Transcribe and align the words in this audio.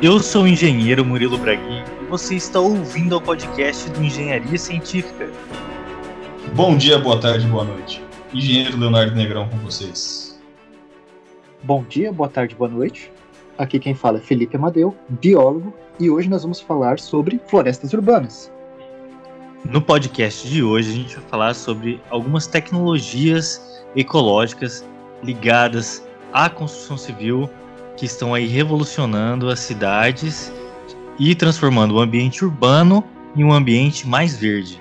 Eu 0.00 0.20
sou 0.20 0.44
o 0.44 0.46
engenheiro 0.46 1.04
Murilo 1.04 1.36
Bragui 1.36 1.82
e 2.00 2.04
você 2.04 2.36
está 2.36 2.60
ouvindo 2.60 3.16
o 3.16 3.20
podcast 3.20 3.90
do 3.90 4.00
Engenharia 4.00 4.56
Científica. 4.56 5.28
Bom 6.54 6.76
dia, 6.76 7.00
boa 7.00 7.18
tarde, 7.18 7.44
boa 7.48 7.64
noite. 7.64 8.00
Engenheiro 8.32 8.78
Leonardo 8.78 9.16
Negrão 9.16 9.48
com 9.48 9.56
vocês. 9.56 10.40
Bom 11.64 11.82
dia, 11.82 12.12
boa 12.12 12.28
tarde, 12.28 12.54
boa 12.54 12.70
noite. 12.70 13.10
Aqui 13.58 13.80
quem 13.80 13.92
fala 13.92 14.18
é 14.18 14.20
Felipe 14.20 14.54
Amadeu, 14.54 14.96
biólogo, 15.08 15.74
e 15.98 16.08
hoje 16.08 16.28
nós 16.28 16.42
vamos 16.42 16.60
falar 16.60 17.00
sobre 17.00 17.40
florestas 17.48 17.92
urbanas. 17.92 18.52
No 19.64 19.82
podcast 19.82 20.48
de 20.48 20.62
hoje 20.62 20.90
a 20.92 20.94
gente 20.94 21.16
vai 21.16 21.24
falar 21.24 21.54
sobre 21.54 22.00
algumas 22.08 22.46
tecnologias 22.46 23.82
ecológicas 23.96 24.86
ligadas 25.24 26.06
à 26.32 26.48
construção 26.48 26.96
civil 26.96 27.50
que 27.98 28.06
estão 28.06 28.32
aí 28.32 28.46
revolucionando 28.46 29.50
as 29.50 29.58
cidades 29.58 30.52
e 31.18 31.34
transformando 31.34 31.96
o 31.96 32.00
ambiente 32.00 32.44
urbano 32.44 33.02
em 33.36 33.42
um 33.42 33.52
ambiente 33.52 34.06
mais 34.06 34.36
verde. 34.36 34.80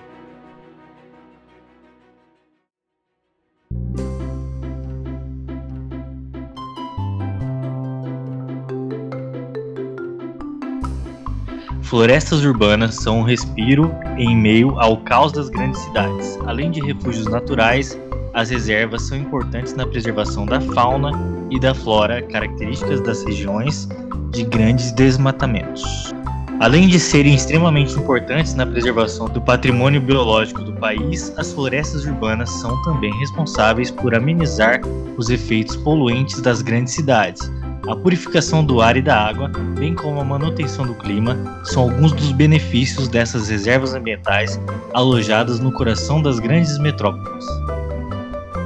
Florestas 11.82 12.44
urbanas 12.44 12.96
são 12.96 13.20
um 13.20 13.24
respiro 13.24 13.96
em 14.18 14.36
meio 14.36 14.78
ao 14.80 14.98
caos 14.98 15.32
das 15.32 15.50
grandes 15.50 15.80
cidades. 15.82 16.38
Além 16.46 16.70
de 16.70 16.82
refúgios 16.82 17.26
naturais, 17.28 17.98
as 18.38 18.52
reservas 18.52 19.02
são 19.02 19.18
importantes 19.18 19.74
na 19.74 19.84
preservação 19.84 20.46
da 20.46 20.62
fauna 20.62 21.12
e 21.50 21.60
da 21.60 21.74
flora, 21.74 22.22
características 22.22 23.02
das 23.02 23.24
regiões 23.24 23.90
de 24.30 24.44
grandes 24.44 24.92
desmatamentos. 24.92 26.14
Além 26.60 26.88
de 26.88 27.00
serem 27.00 27.34
extremamente 27.34 27.98
importantes 27.98 28.54
na 28.54 28.64
preservação 28.64 29.28
do 29.28 29.42
patrimônio 29.42 30.00
biológico 30.00 30.62
do 30.62 30.72
país, 30.74 31.34
as 31.36 31.52
florestas 31.52 32.06
urbanas 32.06 32.52
são 32.52 32.80
também 32.84 33.12
responsáveis 33.20 33.90
por 33.90 34.14
amenizar 34.14 34.82
os 35.18 35.32
efeitos 35.32 35.76
poluentes 35.76 36.40
das 36.40 36.62
grandes 36.62 36.94
cidades. 36.94 37.52
A 37.90 37.96
purificação 37.96 38.64
do 38.64 38.82
ar 38.82 38.98
e 38.98 39.02
da 39.02 39.20
água, 39.20 39.50
bem 39.80 39.96
como 39.96 40.22
a 40.22 40.24
manutenção 40.24 40.86
do 40.86 40.94
clima, 40.94 41.36
são 41.64 41.84
alguns 41.84 42.12
dos 42.12 42.32
benefícios 42.32 43.08
dessas 43.08 43.50
reservas 43.50 43.96
ambientais 43.96 44.60
alojadas 44.94 45.60
no 45.60 45.72
coração 45.72 46.22
das 46.22 46.38
grandes 46.38 46.78
metrópoles. 46.78 47.46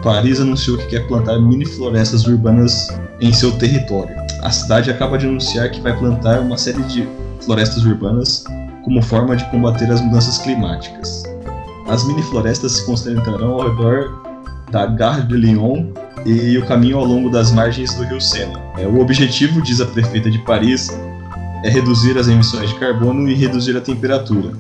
Paris 0.02 0.40
anunciou 0.40 0.78
que 0.78 0.88
quer 0.88 1.08
plantar 1.08 1.40
mini 1.40 1.66
florestas 1.66 2.26
urbanas 2.26 2.88
em 3.20 3.32
seu 3.32 3.52
território. 3.52 4.16
A 4.42 4.50
cidade 4.50 4.90
acaba 4.90 5.18
de 5.18 5.28
anunciar 5.28 5.70
que 5.70 5.80
vai 5.80 5.96
plantar 5.98 6.40
uma 6.40 6.58
série 6.58 6.82
de 6.84 7.08
florestas 7.42 7.86
urbanas 7.86 8.44
como 8.84 9.02
forma 9.02 9.36
de 9.36 9.46
combater 9.52 9.92
as 9.92 10.02
mudanças 10.02 10.40
climáticas. 10.40 11.24
As 11.88 12.04
mini 12.06 12.24
florestas 12.24 12.74
se 12.74 12.86
concentrarão 12.86 13.54
ao 13.54 13.70
redor 13.70 14.22
da 14.72 14.86
Gare 14.86 15.24
de 15.24 15.36
Lyon 15.36 15.88
e 16.26 16.58
o 16.58 16.66
caminho 16.66 16.98
ao 16.98 17.06
longo 17.06 17.30
das 17.30 17.52
margens 17.52 17.94
do 17.94 18.04
rio 18.04 18.22
Sena. 18.22 18.60
É, 18.78 18.88
o 18.88 19.00
objetivo, 19.00 19.62
diz 19.62 19.82
a 19.82 19.86
prefeita 19.86 20.32
de 20.32 20.40
Paris, 20.40 20.90
é 21.64 21.70
reduzir 21.70 22.18
as 22.18 22.28
emissões 22.28 22.70
de 22.70 22.76
carbono 22.76 23.30
e 23.30 23.36
reduzir 23.36 23.78
a 23.78 23.82
temperatura, 23.82 24.54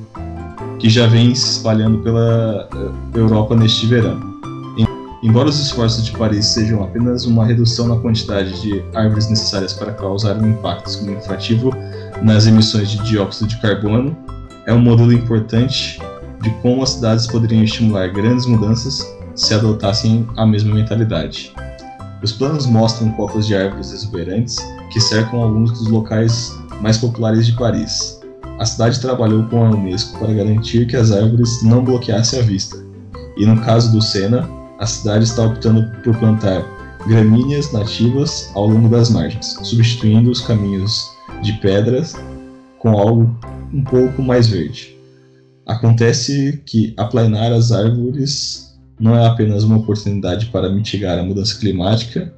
que 0.78 0.90
já 0.90 1.08
vem 1.08 1.34
se 1.34 1.58
espalhando 1.58 2.00
pela 2.00 2.68
eh, 2.74 3.18
Europa 3.20 3.56
neste 3.56 3.88
verão. 3.88 4.31
Embora 5.24 5.50
os 5.50 5.60
esforços 5.60 6.04
de 6.04 6.12
Paris 6.14 6.48
sejam 6.48 6.84
apenas 6.84 7.26
uma 7.26 7.46
redução 7.46 7.88
na 7.88 7.96
quantidade 7.96 8.60
de 8.60 8.84
árvores 8.96 9.30
necessárias 9.30 9.72
para 9.72 9.94
causar 9.94 10.36
um 10.38 10.50
impacto 10.50 10.90
significativo 10.90 11.72
nas 12.24 12.48
emissões 12.48 12.90
de 12.90 12.98
dióxido 13.04 13.48
de 13.48 13.62
carbono, 13.62 14.18
é 14.66 14.74
um 14.74 14.80
modelo 14.80 15.14
importante 15.14 16.02
de 16.42 16.50
como 16.62 16.82
as 16.82 16.92
cidades 16.92 17.28
poderiam 17.28 17.64
estimular 17.64 18.08
grandes 18.08 18.48
mudanças 18.48 19.06
se 19.36 19.54
adotassem 19.54 20.28
a 20.38 20.46
mesma 20.46 20.74
mentalidade. 20.74 21.54
Os 22.24 22.32
planos 22.32 22.66
mostram 22.66 23.12
copas 23.12 23.46
de 23.46 23.56
árvores 23.56 23.92
exuberantes 23.92 24.58
que 24.92 25.00
cercam 25.00 25.42
alguns 25.42 25.72
dos 25.72 25.88
locais 25.88 26.52
mais 26.82 26.98
populares 26.98 27.46
de 27.46 27.54
Paris. 27.54 28.20
A 28.58 28.66
cidade 28.66 29.00
trabalhou 29.00 29.44
com 29.44 29.64
a 29.64 29.70
Unesco 29.70 30.18
para 30.18 30.34
garantir 30.34 30.88
que 30.88 30.96
as 30.96 31.12
árvores 31.12 31.62
não 31.62 31.84
bloqueassem 31.84 32.40
a 32.40 32.44
vista, 32.44 32.78
e 33.38 33.46
no 33.46 33.62
caso 33.62 33.92
do 33.92 34.02
Sena, 34.02 34.48
a 34.82 34.88
cidade 34.88 35.26
está 35.26 35.46
optando 35.46 35.86
por 36.02 36.18
plantar 36.18 36.66
gramíneas 37.08 37.72
nativas 37.72 38.52
ao 38.56 38.66
longo 38.66 38.90
das 38.90 39.12
margens, 39.12 39.56
substituindo 39.62 40.32
os 40.32 40.42
caminhos 40.42 41.16
de 41.44 41.54
pedras 41.54 42.16
com 42.80 42.98
algo 42.98 43.40
um 43.72 43.84
pouco 43.84 44.24
mais 44.24 44.48
verde. 44.48 44.98
Acontece 45.68 46.64
que 46.66 46.96
aplanar 46.98 47.54
as 47.54 47.72
árvores 47.72 48.76
não 49.00 49.16
é 49.16 49.28
apenas 49.28 49.64
uma 49.64 49.78
oportunidade 49.78 50.48
para 50.48 50.70
mitigar 50.70 51.20
a 51.20 51.24
mudança 51.24 51.60
climática, 51.60 52.34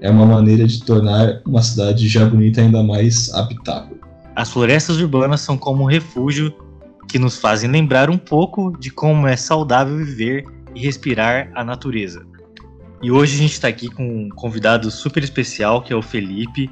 é 0.00 0.10
uma 0.10 0.26
maneira 0.26 0.66
de 0.66 0.82
tornar 0.82 1.42
uma 1.46 1.62
cidade 1.62 2.08
já 2.08 2.26
bonita 2.26 2.60
ainda 2.60 2.82
mais 2.82 3.32
habitável. 3.32 3.96
As 4.34 4.50
florestas 4.50 4.98
urbanas 4.98 5.42
são 5.42 5.56
como 5.56 5.84
um 5.84 5.86
refúgio 5.86 6.52
que 7.08 7.20
nos 7.20 7.36
fazem 7.36 7.70
lembrar 7.70 8.10
um 8.10 8.18
pouco 8.18 8.76
de 8.80 8.90
como 8.90 9.28
é 9.28 9.36
saudável 9.36 9.96
viver 9.96 10.44
e 10.74 10.80
respirar 10.80 11.50
a 11.54 11.64
natureza. 11.64 12.26
E 13.02 13.10
hoje 13.10 13.34
a 13.36 13.38
gente 13.38 13.52
está 13.52 13.68
aqui 13.68 13.88
com 13.88 14.02
um 14.02 14.28
convidado 14.30 14.90
super 14.90 15.22
especial 15.22 15.82
que 15.82 15.92
é 15.92 15.96
o 15.96 16.02
Felipe 16.02 16.70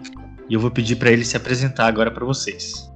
e 0.49 0.55
eu 0.55 0.61
vou 0.61 0.71
pedir 0.71 0.97
para 0.97 1.11
ele 1.11 1.25
se 1.25 1.37
apresentar 1.37 1.87
agora 1.87 2.11
para 2.11 2.25
vocês. 2.25 2.91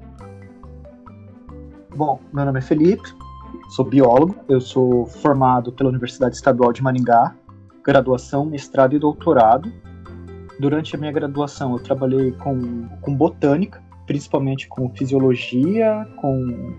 Bom, 1.94 2.20
meu 2.32 2.44
nome 2.44 2.58
é 2.58 2.62
Felipe, 2.62 3.08
sou 3.70 3.84
biólogo, 3.84 4.36
eu 4.48 4.60
sou 4.60 5.06
formado 5.06 5.72
pela 5.72 5.88
Universidade 5.90 6.34
Estadual 6.34 6.72
de 6.72 6.82
Maringá, 6.82 7.34
graduação, 7.84 8.44
mestrado 8.44 8.94
e 8.94 8.98
doutorado. 8.98 9.72
Durante 10.58 10.96
a 10.96 10.98
minha 10.98 11.12
graduação 11.12 11.72
eu 11.72 11.78
trabalhei 11.78 12.32
com, 12.32 12.88
com 13.00 13.14
botânica, 13.14 13.82
principalmente 14.06 14.68
com 14.68 14.90
fisiologia, 14.90 16.06
com 16.16 16.74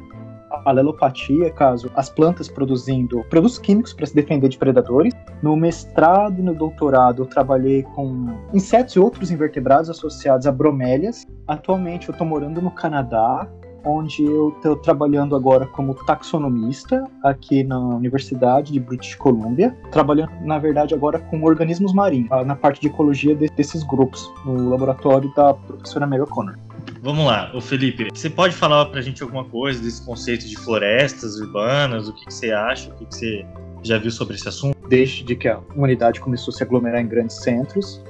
alelopatia, 0.66 1.50
caso 1.52 1.92
as 1.96 2.10
plantas 2.10 2.48
produzindo 2.48 3.24
produtos 3.30 3.58
químicos 3.58 3.94
para 3.94 4.06
se 4.06 4.16
defender 4.16 4.50
de 4.50 4.58
predadores. 4.58 5.14
No 5.42 5.56
mestrado 5.56 6.40
e 6.40 6.44
no 6.44 6.54
doutorado 6.54 7.24
eu 7.24 7.26
trabalhei 7.26 7.84
com 7.84 8.28
insetos 8.54 8.96
e 8.96 9.00
outros 9.00 9.32
invertebrados 9.32 9.90
associados 9.90 10.48
a 10.48 10.52
bromélias. 10.52 11.26
Atualmente 11.48 12.10
eu 12.10 12.12
estou 12.12 12.28
morando 12.28 12.62
no 12.62 12.72
Canadá, 12.72 13.48
onde 13.86 14.24
eu 14.26 14.50
estou 14.50 14.76
trabalhando 14.76 15.36
agora 15.36 15.66
como 15.66 15.94
taxonomista 15.94 17.04
aqui 17.24 17.64
na 17.64 17.80
Universidade 17.80 18.74
de 18.74 18.80
British 18.80 19.16
Columbia, 19.16 19.76
trabalhando 19.92 20.32
na 20.42 20.60
verdade 20.60 20.94
agora 20.94 21.20
com 21.20 21.44
organismos 21.44 21.94
marinhos, 21.94 22.30
na 22.46 22.56
parte 22.56 22.82
de 22.82 22.88
ecologia 22.88 23.36
desses 23.36 23.84
grupos, 23.84 24.30
no 24.46 24.70
laboratório 24.70 25.34
da 25.36 25.54
professora 25.54 26.06
Mary 26.06 26.22
O'Connor. 26.22 26.67
Vamos 27.02 27.26
lá, 27.26 27.52
o 27.54 27.62
Felipe, 27.62 28.08
você 28.14 28.30
pode 28.30 28.56
falar 28.56 28.86
pra 28.88 29.02
gente 29.02 29.22
alguma 29.22 29.46
coisa 29.46 29.82
desse 29.82 30.04
conceito 30.04 30.48
de 30.48 30.58
florestas 30.58 31.40
urbanas? 31.40 32.08
O 32.08 32.14
que, 32.14 32.26
que 32.26 32.34
você 32.34 32.52
acha? 32.52 32.92
O 32.92 32.96
que, 32.96 33.06
que 33.06 33.16
você 33.16 33.46
já 33.84 33.98
viu 33.98 34.12
sobre 34.12 34.36
esse 34.36 34.48
assunto? 34.48 34.78
Desde 34.90 35.36
que 35.36 35.48
a 35.48 35.60
humanidade 35.76 36.20
começou 36.20 36.54
a 36.54 36.58
se 36.58 36.64
aglomerar 36.64 37.02
em 37.02 37.08
grandes 37.08 37.38
centros, 37.38 38.04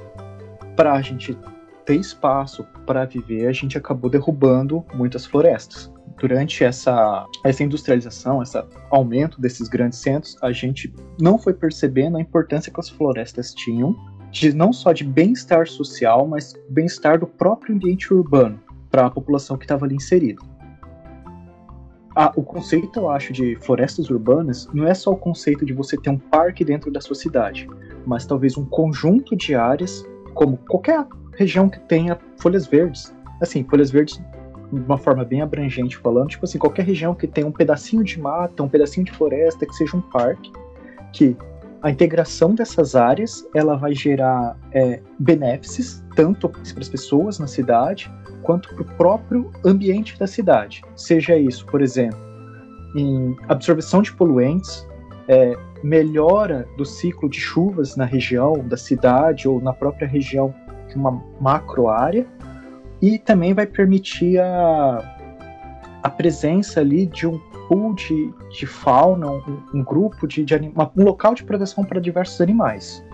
para 0.74 0.94
a 0.94 1.02
gente 1.02 1.36
ter 1.84 1.96
espaço 1.96 2.66
para 2.86 3.04
viver, 3.04 3.46
a 3.46 3.52
gente 3.52 3.76
acabou 3.76 4.10
derrubando 4.10 4.84
muitas 4.94 5.26
florestas. 5.26 5.92
Durante 6.18 6.64
essa, 6.64 7.24
essa 7.44 7.62
industrialização, 7.62 8.42
esse 8.42 8.60
aumento 8.90 9.40
desses 9.40 9.68
grandes 9.68 9.98
centros, 9.98 10.36
a 10.42 10.50
gente 10.50 10.92
não 11.20 11.38
foi 11.38 11.52
percebendo 11.52 12.16
a 12.16 12.20
importância 12.20 12.72
que 12.72 12.80
as 12.80 12.88
florestas 12.88 13.54
tinham, 13.54 13.94
de, 14.30 14.52
não 14.52 14.72
só 14.72 14.92
de 14.92 15.04
bem-estar 15.04 15.66
social, 15.68 16.26
mas 16.26 16.54
bem-estar 16.68 17.20
do 17.20 17.26
próprio 17.26 17.74
ambiente 17.74 18.12
urbano 18.12 18.60
para 18.90 19.06
a 19.06 19.10
população 19.10 19.56
que 19.56 19.64
estava 19.64 19.84
ali 19.84 19.96
inserida. 19.96 20.42
Ah, 22.20 22.32
o 22.34 22.42
conceito, 22.42 22.98
eu 22.98 23.08
acho, 23.08 23.32
de 23.32 23.56
florestas 23.56 24.10
urbanas 24.10 24.68
não 24.74 24.86
é 24.86 24.94
só 24.94 25.12
o 25.12 25.16
conceito 25.16 25.64
de 25.64 25.72
você 25.72 25.96
ter 25.96 26.10
um 26.10 26.18
parque 26.18 26.64
dentro 26.64 26.90
da 26.90 27.00
sua 27.00 27.14
cidade, 27.14 27.68
mas 28.04 28.26
talvez 28.26 28.56
um 28.56 28.64
conjunto 28.64 29.36
de 29.36 29.54
áreas, 29.54 30.04
como 30.34 30.56
qualquer 30.68 31.06
região 31.36 31.68
que 31.68 31.78
tenha 31.78 32.18
folhas 32.38 32.66
verdes. 32.66 33.14
Assim, 33.40 33.62
folhas 33.62 33.90
verdes 33.90 34.20
de 34.72 34.80
uma 34.80 34.98
forma 34.98 35.24
bem 35.24 35.42
abrangente 35.42 35.96
falando, 35.96 36.30
tipo 36.30 36.44
assim, 36.44 36.58
qualquer 36.58 36.84
região 36.84 37.14
que 37.14 37.26
tenha 37.26 37.46
um 37.46 37.52
pedacinho 37.52 38.02
de 38.02 38.20
mata, 38.20 38.62
um 38.62 38.68
pedacinho 38.68 39.06
de 39.06 39.12
floresta, 39.12 39.64
que 39.64 39.74
seja 39.74 39.96
um 39.96 40.00
parque, 40.00 40.50
que 41.12 41.36
a 41.80 41.90
integração 41.90 42.54
dessas 42.54 42.96
áreas 42.96 43.46
ela 43.54 43.76
vai 43.76 43.94
gerar 43.94 44.58
é, 44.72 45.00
benefícios 45.18 46.02
tanto 46.16 46.48
para 46.48 46.60
as 46.60 46.88
pessoas 46.88 47.38
na 47.38 47.46
cidade 47.46 48.10
quanto 48.42 48.74
para 48.74 48.82
o 48.82 48.96
próprio 48.96 49.50
ambiente 49.64 50.18
da 50.18 50.26
cidade. 50.26 50.82
Seja 50.96 51.36
isso, 51.36 51.66
por 51.66 51.80
exemplo, 51.80 52.18
em 52.94 53.36
absorção 53.48 54.02
de 54.02 54.12
poluentes, 54.12 54.86
é, 55.28 55.56
melhora 55.82 56.66
do 56.76 56.84
ciclo 56.84 57.28
de 57.28 57.38
chuvas 57.38 57.96
na 57.96 58.04
região 58.04 58.58
da 58.66 58.76
cidade 58.76 59.48
ou 59.48 59.60
na 59.60 59.72
própria 59.72 60.08
região 60.08 60.54
de 60.88 60.96
uma 60.96 61.22
macro 61.40 61.88
área, 61.88 62.26
e 63.00 63.18
também 63.18 63.54
vai 63.54 63.66
permitir 63.66 64.40
a, 64.40 65.16
a 66.02 66.10
presença 66.10 66.80
ali 66.80 67.06
de 67.06 67.26
um 67.26 67.38
pool 67.68 67.94
de, 67.94 68.32
de 68.50 68.66
fauna, 68.66 69.30
um, 69.30 69.62
um 69.74 69.84
grupo 69.84 70.26
de, 70.26 70.44
de 70.44 70.54
anima, 70.54 70.90
um 70.96 71.04
local 71.04 71.34
de 71.34 71.44
proteção 71.44 71.84
para 71.84 72.00
diversos 72.00 72.40
animais. 72.40 73.04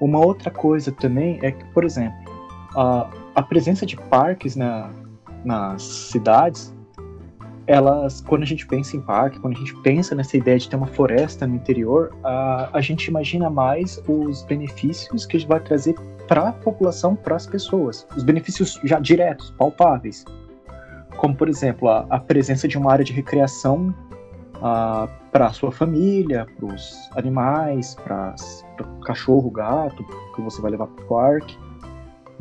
Uma 0.00 0.24
outra 0.24 0.50
coisa 0.50 0.92
também 0.92 1.38
é 1.42 1.50
que, 1.50 1.64
por 1.66 1.84
exemplo, 1.84 2.23
a, 2.74 3.10
a 3.34 3.42
presença 3.42 3.84
de 3.86 3.96
parques 3.96 4.56
na, 4.56 4.90
nas 5.44 5.82
cidades, 5.82 6.74
elas, 7.66 8.20
quando 8.20 8.42
a 8.42 8.46
gente 8.46 8.66
pensa 8.66 8.96
em 8.96 9.00
parque, 9.00 9.38
quando 9.40 9.56
a 9.56 9.58
gente 9.58 9.74
pensa 9.76 10.14
nessa 10.14 10.36
ideia 10.36 10.58
de 10.58 10.68
ter 10.68 10.76
uma 10.76 10.86
floresta 10.86 11.46
no 11.46 11.54
interior, 11.54 12.14
a, 12.22 12.70
a 12.72 12.80
gente 12.80 13.06
imagina 13.06 13.48
mais 13.48 14.02
os 14.06 14.42
benefícios 14.44 15.24
que 15.24 15.38
vai 15.46 15.60
trazer 15.60 15.94
para 16.28 16.48
a 16.48 16.52
população, 16.52 17.16
para 17.16 17.36
as 17.36 17.46
pessoas, 17.46 18.06
os 18.16 18.22
benefícios 18.22 18.78
já 18.84 18.98
diretos, 18.98 19.50
palpáveis, 19.52 20.24
como 21.16 21.34
por 21.34 21.48
exemplo 21.48 21.88
a, 21.88 22.06
a 22.10 22.18
presença 22.18 22.68
de 22.68 22.76
uma 22.76 22.92
área 22.92 23.04
de 23.04 23.12
recreação 23.12 23.94
para 25.30 25.46
a 25.46 25.52
sua 25.52 25.70
família, 25.70 26.46
para 26.56 26.66
os 26.66 27.10
animais, 27.16 27.94
para 27.96 28.34
o 28.80 29.00
cachorro, 29.00 29.50
gato, 29.50 30.04
que 30.34 30.40
você 30.40 30.60
vai 30.62 30.70
levar 30.70 30.86
para 30.86 31.04
o 31.04 31.08
parque. 31.08 31.58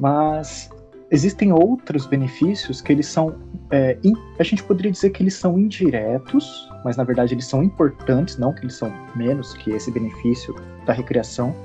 Mas 0.04 0.70
existem 1.10 1.54
outros 1.54 2.06
benefícios 2.06 2.82
que 2.82 2.92
eles 2.92 3.08
são, 3.08 3.40
é, 3.72 3.98
in, 4.04 4.14
a 4.38 4.44
gente 4.44 4.62
poderia 4.62 4.92
dizer 4.92 5.12
que 5.12 5.24
eles 5.24 5.34
são 5.34 5.58
indiretos, 5.58 6.70
mas 6.84 6.98
na 6.98 7.06
verdade 7.06 7.34
eles 7.34 7.46
são 7.46 7.64
importantes, 7.64 8.38
não 8.38 8.54
que 8.54 8.66
eles 8.66 8.76
são 8.76 8.92
menos 9.16 9.54
que 9.54 9.72
esse 9.72 9.90
benefício 9.90 10.54
da 10.86 10.92
recreação, 10.92 11.56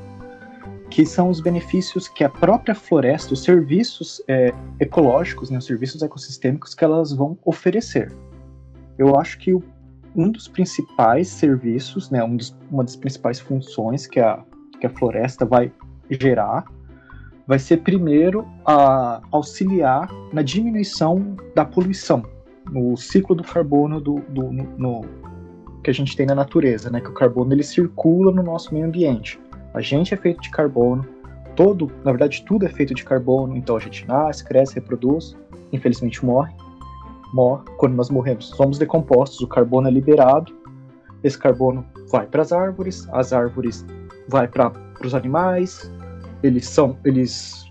que 0.89 1.05
são 1.05 1.31
os 1.31 1.41
benefícios 1.41 2.07
que 2.07 2.23
a 2.23 2.29
própria 2.29 2.77
floresta, 2.77 3.35
os 3.35 3.43
serviços 3.43 4.23
é, 4.29 4.55
ecológicos, 4.79 5.51
né, 5.51 5.59
os 5.59 5.67
serviços 5.67 6.01
ecossistêmicos 6.01 6.75
que 6.75 6.85
elas 6.85 7.13
vão 7.13 7.37
oferecer. 7.45 8.13
Eu 8.97 9.19
acho 9.19 9.37
que 9.39 9.53
o 9.53 9.65
um 10.15 10.31
dos 10.31 10.47
principais 10.47 11.27
serviços, 11.27 12.09
né, 12.09 12.23
um 12.23 12.37
dos, 12.37 12.57
uma 12.71 12.85
das 12.85 12.95
principais 12.95 13.41
funções 13.41 14.07
que 14.07 14.21
a, 14.21 14.45
que 14.81 14.87
a 14.87 14.91
floresta 14.91 15.45
vai 15.45 15.73
gerar, 16.09 16.65
vai 17.49 17.59
ser 17.59 17.79
primeiro 17.79 18.47
a 18.65 19.23
auxiliar 19.33 20.09
na 20.33 20.43
diminuição 20.43 21.35
da 21.55 21.65
poluição, 21.65 22.23
no 22.71 22.95
ciclo 22.97 23.35
do 23.35 23.43
carbono 23.43 24.01
do, 24.01 24.17
do 24.29 24.53
no, 24.53 24.65
no, 24.77 25.05
que 25.83 25.91
a 25.91 25.95
gente 25.95 26.15
tem 26.15 26.27
na 26.27 26.35
natureza, 26.35 26.91
né, 26.91 27.01
que 27.01 27.09
o 27.09 27.15
carbono 27.15 27.53
ele 27.53 27.63
circula 27.63 28.31
no 28.31 28.43
nosso 28.43 28.73
meio 28.75 28.87
ambiente. 28.87 29.41
A 29.73 29.81
gente 29.81 30.13
é 30.13 30.17
feito 30.17 30.43
de 30.43 30.51
carbono, 30.51 31.05
todo, 31.57 31.91
na 32.05 32.13
verdade 32.13 32.45
tudo 32.45 32.67
é 32.67 32.69
feito 32.69 32.95
de 32.95 33.03
carbono, 33.03 33.57
então 33.57 33.77
a 33.77 33.81
gente 33.81 34.07
nasce, 34.07 34.45
cresce, 34.45 34.75
reproduz, 34.75 35.35
infelizmente 35.73 36.25
morre 36.25 36.53
morre, 37.33 37.65
quando 37.77 37.95
nós 37.95 38.11
morremos, 38.11 38.49
somos 38.49 38.79
decompostos, 38.79 39.41
o 39.41 39.47
carbono 39.47 39.89
é 39.89 39.91
liberado, 39.91 40.55
esse 41.23 41.39
carbono 41.39 41.85
vai 42.11 42.27
para 42.27 42.43
as 42.43 42.53
árvores, 42.53 43.09
as 43.13 43.33
árvores 43.33 43.85
vai 44.29 44.47
para 44.47 44.73
os 45.05 45.15
animais, 45.15 45.91
eles 46.43 46.67
são, 46.67 46.99
eles, 47.05 47.65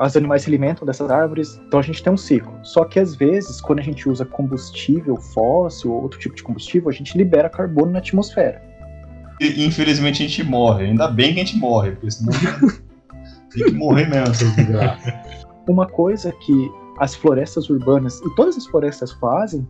os 0.00 0.16
animais 0.16 0.42
se 0.42 0.50
alimentam 0.50 0.86
dessas 0.86 1.10
árvores, 1.10 1.60
então 1.66 1.80
a 1.80 1.82
gente 1.82 2.02
tem 2.02 2.12
um 2.12 2.16
ciclo. 2.16 2.52
Só 2.62 2.84
que 2.84 2.98
às 2.98 3.14
vezes, 3.14 3.60
quando 3.60 3.80
a 3.80 3.82
gente 3.82 4.08
usa 4.08 4.24
combustível 4.24 5.16
fóssil 5.16 5.92
ou 5.92 6.02
outro 6.02 6.18
tipo 6.18 6.34
de 6.34 6.42
combustível, 6.42 6.88
a 6.88 6.92
gente 6.92 7.16
libera 7.16 7.48
carbono 7.48 7.92
na 7.92 7.98
atmosfera. 7.98 8.62
E, 9.40 9.66
infelizmente 9.66 10.22
a 10.22 10.26
gente 10.26 10.42
morre. 10.44 10.86
Ainda 10.86 11.08
bem 11.08 11.34
que 11.34 11.40
a 11.40 11.44
gente 11.44 11.58
morre, 11.58 11.92
porque 11.92 12.10
senão 12.10 12.32
tem 13.50 13.64
que 13.64 13.72
morrer 13.72 14.08
mesmo. 14.08 14.34
Uma 15.68 15.86
coisa 15.86 16.32
que 16.32 16.70
as 16.98 17.14
florestas 17.14 17.68
urbanas 17.68 18.20
e 18.20 18.34
todas 18.34 18.56
as 18.56 18.66
florestas 18.66 19.12
fazem, 19.12 19.66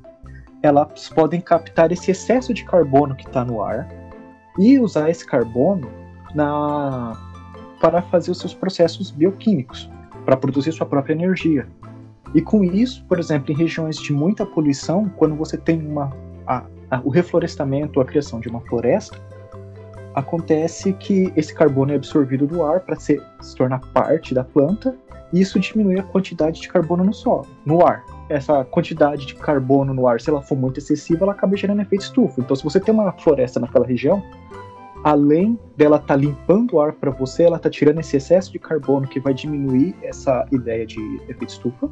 elas 0.62 1.08
podem 1.08 1.40
captar 1.40 1.92
esse 1.92 2.10
excesso 2.10 2.52
de 2.52 2.64
carbono 2.64 3.14
que 3.14 3.26
está 3.26 3.44
no 3.44 3.62
ar 3.62 3.88
e 4.58 4.78
usar 4.78 5.10
esse 5.10 5.26
carbono 5.26 5.90
na, 6.34 7.12
para 7.84 8.00
fazer 8.00 8.30
os 8.30 8.38
seus 8.38 8.54
processos 8.54 9.10
bioquímicos, 9.10 9.90
para 10.24 10.38
produzir 10.38 10.72
sua 10.72 10.86
própria 10.86 11.12
energia. 11.12 11.68
E 12.34 12.40
com 12.40 12.64
isso, 12.64 13.04
por 13.04 13.18
exemplo, 13.18 13.52
em 13.52 13.54
regiões 13.54 13.98
de 13.98 14.10
muita 14.10 14.46
poluição, 14.46 15.06
quando 15.18 15.34
você 15.34 15.58
tem 15.58 15.86
uma, 15.86 16.10
a, 16.46 16.64
a, 16.90 17.00
o 17.04 17.10
reflorestamento, 17.10 18.00
a 18.00 18.04
criação 18.06 18.40
de 18.40 18.48
uma 18.48 18.62
floresta, 18.62 19.20
acontece 20.14 20.94
que 20.94 21.30
esse 21.36 21.52
carbono 21.52 21.92
é 21.92 21.96
absorvido 21.96 22.46
do 22.46 22.64
ar 22.64 22.80
para 22.80 22.96
se, 22.96 23.20
se 23.42 23.54
tornar 23.54 23.80
parte 23.92 24.32
da 24.32 24.42
planta 24.42 24.96
e 25.30 25.42
isso 25.42 25.60
diminui 25.60 26.00
a 26.00 26.04
quantidade 26.04 26.62
de 26.62 26.68
carbono 26.68 27.04
no 27.04 27.12
solo, 27.12 27.46
no 27.66 27.86
ar. 27.86 28.02
Essa 28.30 28.64
quantidade 28.64 29.26
de 29.26 29.34
carbono 29.34 29.92
no 29.92 30.08
ar, 30.08 30.22
se 30.22 30.30
ela 30.30 30.40
for 30.40 30.56
muito 30.56 30.78
excessiva, 30.78 31.26
ela 31.26 31.32
acaba 31.32 31.54
gerando 31.54 31.82
efeito 31.82 32.04
estufa. 32.04 32.40
Então, 32.40 32.56
se 32.56 32.64
você 32.64 32.80
tem 32.80 32.94
uma 32.94 33.12
floresta 33.12 33.60
naquela 33.60 33.86
região, 33.86 34.22
além 35.04 35.58
dela 35.76 35.96
estar 35.96 36.08
tá 36.08 36.16
limpando 36.16 36.72
o 36.72 36.80
ar 36.80 36.94
para 36.94 37.10
você, 37.10 37.42
ela 37.42 37.58
está 37.58 37.68
tirando 37.68 38.00
esse 38.00 38.16
excesso 38.16 38.50
de 38.50 38.58
carbono 38.58 39.06
que 39.06 39.20
vai 39.20 39.34
diminuir 39.34 39.94
essa 40.02 40.46
ideia 40.50 40.86
de 40.86 40.98
efeito 41.28 41.50
estufa. 41.50 41.90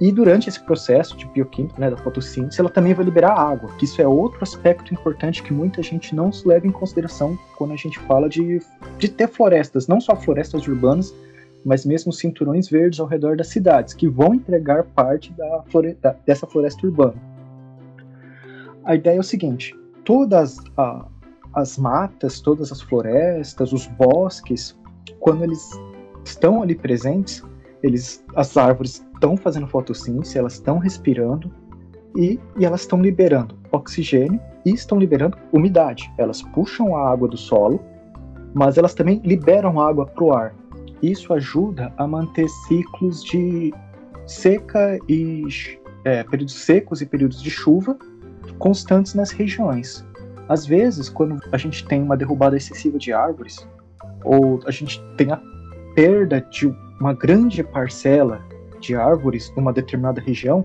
E 0.00 0.12
durante 0.12 0.48
esse 0.48 0.60
processo 0.64 1.16
de 1.16 1.26
bioquímica, 1.26 1.80
né, 1.80 1.90
da 1.90 1.96
fotossíntese, 1.96 2.60
ela 2.60 2.70
também 2.70 2.92
vai 2.92 3.04
liberar 3.04 3.32
água, 3.32 3.70
que 3.78 3.84
isso 3.84 4.02
é 4.02 4.06
outro 4.06 4.38
aspecto 4.42 4.92
importante 4.92 5.42
que 5.42 5.52
muita 5.52 5.82
gente 5.82 6.14
não 6.14 6.32
se 6.32 6.46
leva 6.46 6.66
em 6.66 6.72
consideração 6.72 7.38
quando 7.56 7.72
a 7.72 7.76
gente 7.76 7.98
fala 8.00 8.28
de, 8.28 8.60
de 8.98 9.08
ter 9.08 9.28
florestas, 9.28 9.88
não 9.88 10.00
só 10.00 10.14
florestas 10.14 10.66
urbanas, 10.66 11.14
mas 11.64 11.84
mesmo 11.84 12.12
cinturões 12.12 12.68
verdes 12.68 13.00
ao 13.00 13.06
redor 13.06 13.36
das 13.36 13.48
cidades, 13.48 13.94
que 13.94 14.08
vão 14.08 14.34
entregar 14.34 14.84
parte 14.84 15.32
da 15.32 15.62
floresta, 15.68 16.16
dessa 16.24 16.46
floresta 16.46 16.86
urbana. 16.86 17.16
A 18.84 18.94
ideia 18.94 19.16
é 19.16 19.20
o 19.20 19.24
seguinte: 19.24 19.76
todas 20.04 20.58
a, 20.76 21.06
as 21.58 21.76
matas, 21.76 22.40
todas 22.40 22.70
as 22.72 22.80
florestas, 22.80 23.72
os 23.72 23.86
bosques, 23.86 24.78
quando 25.20 25.44
eles 25.44 25.68
estão 26.24 26.62
ali 26.62 26.74
presentes, 26.74 27.42
eles, 27.82 28.24
as 28.34 28.56
árvores 28.56 29.04
estão 29.14 29.36
fazendo 29.36 29.66
fotossíntese, 29.66 30.38
elas 30.38 30.54
estão 30.54 30.78
respirando 30.78 31.50
e, 32.16 32.38
e 32.56 32.64
elas 32.64 32.82
estão 32.82 33.00
liberando 33.00 33.56
oxigênio 33.72 34.40
e 34.64 34.70
estão 34.70 34.98
liberando 34.98 35.36
umidade. 35.52 36.10
Elas 36.18 36.42
puxam 36.42 36.96
a 36.96 37.10
água 37.10 37.28
do 37.28 37.36
solo, 37.36 37.80
mas 38.54 38.78
elas 38.78 38.94
também 38.94 39.20
liberam 39.24 39.80
água 39.80 40.06
para 40.06 40.24
o 40.24 40.32
ar. 40.32 40.54
Isso 41.02 41.32
ajuda 41.32 41.92
a 41.96 42.06
manter 42.06 42.48
ciclos 42.66 43.22
de 43.22 43.72
seca 44.26 44.98
e 45.08 45.44
é, 46.04 46.24
períodos 46.24 46.54
secos 46.54 47.00
e 47.00 47.06
períodos 47.06 47.42
de 47.42 47.50
chuva 47.50 47.96
constantes 48.58 49.14
nas 49.14 49.30
regiões. 49.30 50.04
Às 50.48 50.66
vezes, 50.66 51.08
quando 51.08 51.40
a 51.52 51.58
gente 51.58 51.86
tem 51.86 52.02
uma 52.02 52.16
derrubada 52.16 52.56
excessiva 52.56 52.98
de 52.98 53.12
árvores, 53.12 53.68
ou 54.24 54.60
a 54.66 54.70
gente 54.70 55.02
tem 55.16 55.30
a 55.30 55.40
perda 55.94 56.40
de 56.40 56.74
uma 57.00 57.12
grande 57.12 57.62
parcela 57.62 58.40
de 58.80 58.94
árvores 58.94 59.52
numa 59.56 59.72
determinada 59.72 60.20
região, 60.20 60.64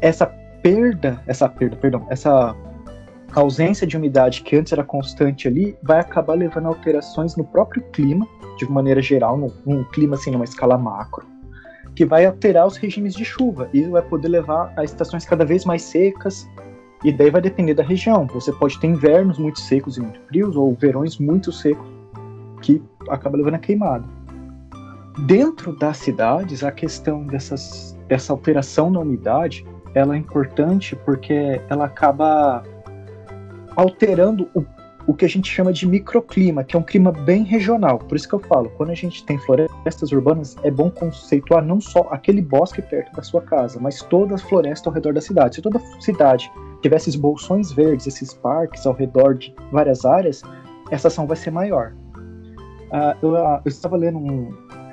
essa 0.00 0.26
perda, 0.62 1.22
essa 1.26 1.48
perda, 1.48 1.76
perdão, 1.76 2.06
essa 2.08 2.54
ausência 3.34 3.86
de 3.86 3.96
umidade 3.96 4.42
que 4.42 4.56
antes 4.56 4.72
era 4.72 4.84
constante 4.84 5.48
ali, 5.48 5.76
vai 5.82 6.00
acabar 6.00 6.34
levando 6.34 6.66
a 6.66 6.68
alterações 6.68 7.36
no 7.36 7.44
próprio 7.44 7.82
clima 7.90 8.26
de 8.58 8.70
maneira 8.70 9.00
geral, 9.00 9.36
num, 9.36 9.50
num 9.64 9.84
clima 9.84 10.14
assim, 10.14 10.30
numa 10.30 10.44
escala 10.44 10.76
macro, 10.76 11.26
que 11.94 12.04
vai 12.04 12.26
alterar 12.26 12.66
os 12.66 12.76
regimes 12.76 13.14
de 13.14 13.24
chuva 13.24 13.68
e 13.72 13.82
vai 13.82 14.02
poder 14.02 14.28
levar 14.28 14.72
a 14.76 14.84
estações 14.84 15.24
cada 15.24 15.44
vez 15.44 15.64
mais 15.64 15.82
secas. 15.82 16.48
E 17.04 17.12
daí 17.12 17.30
vai 17.30 17.40
depender 17.40 17.74
da 17.74 17.82
região. 17.82 18.26
Você 18.28 18.52
pode 18.52 18.78
ter 18.78 18.86
invernos 18.86 19.38
muito 19.38 19.60
secos 19.60 19.96
e 19.96 20.00
muito 20.00 20.20
frios, 20.28 20.56
ou 20.56 20.74
verões 20.74 21.18
muito 21.18 21.50
secos, 21.50 21.86
que 22.60 22.82
acaba 23.08 23.36
levando 23.36 23.54
a 23.54 23.58
queimada. 23.58 24.04
Dentro 25.26 25.76
das 25.76 25.98
cidades, 25.98 26.62
a 26.62 26.70
questão 26.70 27.26
dessas, 27.26 27.98
dessa 28.08 28.32
alteração 28.32 28.90
na 28.90 29.00
umidade 29.00 29.66
ela 29.94 30.14
é 30.14 30.18
importante 30.18 30.96
porque 30.96 31.60
ela 31.68 31.84
acaba 31.84 32.62
alterando 33.76 34.48
o 34.54 34.64
o 35.06 35.14
que 35.14 35.24
a 35.24 35.28
gente 35.28 35.50
chama 35.50 35.72
de 35.72 35.86
microclima, 35.86 36.62
que 36.62 36.76
é 36.76 36.78
um 36.78 36.82
clima 36.82 37.10
bem 37.10 37.42
regional. 37.42 37.98
Por 37.98 38.16
isso 38.16 38.28
que 38.28 38.34
eu 38.34 38.40
falo, 38.40 38.70
quando 38.70 38.90
a 38.90 38.94
gente 38.94 39.24
tem 39.24 39.38
florestas 39.38 40.12
urbanas, 40.12 40.56
é 40.62 40.70
bom 40.70 40.90
conceituar 40.90 41.64
não 41.64 41.80
só 41.80 42.08
aquele 42.10 42.40
bosque 42.40 42.80
perto 42.80 43.14
da 43.14 43.22
sua 43.22 43.42
casa, 43.42 43.80
mas 43.80 44.00
toda 44.02 44.34
a 44.34 44.38
floresta 44.38 44.88
ao 44.88 44.94
redor 44.94 45.12
da 45.12 45.20
cidade. 45.20 45.56
Se 45.56 45.62
toda 45.62 45.80
cidade 46.00 46.50
tivesse 46.82 47.08
esses 47.08 47.20
bolsões 47.20 47.72
verdes, 47.72 48.06
esses 48.06 48.34
parques 48.34 48.84
ao 48.86 48.92
redor 48.92 49.34
de 49.34 49.54
várias 49.70 50.04
áreas, 50.04 50.42
essa 50.90 51.08
ação 51.08 51.26
vai 51.26 51.36
ser 51.36 51.50
maior. 51.50 51.94
Uh, 52.90 53.16
eu, 53.22 53.32
uh, 53.32 53.60
eu, 53.64 53.68
estava 53.68 53.96
lendo 53.96 54.18
um, 54.18 54.52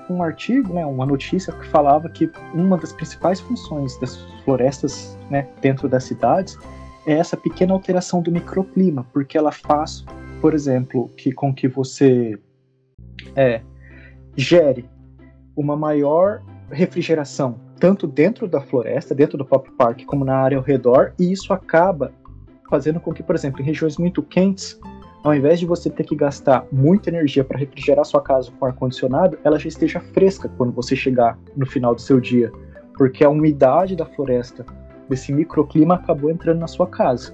um 0.09 0.23
artigo, 0.23 0.73
né, 0.73 0.85
uma 0.85 1.05
notícia 1.05 1.51
que 1.51 1.67
falava 1.67 2.07
que 2.07 2.31
uma 2.53 2.77
das 2.77 2.93
principais 2.93 3.41
funções 3.41 3.99
das 3.99 4.15
florestas 4.45 5.17
né, 5.29 5.47
dentro 5.61 5.89
das 5.89 6.05
cidades 6.05 6.57
é 7.05 7.13
essa 7.13 7.35
pequena 7.35 7.73
alteração 7.73 8.21
do 8.21 8.31
microclima, 8.31 9.05
porque 9.11 9.37
ela 9.37 9.51
faz, 9.51 10.05
por 10.39 10.53
exemplo, 10.53 11.09
que 11.17 11.31
com 11.31 11.53
que 11.53 11.67
você 11.67 12.39
é, 13.35 13.61
gere 14.35 14.89
uma 15.55 15.75
maior 15.75 16.41
refrigeração, 16.71 17.59
tanto 17.79 18.05
dentro 18.05 18.47
da 18.47 18.61
floresta, 18.61 19.15
dentro 19.15 19.37
do 19.37 19.45
próprio 19.45 19.73
parque, 19.73 20.05
como 20.05 20.25
na 20.25 20.35
área 20.35 20.57
ao 20.57 20.63
redor, 20.63 21.13
e 21.17 21.31
isso 21.31 21.53
acaba 21.53 22.11
fazendo 22.69 22.99
com 22.99 23.11
que, 23.11 23.23
por 23.23 23.35
exemplo, 23.35 23.61
em 23.61 23.65
regiões 23.65 23.97
muito 23.97 24.21
quentes, 24.21 24.79
ao 25.23 25.33
invés 25.33 25.59
de 25.59 25.65
você 25.65 25.89
ter 25.89 26.03
que 26.03 26.15
gastar 26.15 26.65
muita 26.71 27.09
energia 27.09 27.43
para 27.43 27.57
refrigerar 27.57 28.05
sua 28.05 28.21
casa 28.21 28.51
com 28.51 28.65
ar-condicionado, 28.65 29.37
ela 29.43 29.59
já 29.59 29.67
esteja 29.67 29.99
fresca 29.99 30.49
quando 30.57 30.71
você 30.71 30.95
chegar 30.95 31.37
no 31.57 31.65
final 31.65 31.93
do 31.93 32.01
seu 32.01 32.19
dia, 32.19 32.51
porque 32.97 33.23
a 33.23 33.29
umidade 33.29 33.95
da 33.95 34.05
floresta, 34.05 34.65
desse 35.09 35.33
microclima, 35.33 35.95
acabou 35.95 36.29
entrando 36.29 36.59
na 36.59 36.67
sua 36.67 36.87
casa. 36.87 37.33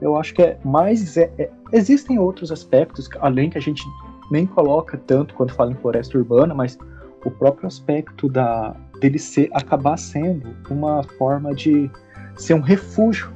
Eu 0.00 0.16
acho 0.16 0.34
que 0.34 0.42
é 0.42 0.58
mais. 0.64 1.16
É, 1.16 1.32
é, 1.38 1.50
existem 1.72 2.18
outros 2.18 2.52
aspectos, 2.52 3.08
além 3.20 3.48
que 3.48 3.58
a 3.58 3.60
gente 3.60 3.82
nem 4.30 4.46
coloca 4.46 5.00
tanto 5.06 5.34
quando 5.34 5.52
fala 5.52 5.72
em 5.72 5.76
floresta 5.76 6.18
urbana, 6.18 6.54
mas 6.54 6.78
o 7.24 7.30
próprio 7.30 7.66
aspecto 7.66 8.28
da 8.28 8.74
dele 9.02 9.18
ser 9.18 9.50
acabar 9.52 9.98
sendo 9.98 10.56
uma 10.70 11.02
forma 11.18 11.52
de 11.52 11.90
ser 12.36 12.54
um 12.54 12.60
refúgio 12.60 13.30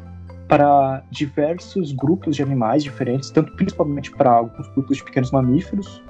para 0.49 1.03
diversos 1.11 1.91
grupos 1.91 2.37
de 2.37 2.43
animais 2.43 2.85
diferentes, 2.85 3.31
tanto 3.31 3.55
principalmente 3.57 4.13
para 4.13 4.31
alguns 4.31 4.69
grupos 4.69 4.99
de 4.99 5.05
pequenos 5.05 5.33
mamíferos, 5.33 6.03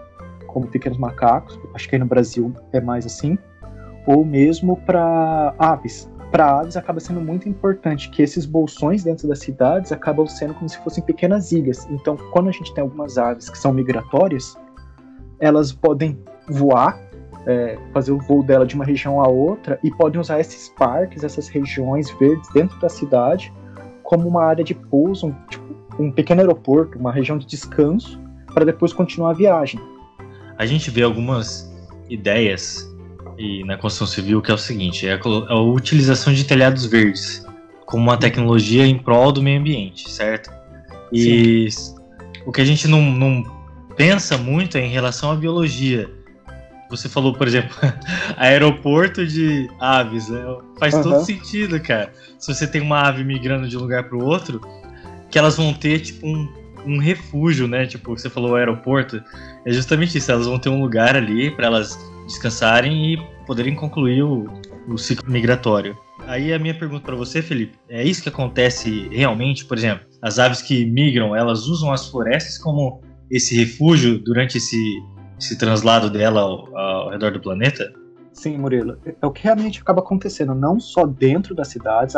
como 0.46 0.66
pequenos 0.66 0.98
macacos, 0.98 1.58
acho 1.74 1.88
que 1.88 1.96
aí 1.96 1.98
no 1.98 2.06
Brasil 2.06 2.52
é 2.72 2.80
mais 2.80 3.06
assim, 3.06 3.38
ou 4.06 4.24
mesmo 4.24 4.76
para 4.82 5.54
aves. 5.58 6.10
Para 6.30 6.60
aves 6.60 6.76
acaba 6.76 7.00
sendo 7.00 7.20
muito 7.20 7.48
importante 7.48 8.10
que 8.10 8.22
esses 8.22 8.44
bolsões 8.44 9.04
dentro 9.04 9.26
das 9.26 9.38
cidades 9.38 9.90
acabam 9.90 10.26
sendo 10.26 10.52
como 10.54 10.68
se 10.68 10.78
fossem 10.78 11.02
pequenas 11.02 11.50
ilhas. 11.52 11.86
Então, 11.90 12.16
quando 12.32 12.48
a 12.48 12.52
gente 12.52 12.74
tem 12.74 12.82
algumas 12.82 13.16
aves 13.16 13.48
que 13.48 13.56
são 13.56 13.72
migratórias, 13.72 14.56
elas 15.40 15.72
podem 15.72 16.18
voar, 16.48 16.98
é, 17.46 17.78
fazer 17.92 18.12
o 18.12 18.18
voo 18.18 18.42
dela 18.42 18.66
de 18.66 18.74
uma 18.74 18.84
região 18.84 19.20
a 19.20 19.28
outra 19.28 19.78
e 19.82 19.90
podem 19.90 20.20
usar 20.20 20.40
esses 20.40 20.68
parques, 20.70 21.22
essas 21.22 21.48
regiões 21.48 22.10
verdes 22.18 22.48
dentro 22.52 22.78
da 22.80 22.88
cidade 22.88 23.52
como 24.02 24.28
uma 24.28 24.44
área 24.44 24.64
de 24.64 24.74
pouso, 24.74 25.26
um, 25.26 25.32
tipo, 25.48 25.76
um 25.98 26.12
pequeno 26.12 26.40
aeroporto, 26.40 26.98
uma 26.98 27.12
região 27.12 27.36
de 27.36 27.46
descanso, 27.46 28.20
para 28.54 28.64
depois 28.64 28.92
continuar 28.92 29.30
a 29.30 29.34
viagem. 29.34 29.80
A 30.56 30.64
gente 30.64 30.90
vê 30.90 31.02
algumas 31.02 31.72
ideias 32.08 32.88
e 33.36 33.64
na 33.64 33.76
construção 33.76 34.06
civil 34.06 34.40
que 34.40 34.50
é 34.50 34.54
o 34.54 34.58
seguinte: 34.58 35.06
é 35.06 35.14
a, 35.14 35.20
a 35.52 35.60
utilização 35.60 36.32
de 36.32 36.44
telhados 36.44 36.86
verdes 36.86 37.44
como 37.84 38.02
uma 38.02 38.16
tecnologia 38.16 38.86
em 38.86 38.98
prol 38.98 39.30
do 39.30 39.42
meio 39.42 39.60
ambiente, 39.60 40.10
certo? 40.10 40.50
E 41.12 41.70
Sim. 41.70 41.94
o 42.44 42.52
que 42.52 42.60
a 42.60 42.64
gente 42.64 42.88
não, 42.88 43.00
não 43.02 43.44
pensa 43.96 44.36
muito 44.36 44.76
é 44.76 44.80
em 44.80 44.90
relação 44.90 45.30
à 45.30 45.36
biologia. 45.36 46.10
Você 46.90 47.08
falou, 47.08 47.32
por 47.32 47.46
exemplo, 47.46 47.76
aeroporto 48.36 49.26
de 49.26 49.68
aves. 49.80 50.28
Né? 50.28 50.40
Faz 50.78 50.94
uhum. 50.94 51.02
todo 51.02 51.24
sentido, 51.24 51.80
cara. 51.80 52.12
Se 52.38 52.52
você 52.52 52.66
tem 52.66 52.80
uma 52.80 53.00
ave 53.00 53.24
migrando 53.24 53.68
de 53.68 53.76
um 53.76 53.80
lugar 53.80 54.04
para 54.04 54.16
o 54.16 54.24
outro, 54.24 54.60
que 55.30 55.38
elas 55.38 55.56
vão 55.56 55.72
ter, 55.74 56.00
tipo, 56.00 56.26
um, 56.26 56.48
um 56.86 56.98
refúgio, 56.98 57.66
né? 57.66 57.86
Tipo, 57.86 58.16
você 58.16 58.30
falou 58.30 58.54
aeroporto. 58.56 59.22
É 59.64 59.72
justamente 59.72 60.16
isso. 60.18 60.30
Elas 60.30 60.46
vão 60.46 60.58
ter 60.58 60.68
um 60.68 60.80
lugar 60.80 61.16
ali 61.16 61.50
para 61.50 61.66
elas 61.66 61.98
descansarem 62.26 63.14
e 63.14 63.16
poderem 63.46 63.74
concluir 63.74 64.22
o, 64.22 64.46
o 64.88 64.96
ciclo 64.96 65.30
migratório. 65.30 65.96
Aí 66.26 66.52
a 66.52 66.58
minha 66.58 66.74
pergunta 66.74 67.04
para 67.04 67.14
você, 67.14 67.40
Felipe, 67.40 67.78
é 67.88 68.02
isso 68.02 68.22
que 68.22 68.28
acontece 68.28 69.08
realmente? 69.12 69.64
Por 69.64 69.78
exemplo, 69.78 70.06
as 70.20 70.38
aves 70.38 70.60
que 70.60 70.84
migram, 70.84 71.36
elas 71.36 71.66
usam 71.66 71.92
as 71.92 72.08
florestas 72.08 72.58
como 72.58 73.00
esse 73.30 73.56
refúgio 73.56 74.18
durante 74.18 74.58
esse 74.58 75.00
esse 75.38 75.56
translado 75.58 76.10
dela 76.10 76.40
ao, 76.40 76.76
ao 76.76 77.10
redor 77.10 77.32
do 77.32 77.40
planeta? 77.40 77.92
Sim, 78.32 78.58
Murilo. 78.58 78.98
É 79.04 79.26
o 79.26 79.30
que 79.30 79.44
realmente 79.44 79.80
acaba 79.80 80.00
acontecendo, 80.00 80.54
não 80.54 80.78
só 80.78 81.06
dentro 81.06 81.54
das 81.54 81.68
cidades, 81.68 82.14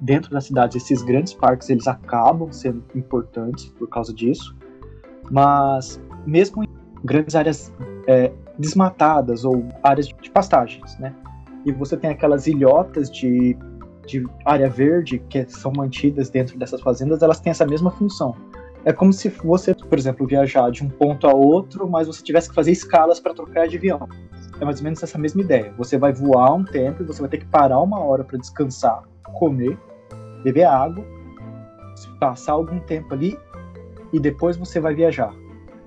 dentro 0.00 0.30
das 0.30 0.44
cidades 0.44 0.82
esses 0.82 1.02
grandes 1.02 1.32
parques 1.32 1.70
eles 1.70 1.86
acabam 1.86 2.50
sendo 2.52 2.82
importantes 2.94 3.66
por 3.78 3.88
causa 3.88 4.12
disso, 4.12 4.56
mas 5.30 6.00
mesmo 6.26 6.64
em 6.64 6.68
grandes 7.04 7.36
áreas 7.36 7.72
é, 8.08 8.32
desmatadas 8.58 9.44
ou 9.44 9.68
áreas 9.82 10.08
de 10.08 10.30
pastagens, 10.30 10.98
né? 10.98 11.14
E 11.64 11.72
você 11.72 11.96
tem 11.96 12.10
aquelas 12.10 12.46
ilhotas 12.46 13.10
de, 13.10 13.56
de 14.06 14.26
área 14.44 14.68
verde 14.68 15.20
que 15.28 15.44
são 15.48 15.72
mantidas 15.76 16.30
dentro 16.30 16.58
dessas 16.58 16.80
fazendas, 16.80 17.22
elas 17.22 17.40
têm 17.40 17.50
essa 17.50 17.66
mesma 17.66 17.90
função 17.90 18.34
é 18.84 18.92
como 18.92 19.12
se 19.12 19.28
você, 19.28 19.74
por 19.74 19.98
exemplo, 19.98 20.26
viajar 20.26 20.70
de 20.70 20.84
um 20.84 20.88
ponto 20.88 21.26
a 21.26 21.32
outro, 21.34 21.88
mas 21.88 22.06
você 22.06 22.22
tivesse 22.22 22.48
que 22.48 22.54
fazer 22.54 22.72
escalas 22.72 23.18
para 23.18 23.34
trocar 23.34 23.66
de 23.68 23.76
avião. 23.76 24.08
É 24.60 24.64
mais 24.64 24.78
ou 24.78 24.84
menos 24.84 25.02
essa 25.02 25.18
mesma 25.18 25.40
ideia. 25.42 25.72
Você 25.76 25.98
vai 25.98 26.12
voar 26.12 26.52
um 26.54 26.64
tempo 26.64 27.02
e 27.02 27.06
você 27.06 27.20
vai 27.20 27.28
ter 27.28 27.38
que 27.38 27.46
parar 27.46 27.80
uma 27.80 28.00
hora 28.00 28.24
para 28.24 28.38
descansar, 28.38 29.02
comer, 29.34 29.78
beber 30.42 30.64
água, 30.64 31.04
passar 32.20 32.52
algum 32.52 32.78
tempo 32.80 33.14
ali 33.14 33.38
e 34.12 34.18
depois 34.18 34.56
você 34.56 34.80
vai 34.80 34.94
viajar. 34.94 35.34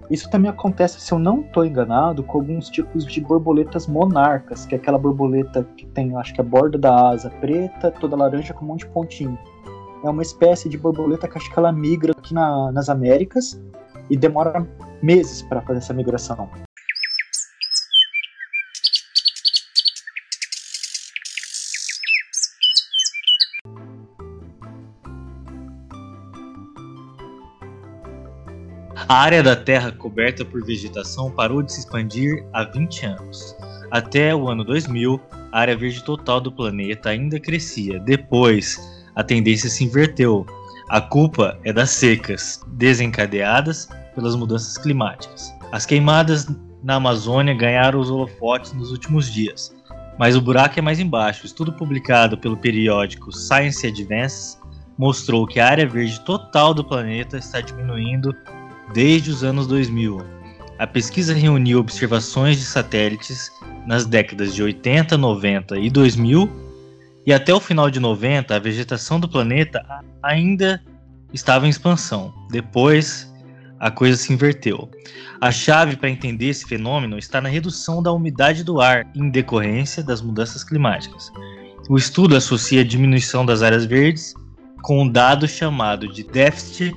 Isso 0.10 0.30
também 0.30 0.52
acontece, 0.52 1.00
se 1.00 1.12
eu 1.14 1.18
não 1.18 1.40
estou 1.40 1.66
enganado, 1.66 2.22
com 2.22 2.38
alguns 2.38 2.70
tipos 2.70 3.06
de 3.06 3.22
borboletas 3.22 3.88
monarcas, 3.88 4.66
que 4.66 4.76
é 4.76 4.78
aquela 4.78 4.98
borboleta 4.98 5.66
que 5.78 5.86
tem, 5.88 6.16
acho 6.18 6.34
que 6.34 6.42
a 6.42 6.44
borda 6.44 6.78
da 6.78 7.12
asa 7.12 7.30
preta, 7.30 7.90
toda 7.92 8.18
laranja 8.18 8.54
com 8.54 8.66
um 8.66 8.68
monte 8.70 8.82
de 8.82 8.88
pontinho 8.88 9.40
é 10.04 10.10
uma 10.10 10.22
espécie 10.22 10.68
de 10.68 10.78
borboleta 10.78 11.28
que 11.28 11.38
acho 11.38 11.52
que 11.52 11.60
ela 11.60 11.72
migra 11.72 12.12
aqui 12.12 12.34
na, 12.34 12.72
nas 12.72 12.90
Américas 12.90 13.60
e 14.10 14.18
demora 14.18 14.68
meses 15.02 15.42
para 15.42 15.62
fazer 15.62 15.80
essa 15.80 15.94
migração. 15.94 16.50
A 29.08 29.16
área 29.16 29.44
da 29.44 29.58
Terra 29.58 29.92
coberta 29.92 30.46
por 30.46 30.64
vegetação 30.64 31.30
parou 31.30 31.62
de 31.62 31.74
se 31.74 31.80
expandir 31.82 32.46
há 32.54 32.64
20 32.64 33.06
anos. 33.08 33.58
Até 33.92 34.34
o 34.34 34.48
ano 34.48 34.64
2000, 34.64 35.20
a 35.52 35.60
área 35.60 35.76
verde 35.76 36.02
total 36.06 36.40
do 36.40 36.50
planeta 36.50 37.10
ainda 37.10 37.38
crescia. 37.38 38.00
Depois, 38.00 39.01
a 39.16 39.24
tendência 39.24 39.70
se 39.70 39.84
inverteu. 39.84 40.46
A 40.90 41.00
culpa 41.00 41.58
é 41.64 41.72
das 41.72 41.92
secas, 41.92 42.62
desencadeadas 42.68 43.88
pelas 44.16 44.36
mudanças 44.36 44.78
climáticas. 44.78 45.54
As 45.72 45.86
queimadas 45.86 46.48
na 46.84 46.96
Amazônia 46.96 47.54
ganharam 47.54 48.00
os 48.00 48.10
holofotes 48.10 48.74
nos 48.74 48.92
últimos 48.92 49.32
dias, 49.32 49.74
mas 50.20 50.36
o 50.36 50.42
buraco 50.42 50.78
é 50.78 50.82
mais 50.82 51.00
embaixo. 51.00 51.44
O 51.44 51.46
estudo 51.46 51.72
publicado 51.72 52.38
pelo 52.38 52.58
periódico 52.58 53.32
Science 53.32 53.86
Advances 53.88 54.60
mostrou 54.98 55.48
que 55.48 55.60
a 55.60 55.68
área 55.68 55.88
verde 55.88 56.20
total 56.22 56.74
do 56.74 56.84
planeta 56.84 57.38
está 57.38 57.62
diminuindo 57.62 58.36
desde 58.94 59.32
os 59.32 59.44
anos 59.44 59.68
2000. 59.68 60.22
A 60.78 60.86
pesquisa 60.86 61.34
reuniu 61.34 61.80
observações 61.80 62.58
de 62.58 62.66
satélites 62.66 63.52
nas 63.86 64.06
décadas 64.06 64.54
de 64.54 64.62
80, 64.62 65.18
90 65.18 65.80
e 65.80 65.90
2000 65.90 66.71
e 67.26 67.32
até 67.32 67.54
o 67.54 67.60
final 67.60 67.90
de 67.90 68.00
90, 68.00 68.56
a 68.56 68.60
vegetação 68.60 69.20
do 69.20 69.30
planeta 69.30 69.86
ainda 70.24 70.82
estava 71.32 71.68
em 71.68 71.70
expansão. 71.70 72.34
Depois, 72.50 73.32
a 73.80 73.92
coisa 73.92 74.18
se 74.18 74.34
inverteu. 74.34 74.90
A 75.40 75.52
chave 75.52 75.96
para 75.96 76.10
entender 76.10 76.48
esse 76.48 76.66
fenômeno 76.66 77.18
está 77.18 77.40
na 77.40 77.50
redução 77.50 78.02
da 78.02 78.12
umidade 78.12 78.64
do 78.64 78.82
ar 78.82 79.08
em 79.16 79.30
decorrência 79.30 80.04
das 80.04 80.22
mudanças 80.22 80.64
climáticas. 80.64 81.32
O 81.90 81.98
estudo 81.98 82.36
associa 82.36 82.82
a 82.82 82.86
diminuição 82.86 83.46
das 83.46 83.62
áreas 83.62 83.86
verdes 83.86 84.34
com 84.82 85.04
um 85.04 85.08
dado 85.08 85.48
chamado 85.48 86.08
de 86.08 86.24
déficit 86.24 86.96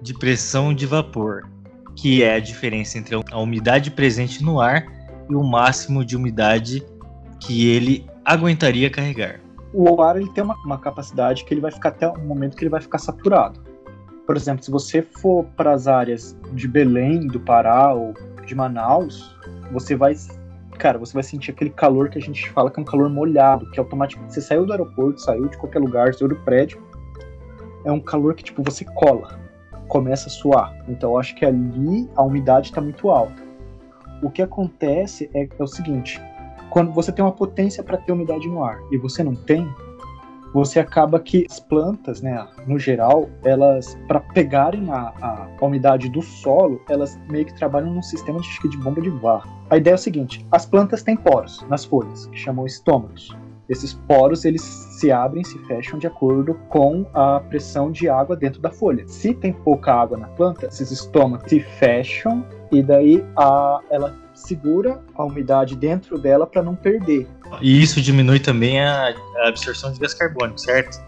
de 0.00 0.14
pressão 0.14 0.72
de 0.72 0.86
vapor, 0.86 1.48
que 1.96 2.22
é 2.22 2.36
a 2.36 2.40
diferença 2.40 2.96
entre 2.96 3.16
a 3.16 3.38
umidade 3.38 3.90
presente 3.90 4.42
no 4.42 4.60
ar 4.60 4.86
e 5.28 5.34
o 5.34 5.42
máximo 5.42 6.04
de 6.04 6.16
umidade 6.16 6.82
que 7.40 7.68
ele 7.68 8.06
aguentaria 8.24 8.88
carregar 8.88 9.40
o 9.72 10.02
ar 10.02 10.16
ele 10.16 10.30
tem 10.30 10.42
uma, 10.42 10.56
uma 10.64 10.78
capacidade 10.78 11.44
que 11.44 11.52
ele 11.52 11.60
vai 11.60 11.70
ficar 11.70 11.90
até 11.90 12.08
um 12.08 12.26
momento 12.26 12.56
que 12.56 12.64
ele 12.64 12.70
vai 12.70 12.80
ficar 12.80 12.98
saturado. 12.98 13.60
Por 14.26 14.36
exemplo, 14.36 14.62
se 14.62 14.70
você 14.70 15.02
for 15.02 15.44
para 15.56 15.72
as 15.72 15.86
áreas 15.86 16.36
de 16.52 16.68
Belém, 16.68 17.26
do 17.26 17.40
Pará 17.40 17.94
ou 17.94 18.14
de 18.46 18.54
Manaus, 18.54 19.34
você 19.72 19.94
vai, 19.96 20.14
cara, 20.78 20.98
você 20.98 21.14
vai 21.14 21.22
sentir 21.22 21.50
aquele 21.50 21.70
calor 21.70 22.10
que 22.10 22.18
a 22.18 22.20
gente 22.20 22.48
fala 22.50 22.70
que 22.70 22.78
é 22.78 22.82
um 22.82 22.84
calor 22.84 23.08
molhado, 23.08 23.70
que 23.70 23.78
automaticamente 23.78 24.34
você 24.34 24.40
saiu 24.40 24.66
do 24.66 24.72
aeroporto, 24.72 25.20
saiu 25.20 25.48
de 25.48 25.56
qualquer 25.56 25.78
lugar, 25.78 26.12
saiu 26.14 26.28
do 26.28 26.36
prédio, 26.36 26.82
é 27.84 27.92
um 27.92 28.00
calor 28.00 28.34
que 28.34 28.44
tipo 28.44 28.62
você 28.62 28.84
cola, 28.84 29.38
começa 29.88 30.28
a 30.28 30.30
suar. 30.30 30.76
Então 30.88 31.12
eu 31.12 31.18
acho 31.18 31.34
que 31.34 31.44
ali 31.44 32.08
a 32.16 32.22
umidade 32.22 32.68
está 32.68 32.80
muito 32.80 33.10
alta. 33.10 33.42
O 34.22 34.30
que 34.30 34.42
acontece 34.42 35.30
é, 35.34 35.48
é 35.58 35.62
o 35.62 35.66
seguinte: 35.66 36.20
quando 36.70 36.92
você 36.92 37.12
tem 37.12 37.24
uma 37.24 37.32
potência 37.32 37.82
para 37.82 37.96
ter 37.96 38.12
umidade 38.12 38.48
no 38.48 38.62
ar 38.64 38.78
e 38.90 38.98
você 38.98 39.22
não 39.22 39.34
tem, 39.34 39.68
você 40.52 40.80
acaba 40.80 41.20
que 41.20 41.46
as 41.48 41.60
plantas, 41.60 42.22
né, 42.22 42.46
no 42.66 42.78
geral, 42.78 43.28
elas, 43.44 43.98
para 44.06 44.20
pegarem 44.20 44.90
a, 44.90 45.12
a, 45.20 45.48
a, 45.60 45.64
umidade 45.64 46.08
do 46.08 46.22
solo, 46.22 46.80
elas 46.88 47.18
meio 47.30 47.44
que 47.44 47.54
trabalham 47.54 47.92
num 47.92 48.02
sistema 48.02 48.40
de, 48.40 48.68
de 48.68 48.76
bomba 48.78 49.00
de 49.00 49.10
var. 49.10 49.46
A 49.68 49.76
ideia 49.76 49.94
é 49.94 49.96
o 49.96 49.98
seguinte: 49.98 50.46
as 50.50 50.64
plantas 50.64 51.02
têm 51.02 51.16
poros 51.16 51.64
nas 51.68 51.84
folhas, 51.84 52.26
que 52.26 52.38
chamam 52.38 52.66
estômatos. 52.66 53.36
Esses 53.68 53.92
poros 53.92 54.46
eles 54.46 54.62
se 54.62 55.12
abrem, 55.12 55.44
se 55.44 55.58
fecham 55.66 55.98
de 55.98 56.06
acordo 56.06 56.54
com 56.70 57.04
a 57.12 57.38
pressão 57.38 57.92
de 57.92 58.08
água 58.08 58.34
dentro 58.34 58.62
da 58.62 58.70
folha. 58.70 59.06
Se 59.06 59.34
tem 59.34 59.52
pouca 59.52 59.92
água 59.92 60.16
na 60.16 60.28
planta, 60.28 60.66
esses 60.66 60.90
estômatos 60.90 61.50
se 61.50 61.60
fecham 61.60 62.46
e 62.72 62.82
daí 62.82 63.22
a, 63.36 63.80
ela 63.90 64.16
segura 64.38 65.00
a 65.14 65.24
umidade 65.24 65.76
dentro 65.76 66.18
dela 66.18 66.46
para 66.46 66.62
não 66.62 66.74
perder. 66.74 67.26
E 67.60 67.82
isso 67.82 68.00
diminui 68.00 68.40
também 68.40 68.80
a, 68.80 69.14
a 69.38 69.48
absorção 69.48 69.92
de 69.92 69.98
gás 69.98 70.14
carbônico, 70.14 70.60
certo? 70.60 71.02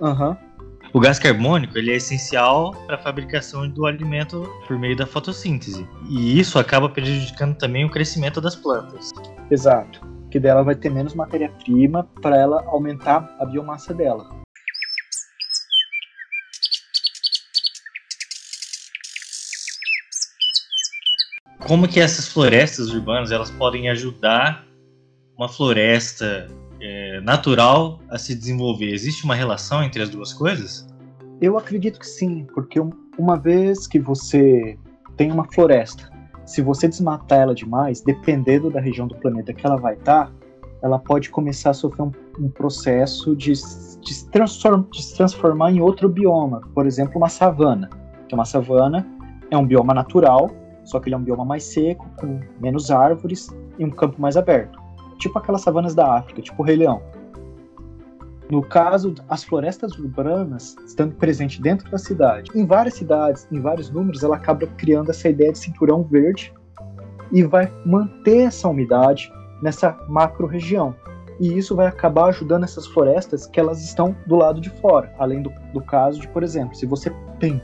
Aham. 0.00 0.30
Uhum. 0.30 0.52
O 0.94 1.00
gás 1.00 1.18
carbônico 1.18 1.78
ele 1.78 1.90
é 1.90 1.96
essencial 1.96 2.72
para 2.86 2.96
a 2.96 2.98
fabricação 2.98 3.66
do 3.66 3.86
alimento 3.86 4.46
por 4.68 4.78
meio 4.78 4.94
da 4.94 5.06
fotossíntese. 5.06 5.88
E 6.06 6.38
isso 6.38 6.58
acaba 6.58 6.86
prejudicando 6.86 7.56
também 7.56 7.82
o 7.86 7.90
crescimento 7.90 8.42
das 8.42 8.54
plantas. 8.54 9.10
Exato. 9.50 10.06
Que 10.30 10.38
dela 10.38 10.62
vai 10.62 10.74
ter 10.74 10.90
menos 10.90 11.14
matéria-prima 11.14 12.06
para 12.20 12.36
ela 12.36 12.62
aumentar 12.66 13.34
a 13.40 13.46
biomassa 13.46 13.94
dela. 13.94 14.41
Como 21.66 21.86
que 21.86 22.00
essas 22.00 22.26
florestas 22.26 22.92
urbanas 22.92 23.30
elas 23.30 23.50
podem 23.50 23.88
ajudar 23.88 24.66
uma 25.38 25.48
floresta 25.48 26.48
é, 26.80 27.20
natural 27.20 28.00
a 28.10 28.18
se 28.18 28.34
desenvolver? 28.34 28.92
Existe 28.92 29.24
uma 29.24 29.34
relação 29.34 29.82
entre 29.82 30.02
as 30.02 30.08
duas 30.08 30.32
coisas? 30.32 30.88
Eu 31.40 31.56
acredito 31.56 32.00
que 32.00 32.06
sim, 32.06 32.46
porque 32.52 32.80
uma 33.16 33.38
vez 33.38 33.86
que 33.86 34.00
você 34.00 34.76
tem 35.16 35.30
uma 35.30 35.44
floresta, 35.52 36.10
se 36.44 36.60
você 36.60 36.88
desmatar 36.88 37.40
ela 37.40 37.54
demais, 37.54 38.00
dependendo 38.00 38.68
da 38.68 38.80
região 38.80 39.06
do 39.06 39.14
planeta 39.14 39.52
que 39.52 39.64
ela 39.64 39.76
vai 39.76 39.94
estar, 39.94 40.32
ela 40.82 40.98
pode 40.98 41.30
começar 41.30 41.70
a 41.70 41.74
sofrer 41.74 42.02
um, 42.02 42.12
um 42.40 42.48
processo 42.48 43.36
de, 43.36 43.52
de, 43.52 44.14
se 44.14 44.28
transform, 44.30 44.82
de 44.90 45.00
se 45.00 45.16
transformar 45.16 45.70
em 45.70 45.80
outro 45.80 46.08
bioma, 46.08 46.60
por 46.74 46.86
exemplo, 46.86 47.16
uma 47.18 47.28
savana. 47.28 47.88
Que 48.28 48.34
uma 48.34 48.44
savana 48.44 49.06
é 49.48 49.56
um 49.56 49.64
bioma 49.64 49.94
natural, 49.94 50.50
só 50.84 51.00
que 51.00 51.08
ele 51.08 51.14
é 51.14 51.18
um 51.18 51.22
bioma 51.22 51.44
mais 51.44 51.64
seco, 51.64 52.08
com 52.18 52.40
menos 52.60 52.90
árvores 52.90 53.48
e 53.78 53.84
um 53.84 53.90
campo 53.90 54.20
mais 54.20 54.36
aberto 54.36 54.82
tipo 55.22 55.38
aquelas 55.38 55.62
savanas 55.62 55.94
da 55.94 56.16
África, 56.16 56.42
tipo 56.42 56.62
o 56.62 56.64
Rei 56.66 56.76
Leão. 56.76 57.00
No 58.50 58.62
caso, 58.62 59.14
as 59.28 59.44
florestas 59.44 59.96
urbanas 59.98 60.76
estando 60.84 61.14
presentes 61.14 61.58
dentro 61.58 61.90
da 61.90 61.96
cidade, 61.96 62.50
em 62.54 62.66
várias 62.66 62.94
cidades, 62.94 63.46
em 63.50 63.60
vários 63.60 63.88
números, 63.90 64.22
ela 64.22 64.36
acaba 64.36 64.66
criando 64.66 65.10
essa 65.10 65.28
ideia 65.28 65.52
de 65.52 65.58
cinturão 65.58 66.02
verde 66.02 66.52
e 67.30 67.42
vai 67.42 67.72
manter 67.86 68.42
essa 68.48 68.68
umidade 68.68 69.32
nessa 69.62 69.96
macro 70.08 70.46
região. 70.46 70.94
E 71.40 71.56
isso 71.56 71.74
vai 71.74 71.86
acabar 71.86 72.26
ajudando 72.26 72.64
essas 72.64 72.86
florestas 72.86 73.46
que 73.46 73.58
elas 73.58 73.82
estão 73.82 74.14
do 74.26 74.36
lado 74.36 74.60
de 74.60 74.68
fora. 74.68 75.14
Além 75.18 75.42
do, 75.42 75.50
do 75.72 75.80
caso 75.80 76.20
de, 76.20 76.28
por 76.28 76.42
exemplo, 76.42 76.74
se 76.74 76.84
você 76.84 77.10
tem 77.40 77.62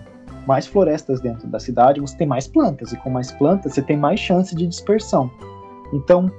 mais 0.49 0.67
florestas 0.67 1.21
dentro 1.21 1.47
da 1.47 1.61
cidade, 1.61 2.01
você 2.01 2.17
tem 2.17 2.27
mais 2.27 2.49
plantas. 2.49 2.91
E 2.91 2.97
com 2.97 3.11
mais 3.11 3.31
plantas, 3.31 3.75
você 3.75 3.83
tem 3.83 3.99
mais 3.99 4.19
chance 4.19 4.57
de 4.57 4.67
dispersão. 4.67 5.31
Então, 5.93 6.33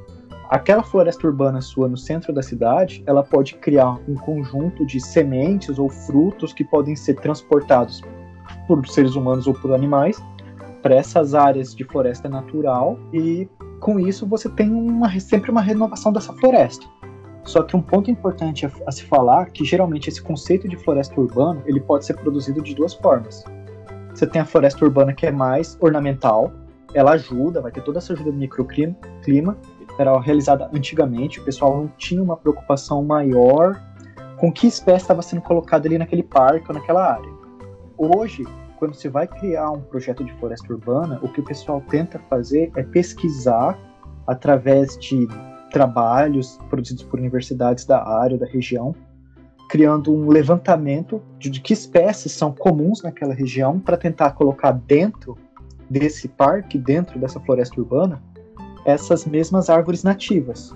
aquela 0.49 0.81
floresta 0.81 1.27
urbana 1.27 1.61
sua 1.61 1.87
no 1.87 1.95
centro 1.95 2.33
da 2.33 2.41
cidade, 2.41 3.03
ela 3.05 3.23
pode 3.23 3.53
criar 3.55 3.99
um 4.07 4.15
conjunto 4.15 4.83
de 4.83 4.99
sementes 4.99 5.77
ou 5.77 5.87
frutos 5.89 6.51
que 6.51 6.63
podem 6.63 6.95
ser 6.95 7.17
transportados 7.17 8.01
por 8.67 8.83
seres 8.87 9.13
humanos 9.13 9.45
ou 9.45 9.53
por 9.53 9.75
animais 9.75 10.19
para 10.81 10.95
essas 10.95 11.35
áreas 11.35 11.75
de 11.75 11.83
floresta 11.83 12.27
natural 12.27 12.97
e 13.13 13.47
com 13.79 13.99
isso 13.99 14.25
você 14.25 14.49
tem 14.49 14.71
uma, 14.71 15.19
sempre 15.19 15.51
uma 15.51 15.61
renovação 15.61 16.11
dessa 16.11 16.33
floresta. 16.33 16.87
Só 17.43 17.61
que 17.61 17.75
um 17.75 17.81
ponto 17.81 18.09
importante 18.09 18.65
a, 18.65 18.71
a 18.87 18.91
se 18.91 19.03
falar 19.03 19.43
é 19.43 19.49
que 19.51 19.63
geralmente 19.63 20.09
esse 20.09 20.21
conceito 20.21 20.67
de 20.67 20.77
floresta 20.77 21.19
urbana 21.19 21.61
ele 21.65 21.79
pode 21.79 22.05
ser 22.05 22.15
produzido 22.15 22.61
de 22.61 22.73
duas 22.73 22.93
formas. 22.95 23.43
Você 24.19 24.27
tem 24.27 24.41
a 24.41 24.45
floresta 24.45 24.83
urbana 24.83 25.13
que 25.13 25.25
é 25.25 25.31
mais 25.31 25.77
ornamental, 25.79 26.51
ela 26.93 27.11
ajuda, 27.11 27.61
vai 27.61 27.71
ter 27.71 27.81
toda 27.81 27.99
essa 27.99 28.11
ajuda 28.11 28.33
do 28.33 28.37
microclima, 28.37 29.57
era 29.97 30.19
realizada 30.19 30.69
antigamente, 30.73 31.39
o 31.39 31.43
pessoal 31.45 31.77
não 31.77 31.87
tinha 31.97 32.21
uma 32.21 32.35
preocupação 32.35 33.01
maior 33.01 33.81
com 34.35 34.51
que 34.51 34.67
espécie 34.67 35.03
estava 35.03 35.21
sendo 35.21 35.41
colocada 35.41 35.87
ali 35.87 35.97
naquele 35.97 36.21
parque 36.21 36.65
ou 36.67 36.75
naquela 36.75 37.13
área. 37.13 37.31
Hoje, 37.97 38.43
quando 38.77 38.93
você 38.93 39.07
vai 39.07 39.25
criar 39.25 39.71
um 39.71 39.79
projeto 39.79 40.21
de 40.21 40.33
floresta 40.33 40.67
urbana, 40.73 41.17
o 41.21 41.29
que 41.29 41.39
o 41.39 41.43
pessoal 41.45 41.81
tenta 41.89 42.19
fazer 42.29 42.73
é 42.75 42.83
pesquisar 42.83 43.79
através 44.27 44.97
de 44.97 45.29
trabalhos 45.71 46.59
produzidos 46.69 47.03
por 47.03 47.21
universidades 47.21 47.85
da 47.85 48.05
área, 48.05 48.37
da 48.37 48.45
região, 48.45 48.93
criando 49.69 50.11
um 50.11 50.29
levantamento 50.29 51.21
de, 51.37 51.51
que 51.61 51.71
espécies 51.71 52.31
são 52.31 52.51
comuns 52.51 53.03
naquela 53.03 53.35
região 53.35 53.79
para 53.79 53.95
tentar 53.95 54.31
colocar 54.31 54.71
dentro 54.71 55.37
desse 55.87 56.27
parque, 56.27 56.75
dentro 56.77 57.19
dessa 57.19 57.39
floresta 57.39 57.79
urbana, 57.79 58.21
essas 58.83 59.25
mesmas 59.25 59.69
árvores 59.69 60.03
nativas. 60.03 60.75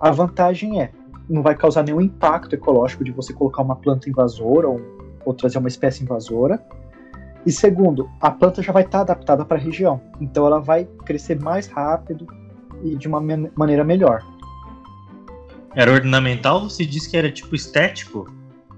A 0.00 0.10
vantagem 0.10 0.80
é, 0.80 0.90
não 1.28 1.42
vai 1.42 1.54
causar 1.54 1.84
nenhum 1.84 2.00
impacto 2.00 2.54
ecológico 2.54 3.04
de 3.04 3.12
você 3.12 3.34
colocar 3.34 3.62
uma 3.62 3.76
planta 3.76 4.08
invasora 4.08 4.66
ou, 4.66 4.80
ou 5.26 5.34
trazer 5.34 5.58
uma 5.58 5.68
espécie 5.68 6.02
invasora. 6.02 6.64
E 7.44 7.52
segundo, 7.52 8.08
a 8.22 8.30
planta 8.30 8.62
já 8.62 8.72
vai 8.72 8.84
estar 8.84 9.02
adaptada 9.02 9.44
para 9.44 9.58
a 9.58 9.60
região, 9.60 10.00
então 10.18 10.46
ela 10.46 10.60
vai 10.60 10.86
crescer 11.04 11.38
mais 11.38 11.66
rápido 11.66 12.26
e 12.82 12.96
de 12.96 13.06
uma 13.06 13.20
maneira 13.54 13.84
melhor. 13.84 14.24
Era 15.74 15.92
ornamental? 15.92 16.68
Você 16.68 16.84
disse 16.84 17.10
que 17.10 17.16
era 17.16 17.30
tipo 17.30 17.54
estético? 17.54 18.26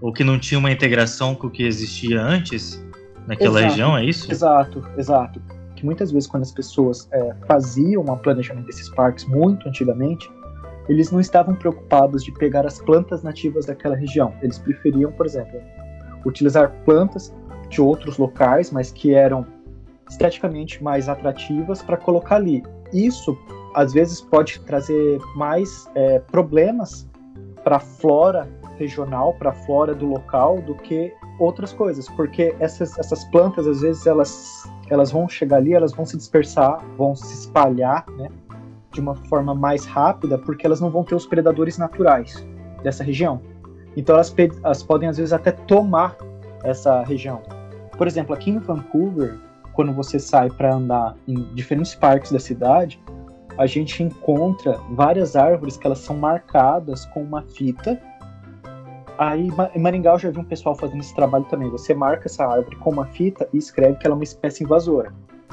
Ou 0.01 0.13
que 0.13 0.25
não 0.25 0.39
tinha 0.39 0.59
uma 0.59 0.71
integração 0.71 1.35
com 1.35 1.47
o 1.47 1.51
que 1.51 1.63
existia 1.63 2.21
antes 2.21 2.85
naquela 3.27 3.61
exato, 3.61 3.71
região, 3.71 3.97
é 3.97 4.05
isso? 4.05 4.31
Exato, 4.31 4.85
exato 4.97 5.41
que 5.83 5.87
muitas 5.87 6.13
vezes 6.13 6.29
quando 6.29 6.45
as 6.45 6.53
pessoas 6.53 7.09
é, 7.13 7.35
faziam 7.49 8.05
o 8.05 8.17
planejamento 8.17 8.67
desses 8.67 8.89
parques 8.91 9.25
muito 9.25 9.69
antigamente, 9.69 10.31
eles 10.89 11.11
não 11.11 11.19
estavam 11.19 11.57
preocupados 11.57 12.23
de 12.25 12.31
pegar 12.33 12.65
as 12.65 12.81
plantas 12.81 13.25
nativas 13.25 13.67
daquela 13.67 13.97
região. 13.97 14.33
Eles 14.41 14.59
preferiam, 14.59 15.11
por 15.11 15.27
exemplo, 15.27 15.61
utilizar 16.25 16.73
plantas 16.85 17.35
de 17.69 17.81
outros 17.81 18.17
locais, 18.17 18.71
mas 18.71 18.93
que 18.93 19.13
eram 19.13 19.45
esteticamente 20.09 20.83
mais 20.83 21.09
atrativas 21.09 21.83
para 21.83 21.97
colocar 21.97 22.37
ali. 22.37 22.63
Isso 22.93 23.37
às 23.75 23.93
vezes 23.93 24.21
pode 24.21 24.61
trazer 24.61 25.21
mais 25.35 25.89
é, 25.95 26.19
problemas 26.19 27.09
para 27.65 27.77
a 27.77 27.81
flora 27.81 28.49
regional, 28.79 29.35
para 29.35 29.51
a 29.51 29.53
flora 29.53 29.95
do 29.95 30.07
local, 30.07 30.61
do 30.63 30.75
que 30.75 31.13
outras 31.39 31.73
coisas, 31.73 32.09
porque 32.11 32.55
essas, 32.59 32.99
essas 32.99 33.25
plantas 33.25 33.67
às 33.67 33.81
vezes 33.81 34.07
elas 34.07 34.71
elas 34.91 35.11
vão 35.11 35.27
chegar 35.27 35.57
ali, 35.57 35.73
elas 35.73 35.93
vão 35.93 36.05
se 36.05 36.17
dispersar, 36.17 36.85
vão 36.99 37.17
se 37.17 37.33
espalhar, 37.33 38.05
né, 38.11 38.29
de 38.91 39.01
uma 39.01 39.15
forma 39.15 39.55
mais 39.55 39.87
rápida, 39.87 40.37
porque 40.37 40.67
elas 40.67 40.81
não 40.81 40.91
vão 40.91 41.03
ter 41.03 41.15
os 41.15 41.27
predadores 41.27 41.79
naturais 41.79 42.47
dessa 42.83 43.03
região. 43.03 43.41
Então 43.97 44.15
elas, 44.15 44.35
elas 44.63 44.83
podem 44.83 45.09
às 45.09 45.17
vezes 45.17 45.33
até 45.33 45.51
tomar 45.51 46.15
essa 46.63 47.03
região. 47.05 47.41
Por 47.97 48.07
exemplo, 48.07 48.35
aqui 48.35 48.51
em 48.51 48.59
Vancouver, 48.59 49.39
quando 49.73 49.93
você 49.95 50.19
sai 50.19 50.51
para 50.51 50.75
andar 50.75 51.17
em 51.27 51.35
diferentes 51.55 51.95
parques 51.95 52.31
da 52.31 52.39
cidade, 52.39 53.01
a 53.59 53.67
gente 53.67 54.03
encontra 54.03 54.79
várias 54.91 55.37
árvores 55.37 55.77
que 55.77 55.87
elas 55.87 55.99
são 55.99 56.17
marcadas 56.17 57.05
com 57.07 57.23
uma 57.23 57.43
fita 57.43 58.01
Aí 59.19 59.51
em 59.75 59.81
Maringá 59.81 60.15
eu 60.15 60.19
já 60.19 60.31
vi 60.31 60.39
um 60.39 60.45
pessoal 60.45 60.75
fazendo 60.75 61.01
esse 61.01 61.15
trabalho 61.15 61.45
também. 61.45 61.71
Você 61.71 61.95
marca 61.95 62.27
essa 62.27 62.45
árvore 62.45 62.77
com 62.77 62.91
uma 62.91 63.07
fita 63.07 63.49
e 63.53 63.59
escreve 63.59 63.97
que 63.99 64.07
ela 64.07 64.15
é 64.15 64.19
uma 64.19 64.25
espécie 64.25 64.65
invasora. 64.65 65.13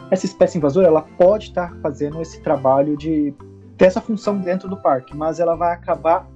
Essa 0.09 0.25
espécie 0.25 0.57
invasora 0.57 0.87
ela 0.87 1.01
pode 1.01 1.45
estar 1.45 1.75
fazendo 1.81 2.21
esse 2.21 2.41
trabalho 2.41 2.97
de 2.97 3.33
ter 3.77 3.85
essa 3.85 4.01
função 4.01 4.37
dentro 4.39 4.67
do 4.67 4.77
parque, 4.77 5.15
mas 5.15 5.39
ela 5.39 5.55
vai 5.55 5.73
acabar 5.73 6.27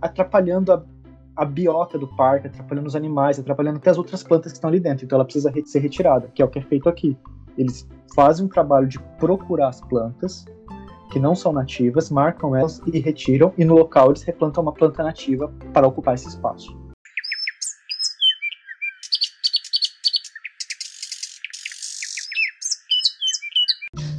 atrapalhando 0.00 0.72
a, 0.72 0.82
a 1.34 1.44
biota 1.44 1.98
do 1.98 2.06
parque, 2.14 2.46
atrapalhando 2.46 2.86
os 2.86 2.94
animais, 2.94 3.38
atrapalhando 3.38 3.78
até 3.78 3.90
as 3.90 3.98
outras 3.98 4.22
plantas 4.22 4.52
que 4.52 4.58
estão 4.58 4.68
ali 4.68 4.78
dentro. 4.78 5.04
Então 5.04 5.16
ela 5.16 5.24
precisa 5.24 5.52
ser 5.64 5.80
retirada, 5.80 6.30
que 6.32 6.40
é 6.40 6.44
o 6.44 6.48
que 6.48 6.58
é 6.58 6.62
feito 6.62 6.88
aqui. 6.88 7.16
Eles 7.58 7.88
fazem 8.14 8.46
um 8.46 8.48
trabalho 8.48 8.86
de 8.86 9.00
procurar 9.18 9.68
as 9.68 9.80
plantas 9.80 10.44
que 11.10 11.18
não 11.18 11.34
são 11.34 11.52
nativas, 11.52 12.10
marcam 12.10 12.54
elas 12.54 12.80
e 12.86 12.98
retiram, 12.98 13.52
e 13.56 13.64
no 13.64 13.74
local 13.74 14.10
eles 14.10 14.22
replantam 14.22 14.62
uma 14.62 14.72
planta 14.72 15.02
nativa 15.02 15.52
para 15.72 15.86
ocupar 15.86 16.14
esse 16.14 16.28
espaço. 16.28 16.76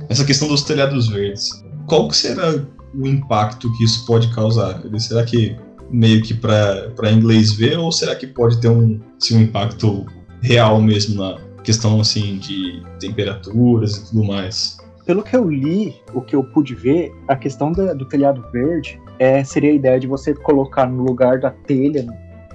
Essa 0.09 0.25
questão 0.25 0.47
dos 0.47 0.63
telhados 0.63 1.09
verdes, 1.09 1.49
qual 1.85 2.09
será 2.11 2.65
o 2.95 3.07
impacto 3.07 3.71
que 3.77 3.83
isso 3.83 4.05
pode 4.05 4.33
causar? 4.33 4.81
Será 4.99 5.23
que 5.23 5.55
meio 5.91 6.21
que 6.23 6.33
para 6.33 7.11
inglês 7.11 7.51
ver 7.53 7.77
ou 7.77 7.91
será 7.91 8.15
que 8.15 8.25
pode 8.25 8.59
ter 8.59 8.69
um, 8.69 8.99
assim, 9.21 9.37
um 9.37 9.41
impacto 9.41 10.05
real 10.41 10.81
mesmo 10.81 11.21
na 11.21 11.37
questão 11.63 11.99
assim 11.99 12.37
de 12.37 12.81
temperaturas 12.99 13.97
e 13.97 14.09
tudo 14.09 14.23
mais? 14.23 14.76
Pelo 15.07 15.23
que 15.23 15.37
eu 15.37 15.49
li, 15.49 15.95
o 16.13 16.21
que 16.21 16.35
eu 16.35 16.43
pude 16.43 16.75
ver, 16.75 17.15
a 17.29 17.35
questão 17.37 17.71
do, 17.71 17.95
do 17.95 18.05
telhado 18.05 18.45
verde 18.51 19.01
é, 19.17 19.41
seria 19.41 19.71
a 19.71 19.73
ideia 19.73 19.97
de 19.97 20.05
você 20.05 20.33
colocar 20.33 20.85
no 20.85 21.01
lugar 21.01 21.39
da 21.39 21.49
telha, 21.49 22.05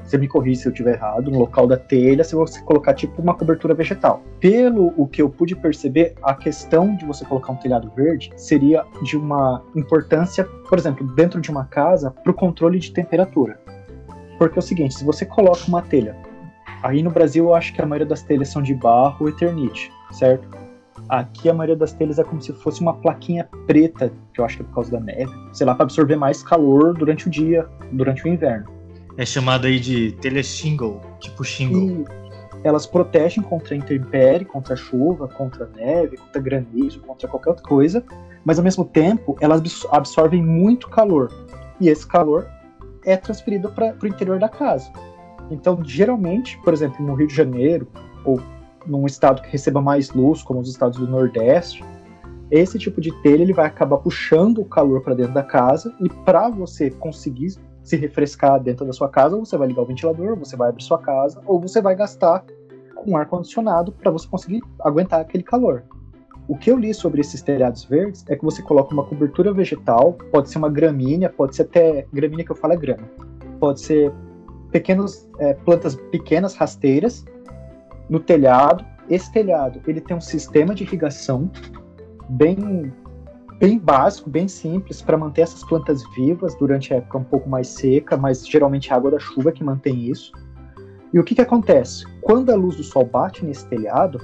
você 0.04 0.18
me 0.18 0.28
corrige 0.28 0.60
se 0.60 0.68
eu 0.68 0.70
estiver 0.70 0.96
errado, 0.96 1.30
no 1.30 1.38
local 1.38 1.66
da 1.66 1.78
telha, 1.78 2.22
se 2.22 2.34
você 2.34 2.60
colocar 2.60 2.92
tipo 2.92 3.22
uma 3.22 3.34
cobertura 3.34 3.72
vegetal. 3.72 4.22
Pelo 4.38 4.92
o 4.98 5.06
que 5.06 5.22
eu 5.22 5.30
pude 5.30 5.56
perceber, 5.56 6.14
a 6.22 6.34
questão 6.34 6.94
de 6.94 7.06
você 7.06 7.24
colocar 7.24 7.52
um 7.52 7.56
telhado 7.56 7.90
verde 7.96 8.30
seria 8.36 8.84
de 9.02 9.16
uma 9.16 9.64
importância, 9.74 10.44
por 10.44 10.78
exemplo, 10.78 11.06
dentro 11.14 11.40
de 11.40 11.50
uma 11.50 11.64
casa, 11.64 12.10
para 12.10 12.30
o 12.30 12.34
controle 12.34 12.78
de 12.78 12.92
temperatura. 12.92 13.58
Porque 14.36 14.58
é 14.58 14.60
o 14.60 14.62
seguinte, 14.62 14.92
se 14.92 15.04
você 15.06 15.24
coloca 15.24 15.62
uma 15.68 15.80
telha, 15.80 16.14
aí 16.82 17.02
no 17.02 17.10
Brasil 17.10 17.46
eu 17.46 17.54
acho 17.54 17.72
que 17.72 17.80
a 17.80 17.86
maioria 17.86 18.06
das 18.06 18.22
telhas 18.22 18.48
são 18.48 18.60
de 18.60 18.74
barro 18.74 19.16
ou 19.20 19.28
eternite, 19.30 19.90
certo? 20.10 20.61
Aqui 21.12 21.50
a 21.50 21.52
maioria 21.52 21.76
das 21.76 21.92
telhas 21.92 22.18
é 22.18 22.24
como 22.24 22.40
se 22.40 22.54
fosse 22.54 22.80
uma 22.80 22.94
plaquinha 22.94 23.46
preta, 23.66 24.10
que 24.32 24.40
eu 24.40 24.46
acho 24.46 24.56
que 24.56 24.62
é 24.62 24.64
por 24.64 24.76
causa 24.76 24.92
da 24.92 24.98
neve, 24.98 25.30
sei 25.52 25.66
lá, 25.66 25.74
para 25.74 25.84
absorver 25.84 26.16
mais 26.16 26.42
calor 26.42 26.94
durante 26.94 27.26
o 27.26 27.30
dia, 27.30 27.68
durante 27.92 28.24
o 28.24 28.28
inverno. 28.28 28.64
É 29.18 29.26
chamada 29.26 29.68
aí 29.68 29.78
de 29.78 30.12
telha 30.12 30.42
shingle, 30.42 31.02
tipo 31.20 31.44
shingle. 31.44 32.06
E 32.64 32.66
elas 32.66 32.86
protegem 32.86 33.42
contra 33.42 33.74
a 33.74 33.76
intempérie, 33.76 34.46
contra 34.46 34.72
a 34.72 34.76
chuva, 34.76 35.28
contra 35.28 35.66
a 35.66 35.68
neve, 35.68 36.16
contra 36.16 36.40
granizo, 36.40 37.00
contra 37.00 37.28
qualquer 37.28 37.50
outra 37.50 37.64
coisa, 37.68 38.02
mas 38.42 38.56
ao 38.56 38.64
mesmo 38.64 38.82
tempo 38.82 39.36
elas 39.38 39.60
absorvem 39.90 40.42
muito 40.42 40.88
calor. 40.88 41.30
E 41.78 41.90
esse 41.90 42.06
calor 42.06 42.48
é 43.04 43.18
transferido 43.18 43.68
para 43.68 43.94
o 44.02 44.06
interior 44.06 44.38
da 44.38 44.48
casa. 44.48 44.90
Então, 45.50 45.78
geralmente, 45.84 46.58
por 46.64 46.72
exemplo, 46.72 47.04
no 47.04 47.12
Rio 47.12 47.26
de 47.26 47.34
Janeiro, 47.34 47.86
ou 48.24 48.40
num 48.86 49.06
estado 49.06 49.42
que 49.42 49.50
receba 49.50 49.80
mais 49.80 50.10
luz, 50.10 50.42
como 50.42 50.60
os 50.60 50.68
estados 50.68 50.98
do 50.98 51.06
Nordeste, 51.06 51.84
esse 52.50 52.78
tipo 52.78 53.00
de 53.00 53.10
telha 53.22 53.42
ele 53.42 53.52
vai 53.52 53.66
acabar 53.66 53.96
puxando 53.96 54.58
o 54.58 54.64
calor 54.64 55.00
para 55.00 55.14
dentro 55.14 55.32
da 55.32 55.42
casa 55.42 55.94
e 56.00 56.08
para 56.08 56.50
você 56.50 56.90
conseguir 56.90 57.54
se 57.82 57.96
refrescar 57.96 58.60
dentro 58.60 58.84
da 58.84 58.92
sua 58.92 59.08
casa, 59.08 59.36
você 59.36 59.56
vai 59.56 59.68
ligar 59.68 59.82
o 59.82 59.86
ventilador, 59.86 60.36
você 60.36 60.56
vai 60.56 60.68
abrir 60.68 60.82
sua 60.82 60.98
casa, 60.98 61.40
ou 61.46 61.58
você 61.58 61.80
vai 61.80 61.96
gastar 61.96 62.44
com 62.94 63.16
ar 63.16 63.26
condicionado 63.26 63.90
para 63.90 64.10
você 64.10 64.28
conseguir 64.28 64.62
aguentar 64.80 65.20
aquele 65.20 65.42
calor. 65.42 65.82
O 66.46 66.56
que 66.56 66.70
eu 66.70 66.76
li 66.76 66.92
sobre 66.92 67.20
esses 67.20 67.40
telhados 67.40 67.84
verdes 67.84 68.24
é 68.28 68.36
que 68.36 68.44
você 68.44 68.62
coloca 68.62 68.92
uma 68.92 69.04
cobertura 69.04 69.52
vegetal, 69.52 70.12
pode 70.30 70.50
ser 70.50 70.58
uma 70.58 70.68
gramínea, 70.68 71.30
pode 71.30 71.56
ser 71.56 71.62
até 71.62 72.06
gramínea 72.12 72.44
que 72.44 72.52
eu 72.52 72.56
falo 72.56 72.74
é 72.74 72.76
grama, 72.76 73.08
pode 73.58 73.80
ser 73.80 74.12
pequenos 74.70 75.28
é, 75.38 75.54
plantas 75.54 75.94
pequenas 75.94 76.54
rasteiras 76.54 77.24
no 78.08 78.20
telhado. 78.20 78.84
Esse 79.08 79.32
telhado 79.32 79.80
ele 79.86 80.00
tem 80.00 80.16
um 80.16 80.20
sistema 80.20 80.74
de 80.74 80.84
irrigação 80.84 81.50
bem 82.28 82.92
bem 83.58 83.78
básico, 83.78 84.28
bem 84.28 84.48
simples 84.48 85.00
para 85.00 85.16
manter 85.16 85.42
essas 85.42 85.62
plantas 85.62 86.02
vivas 86.16 86.52
durante 86.56 86.92
a 86.92 86.96
época 86.96 87.18
um 87.18 87.24
pouco 87.24 87.48
mais 87.48 87.68
seca, 87.68 88.16
mas 88.16 88.44
geralmente 88.44 88.92
a 88.92 88.96
água 88.96 89.12
da 89.12 89.20
chuva 89.20 89.52
que 89.52 89.62
mantém 89.62 90.10
isso. 90.10 90.32
E 91.12 91.18
o 91.20 91.22
que, 91.22 91.32
que 91.32 91.40
acontece? 91.40 92.04
Quando 92.22 92.50
a 92.50 92.56
luz 92.56 92.76
do 92.76 92.82
sol 92.82 93.04
bate 93.04 93.44
nesse 93.44 93.64
telhado, 93.66 94.20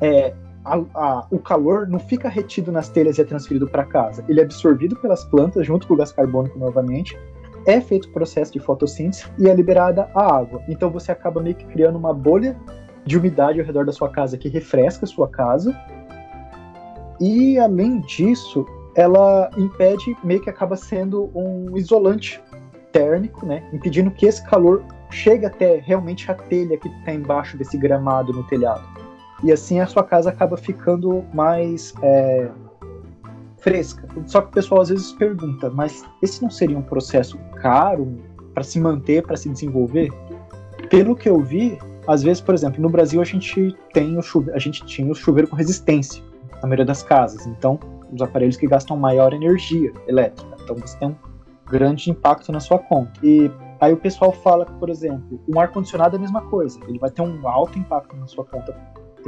é, 0.00 0.32
a, 0.64 0.76
a, 0.94 1.26
o 1.30 1.38
calor 1.38 1.88
não 1.88 1.98
fica 1.98 2.28
retido 2.28 2.70
nas 2.70 2.88
telhas 2.88 3.18
e 3.18 3.22
é 3.22 3.24
transferido 3.24 3.66
para 3.66 3.84
casa. 3.84 4.24
Ele 4.28 4.40
é 4.40 4.44
absorvido 4.44 4.94
pelas 4.96 5.24
plantas 5.24 5.66
junto 5.66 5.88
com 5.88 5.94
o 5.94 5.96
gás 5.96 6.12
carbônico 6.12 6.58
novamente, 6.58 7.18
é 7.66 7.80
feito 7.80 8.08
o 8.08 8.12
processo 8.12 8.52
de 8.52 8.60
fotossíntese 8.60 9.26
e 9.38 9.48
é 9.48 9.54
liberada 9.54 10.10
a 10.14 10.36
água. 10.36 10.62
Então 10.68 10.90
você 10.90 11.12
acaba 11.12 11.42
meio 11.42 11.56
que 11.56 11.66
criando 11.66 11.96
uma 11.96 12.14
bolha 12.14 12.56
de 13.04 13.16
umidade 13.16 13.60
ao 13.60 13.66
redor 13.66 13.86
da 13.86 13.92
sua 13.92 14.08
casa 14.08 14.36
que 14.36 14.48
refresca 14.48 15.04
a 15.04 15.08
sua 15.08 15.28
casa 15.28 15.74
e 17.20 17.58
além 17.58 18.00
disso, 18.00 18.64
ela 18.94 19.50
impede, 19.56 20.16
meio 20.22 20.40
que 20.40 20.50
acaba 20.50 20.76
sendo 20.76 21.30
um 21.34 21.76
isolante 21.76 22.40
térmico, 22.92 23.44
né? 23.44 23.68
Impedindo 23.72 24.10
que 24.10 24.26
esse 24.26 24.44
calor 24.48 24.84
chegue 25.10 25.44
até 25.44 25.78
realmente 25.78 26.30
a 26.30 26.34
telha 26.34 26.76
que 26.78 26.88
está 26.88 27.12
embaixo 27.12 27.56
desse 27.56 27.76
gramado 27.76 28.32
no 28.32 28.44
telhado. 28.44 28.84
E 29.42 29.52
assim 29.52 29.80
a 29.80 29.86
sua 29.86 30.02
casa 30.02 30.30
acaba 30.30 30.56
ficando 30.56 31.24
mais 31.32 31.94
é, 32.02 32.48
fresca. 33.58 34.06
Só 34.26 34.40
que 34.40 34.48
o 34.48 34.52
pessoal 34.52 34.80
às 34.80 34.88
vezes 34.88 35.12
pergunta, 35.12 35.70
mas 35.70 36.04
esse 36.22 36.42
não 36.42 36.50
seria 36.50 36.78
um 36.78 36.82
processo 36.82 37.38
caro 37.60 38.16
para 38.54 38.62
se 38.62 38.80
manter, 38.80 39.22
para 39.22 39.36
se 39.36 39.48
desenvolver? 39.48 40.10
Pelo 40.90 41.14
que 41.14 41.28
eu 41.28 41.40
vi, 41.40 41.78
às 42.06 42.22
vezes, 42.22 42.40
por 42.40 42.54
exemplo, 42.54 42.80
no 42.80 42.88
Brasil 42.88 43.20
a 43.20 43.24
gente 43.24 43.76
tem 43.92 44.16
o 44.16 44.22
chuveiro, 44.22 44.56
a 44.56 44.60
gente 44.60 44.84
tinha 44.86 45.10
o 45.10 45.14
chuveiro 45.14 45.48
com 45.48 45.56
resistência 45.56 46.22
na 46.54 46.62
maioria 46.62 46.84
das 46.84 47.02
casas. 47.02 47.46
Então, 47.46 47.78
os 48.12 48.22
aparelhos 48.22 48.56
que 48.56 48.66
gastam 48.66 48.96
maior 48.96 49.32
energia 49.32 49.92
elétrica. 50.06 50.56
Então, 50.62 50.76
você 50.76 50.98
tem 50.98 51.08
um 51.08 51.16
grande 51.66 52.10
impacto 52.10 52.50
na 52.50 52.60
sua 52.60 52.78
conta. 52.78 53.12
E 53.22 53.50
aí 53.80 53.92
o 53.92 53.96
pessoal 53.96 54.32
fala 54.32 54.64
que, 54.64 54.72
por 54.74 54.88
exemplo, 54.88 55.40
um 55.46 55.60
ar-condicionado 55.60 56.16
é 56.16 56.18
a 56.18 56.20
mesma 56.20 56.42
coisa. 56.42 56.80
Ele 56.88 56.98
vai 56.98 57.10
ter 57.10 57.22
um 57.22 57.46
alto 57.46 57.78
impacto 57.78 58.16
na 58.16 58.26
sua 58.26 58.44
conta 58.44 58.74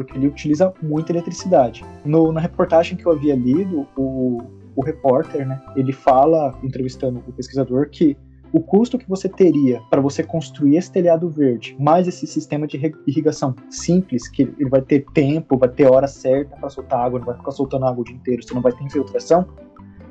porque 0.00 0.16
ele 0.16 0.28
utiliza 0.28 0.72
muita 0.82 1.12
eletricidade. 1.12 1.84
No, 2.06 2.32
na 2.32 2.40
reportagem 2.40 2.96
que 2.96 3.04
eu 3.04 3.12
havia 3.12 3.36
lido, 3.36 3.86
o, 3.94 4.38
o 4.74 4.82
repórter, 4.82 5.46
né, 5.46 5.60
ele 5.76 5.92
fala, 5.92 6.58
entrevistando 6.62 7.22
o 7.28 7.32
pesquisador, 7.32 7.90
que 7.90 8.16
o 8.50 8.60
custo 8.60 8.96
que 8.96 9.06
você 9.06 9.28
teria 9.28 9.80
para 9.90 10.00
você 10.00 10.22
construir 10.22 10.76
esse 10.76 10.90
telhado 10.90 11.28
verde, 11.28 11.76
mais 11.78 12.08
esse 12.08 12.26
sistema 12.26 12.66
de 12.66 12.80
irrigação 13.06 13.54
simples, 13.68 14.26
que 14.26 14.42
ele 14.58 14.70
vai 14.70 14.80
ter 14.80 15.04
tempo, 15.12 15.58
vai 15.58 15.68
ter 15.68 15.84
hora 15.84 16.08
certa 16.08 16.56
para 16.56 16.70
soltar 16.70 17.00
água, 17.00 17.18
não 17.18 17.26
vai 17.26 17.36
ficar 17.36 17.50
soltando 17.50 17.84
água 17.84 18.00
o 18.00 18.04
dia 18.04 18.16
inteiro, 18.16 18.42
você 18.42 18.54
não 18.54 18.62
vai 18.62 18.72
ter 18.72 18.82
infiltração, 18.82 19.46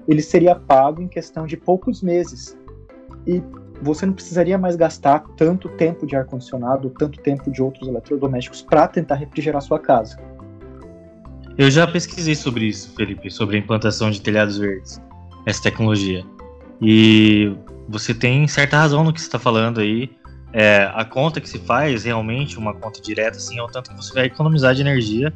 ele 0.07 0.21
seria 0.21 0.55
pago 0.55 1.01
em 1.01 1.07
questão 1.07 1.47
de 1.47 1.57
poucos 1.57 2.03
meses. 2.03 2.55
E 3.25 3.41
você 3.81 4.05
não 4.05 4.13
precisaria 4.13 4.57
mais 4.57 4.75
gastar 4.75 5.23
tanto 5.37 5.69
tempo 5.69 6.05
de 6.05 6.15
ar-condicionado, 6.15 6.89
tanto 6.91 7.19
tempo 7.21 7.49
de 7.49 7.61
outros 7.61 7.87
eletrodomésticos 7.87 8.61
para 8.61 8.87
tentar 8.87 9.15
refrigerar 9.15 9.61
sua 9.61 9.79
casa. 9.79 10.17
Eu 11.57 11.69
já 11.69 11.85
pesquisei 11.85 12.35
sobre 12.35 12.65
isso, 12.65 12.93
Felipe, 12.95 13.29
sobre 13.29 13.57
a 13.57 13.59
implantação 13.59 14.09
de 14.11 14.21
telhados 14.21 14.57
verdes, 14.57 15.01
essa 15.45 15.61
tecnologia. 15.61 16.23
E 16.81 17.53
você 17.87 18.13
tem 18.13 18.47
certa 18.47 18.77
razão 18.77 19.03
no 19.03 19.11
que 19.11 19.19
você 19.19 19.27
está 19.27 19.39
falando 19.39 19.79
aí. 19.79 20.09
É, 20.53 20.89
a 20.93 21.05
conta 21.05 21.39
que 21.39 21.49
se 21.49 21.59
faz 21.59 22.05
realmente, 22.05 22.57
uma 22.57 22.73
conta 22.73 23.01
direta, 23.01 23.37
assim, 23.37 23.59
é 23.59 23.61
o 23.63 23.67
tanto 23.67 23.91
que 23.91 23.97
você 23.97 24.13
vai 24.13 24.25
economizar 24.25 24.73
de 24.73 24.81
energia, 24.81 25.33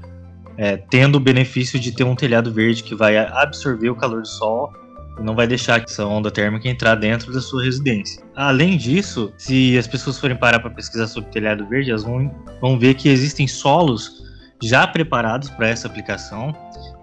é, 0.57 0.77
tendo 0.77 1.15
o 1.15 1.19
benefício 1.19 1.79
de 1.79 1.91
ter 1.91 2.03
um 2.03 2.15
telhado 2.15 2.51
verde 2.51 2.83
que 2.83 2.95
vai 2.95 3.17
absorver 3.17 3.89
o 3.89 3.95
calor 3.95 4.21
do 4.21 4.27
sol 4.27 4.71
não 5.19 5.35
vai 5.35 5.47
deixar 5.47 5.81
essa 5.81 6.05
onda 6.05 6.31
térmica 6.31 6.67
entrar 6.67 6.95
dentro 6.95 7.31
da 7.31 7.39
sua 7.39 7.63
residência. 7.63 8.23
Além 8.35 8.77
disso, 8.77 9.31
se 9.37 9.77
as 9.77 9.87
pessoas 9.87 10.19
forem 10.19 10.35
parar 10.35 10.59
para 10.59 10.69
pesquisar 10.69 11.07
sobre 11.07 11.29
telhado 11.29 11.67
verde, 11.67 11.91
elas 11.91 12.03
vão, 12.03 12.33
vão 12.59 12.79
ver 12.79 12.95
que 12.95 13.09
existem 13.09 13.47
solos 13.47 14.23
já 14.61 14.87
preparados 14.87 15.49
para 15.49 15.67
essa 15.67 15.87
aplicação, 15.87 16.55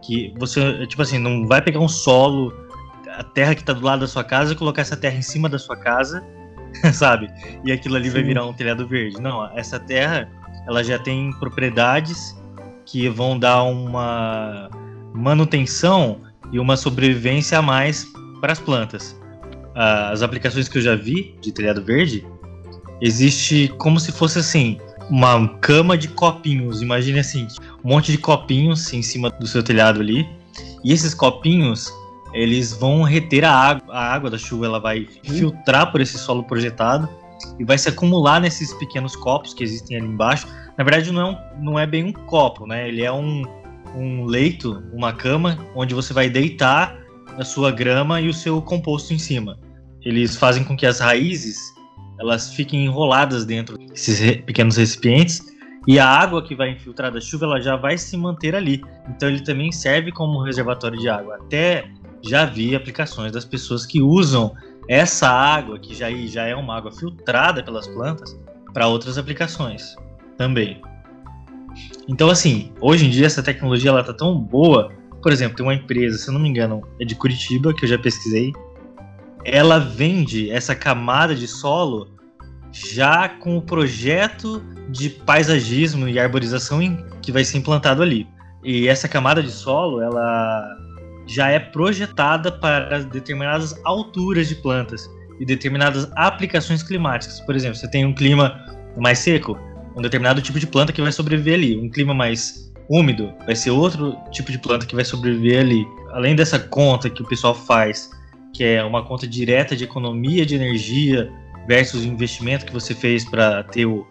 que 0.02 0.34
você, 0.38 0.86
tipo 0.86 1.02
assim, 1.02 1.18
não 1.18 1.46
vai 1.46 1.60
pegar 1.60 1.80
um 1.80 1.88
solo 1.88 2.52
a 3.16 3.22
terra 3.22 3.54
que 3.54 3.62
tá 3.62 3.72
do 3.72 3.84
lado 3.84 4.00
da 4.00 4.06
sua 4.06 4.24
casa 4.24 4.52
e 4.52 4.56
colocar 4.56 4.82
essa 4.82 4.96
terra 4.96 5.16
em 5.16 5.22
cima 5.22 5.48
da 5.48 5.58
sua 5.58 5.76
casa, 5.76 6.24
sabe? 6.94 7.28
E 7.64 7.72
aquilo 7.72 7.96
ali 7.96 8.06
Sim. 8.06 8.14
vai 8.14 8.22
virar 8.22 8.46
um 8.46 8.52
telhado 8.52 8.86
verde. 8.86 9.20
Não, 9.20 9.46
essa 9.56 9.78
terra, 9.78 10.30
ela 10.66 10.82
já 10.82 10.98
tem 10.98 11.30
propriedades 11.38 12.36
que 12.86 13.08
vão 13.08 13.38
dar 13.38 13.62
uma 13.64 14.70
manutenção 15.12 16.20
e 16.52 16.58
uma 16.58 16.76
sobrevivência 16.76 17.58
a 17.58 17.62
mais 17.62 18.06
para 18.40 18.52
as 18.52 18.58
plantas. 18.58 19.18
As 19.74 20.22
aplicações 20.22 20.68
que 20.68 20.78
eu 20.78 20.82
já 20.82 20.96
vi 20.96 21.34
de 21.40 21.52
telhado 21.52 21.82
verde, 21.82 22.26
existe 23.00 23.72
como 23.78 24.00
se 24.00 24.12
fosse 24.12 24.38
assim, 24.38 24.78
uma 25.08 25.48
cama 25.60 25.96
de 25.96 26.08
copinhos. 26.08 26.82
Imagine 26.82 27.20
assim, 27.20 27.46
um 27.84 27.88
monte 27.90 28.12
de 28.12 28.18
copinhos 28.18 28.92
em 28.92 29.02
cima 29.02 29.30
do 29.30 29.46
seu 29.46 29.62
telhado 29.62 30.00
ali. 30.00 30.28
E 30.84 30.92
esses 30.92 31.14
copinhos, 31.14 31.92
eles 32.32 32.72
vão 32.72 33.02
reter 33.02 33.44
a 33.44 33.52
água, 33.52 33.94
a 33.94 34.12
água 34.12 34.30
da 34.30 34.38
chuva, 34.38 34.66
ela 34.66 34.80
vai 34.80 35.06
filtrar 35.24 35.90
por 35.90 36.00
esse 36.00 36.18
solo 36.18 36.44
projetado 36.44 37.08
e 37.58 37.64
vai 37.64 37.78
se 37.78 37.88
acumular 37.88 38.40
nesses 38.40 38.72
pequenos 38.74 39.16
copos 39.16 39.54
que 39.54 39.64
existem 39.64 39.96
ali 39.96 40.06
embaixo. 40.06 40.46
Na 40.76 40.84
verdade, 40.84 41.12
não 41.12 41.20
é, 41.20 41.24
um, 41.24 41.62
não 41.64 41.78
é 41.78 41.86
bem 41.86 42.04
um 42.04 42.12
copo, 42.12 42.66
né? 42.66 42.88
Ele 42.88 43.02
é 43.02 43.12
um, 43.12 43.42
um 43.94 44.24
leito, 44.24 44.82
uma 44.92 45.12
cama, 45.12 45.58
onde 45.74 45.94
você 45.94 46.12
vai 46.12 46.28
deitar 46.28 46.98
a 47.38 47.44
sua 47.44 47.70
grama 47.70 48.20
e 48.20 48.28
o 48.28 48.34
seu 48.34 48.60
composto 48.60 49.12
em 49.12 49.18
cima. 49.18 49.58
Eles 50.02 50.36
fazem 50.36 50.64
com 50.64 50.76
que 50.76 50.86
as 50.86 51.00
raízes 51.00 51.58
elas 52.18 52.52
fiquem 52.52 52.84
enroladas 52.84 53.46
dentro 53.46 53.78
desses 53.78 54.36
pequenos 54.42 54.76
recipientes 54.76 55.42
e 55.88 55.98
a 55.98 56.06
água 56.06 56.42
que 56.42 56.54
vai 56.54 56.70
infiltrar 56.70 57.10
da 57.10 57.20
chuva 57.20 57.46
ela 57.46 57.60
já 57.60 57.76
vai 57.76 57.96
se 57.96 58.16
manter 58.16 58.54
ali. 58.54 58.82
Então 59.08 59.28
ele 59.28 59.40
também 59.40 59.72
serve 59.72 60.12
como 60.12 60.42
reservatório 60.42 60.98
de 60.98 61.08
água. 61.08 61.36
Até 61.36 61.90
já 62.22 62.44
vi 62.44 62.76
aplicações 62.76 63.32
das 63.32 63.44
pessoas 63.46 63.86
que 63.86 64.02
usam 64.02 64.54
essa 64.88 65.28
água, 65.28 65.78
que 65.78 65.94
já, 65.94 66.10
já 66.26 66.46
é 66.46 66.54
uma 66.54 66.76
água 66.76 66.92
filtrada 66.92 67.62
pelas 67.62 67.86
plantas, 67.88 68.38
para 68.74 68.86
outras 68.86 69.16
aplicações 69.16 69.96
também. 70.36 70.80
Então, 72.08 72.28
assim, 72.28 72.72
hoje 72.80 73.06
em 73.06 73.10
dia 73.10 73.26
essa 73.26 73.42
tecnologia 73.42 73.90
ela 73.90 74.02
tá 74.02 74.12
tão 74.12 74.38
boa. 74.38 74.92
Por 75.22 75.32
exemplo, 75.32 75.56
tem 75.56 75.64
uma 75.64 75.74
empresa, 75.74 76.18
se 76.18 76.28
eu 76.28 76.34
não 76.34 76.40
me 76.40 76.48
engano, 76.48 76.82
é 77.00 77.04
de 77.04 77.14
Curitiba, 77.14 77.74
que 77.74 77.84
eu 77.84 77.88
já 77.88 77.98
pesquisei. 77.98 78.52
Ela 79.44 79.78
vende 79.78 80.50
essa 80.50 80.74
camada 80.74 81.34
de 81.34 81.46
solo 81.46 82.08
já 82.72 83.28
com 83.28 83.56
o 83.56 83.62
projeto 83.62 84.62
de 84.88 85.10
paisagismo 85.10 86.08
e 86.08 86.18
arborização 86.18 86.80
que 87.22 87.32
vai 87.32 87.44
ser 87.44 87.58
implantado 87.58 88.02
ali. 88.02 88.26
E 88.62 88.88
essa 88.88 89.08
camada 89.08 89.42
de 89.42 89.50
solo, 89.50 90.02
ela 90.02 90.76
já 91.26 91.48
é 91.48 91.58
projetada 91.58 92.50
para 92.50 93.00
determinadas 93.04 93.78
alturas 93.84 94.48
de 94.48 94.56
plantas 94.56 95.08
e 95.38 95.44
determinadas 95.44 96.10
aplicações 96.16 96.82
climáticas. 96.82 97.40
Por 97.40 97.54
exemplo, 97.54 97.76
você 97.76 97.88
tem 97.88 98.04
um 98.04 98.14
clima 98.14 98.60
mais 98.96 99.20
seco, 99.20 99.56
um 99.96 100.02
determinado 100.02 100.40
tipo 100.40 100.58
de 100.58 100.66
planta 100.66 100.92
que 100.92 101.02
vai 101.02 101.12
sobreviver 101.12 101.54
ali. 101.54 101.78
Um 101.78 101.88
clima 101.88 102.14
mais 102.14 102.70
úmido 102.88 103.32
vai 103.46 103.54
ser 103.54 103.70
outro 103.70 104.16
tipo 104.30 104.50
de 104.50 104.58
planta 104.58 104.86
que 104.86 104.94
vai 104.94 105.04
sobreviver 105.04 105.60
ali. 105.60 105.86
Além 106.12 106.34
dessa 106.34 106.58
conta 106.58 107.08
que 107.08 107.22
o 107.22 107.26
pessoal 107.26 107.54
faz, 107.54 108.10
que 108.52 108.64
é 108.64 108.82
uma 108.82 109.04
conta 109.04 109.26
direta 109.26 109.76
de 109.76 109.84
economia 109.84 110.44
de 110.44 110.56
energia 110.56 111.30
versus 111.66 112.02
o 112.02 112.06
investimento 112.06 112.66
que 112.66 112.72
você 112.72 112.94
fez 112.94 113.24
para 113.24 113.62
ter 113.64 113.86
o, 113.86 114.06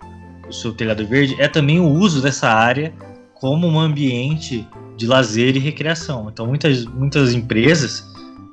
o 0.48 0.54
seu 0.54 0.74
telhado 0.74 1.06
verde, 1.06 1.36
é 1.40 1.48
também 1.48 1.80
o 1.80 1.90
uso 1.90 2.22
dessa 2.22 2.50
área 2.50 2.94
como 3.34 3.68
um 3.68 3.80
ambiente 3.80 4.68
de 4.96 5.08
lazer 5.08 5.56
e 5.56 5.60
recreação. 5.60 6.30
Então, 6.32 6.46
muitas, 6.46 6.86
muitas 6.86 7.34
empresas 7.34 8.04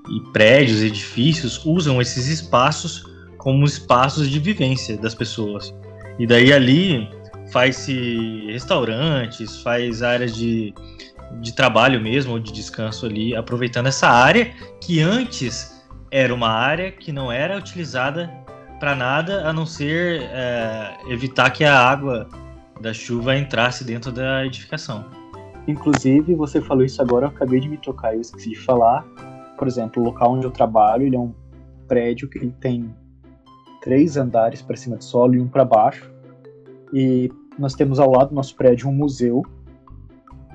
e 0.08 0.20
prédios, 0.32 0.82
edifícios 0.82 1.64
usam 1.64 2.00
esses 2.00 2.28
espaços 2.28 3.04
como 3.36 3.64
espaços 3.64 4.28
de 4.28 4.38
vivência 4.38 4.96
das 4.96 5.14
pessoas. 5.14 5.74
E 6.18 6.26
daí 6.26 6.52
ali 6.52 7.08
faz-se 7.52 8.46
restaurantes, 8.50 9.62
faz 9.62 10.02
áreas 10.02 10.34
de, 10.34 10.74
de 11.40 11.54
trabalho 11.54 12.00
mesmo, 12.00 12.32
ou 12.32 12.38
de 12.38 12.52
descanso 12.52 13.06
ali, 13.06 13.34
aproveitando 13.34 13.86
essa 13.86 14.08
área 14.08 14.52
que 14.80 15.00
antes 15.00 15.84
era 16.10 16.34
uma 16.34 16.48
área 16.48 16.90
que 16.90 17.12
não 17.12 17.30
era 17.30 17.58
utilizada 17.58 18.30
para 18.78 18.94
nada 18.94 19.48
a 19.48 19.52
não 19.52 19.66
ser 19.66 20.22
é, 20.22 20.96
evitar 21.08 21.50
que 21.50 21.64
a 21.64 21.78
água 21.78 22.28
da 22.80 22.92
chuva 22.92 23.36
entrasse 23.36 23.84
dentro 23.84 24.12
da 24.12 24.44
edificação. 24.44 25.04
Inclusive, 25.66 26.34
você 26.34 26.60
falou 26.60 26.84
isso 26.84 27.00
agora, 27.02 27.26
eu 27.26 27.30
acabei 27.30 27.58
de 27.58 27.68
me 27.68 27.76
tocar, 27.78 28.14
eu 28.14 28.20
esqueci 28.20 28.50
de 28.50 28.58
falar. 28.60 29.04
Por 29.58 29.66
exemplo, 29.66 30.02
o 30.02 30.06
local 30.06 30.34
onde 30.34 30.46
eu 30.46 30.50
trabalho, 30.50 31.06
ele 31.06 31.16
é 31.16 31.18
um 31.18 31.34
prédio 31.88 32.28
que 32.28 32.46
tem 32.60 32.94
três 33.80 34.16
andares 34.16 34.62
para 34.62 34.76
cima 34.76 34.96
do 34.96 35.04
solo 35.04 35.34
e 35.34 35.40
um 35.40 35.48
para 35.48 35.64
baixo. 35.64 36.10
E 36.92 37.30
nós 37.58 37.74
temos 37.74 37.98
ao 37.98 38.10
lado 38.10 38.30
do 38.30 38.34
nosso 38.34 38.54
prédio 38.54 38.88
um 38.88 38.92
museu. 38.92 39.42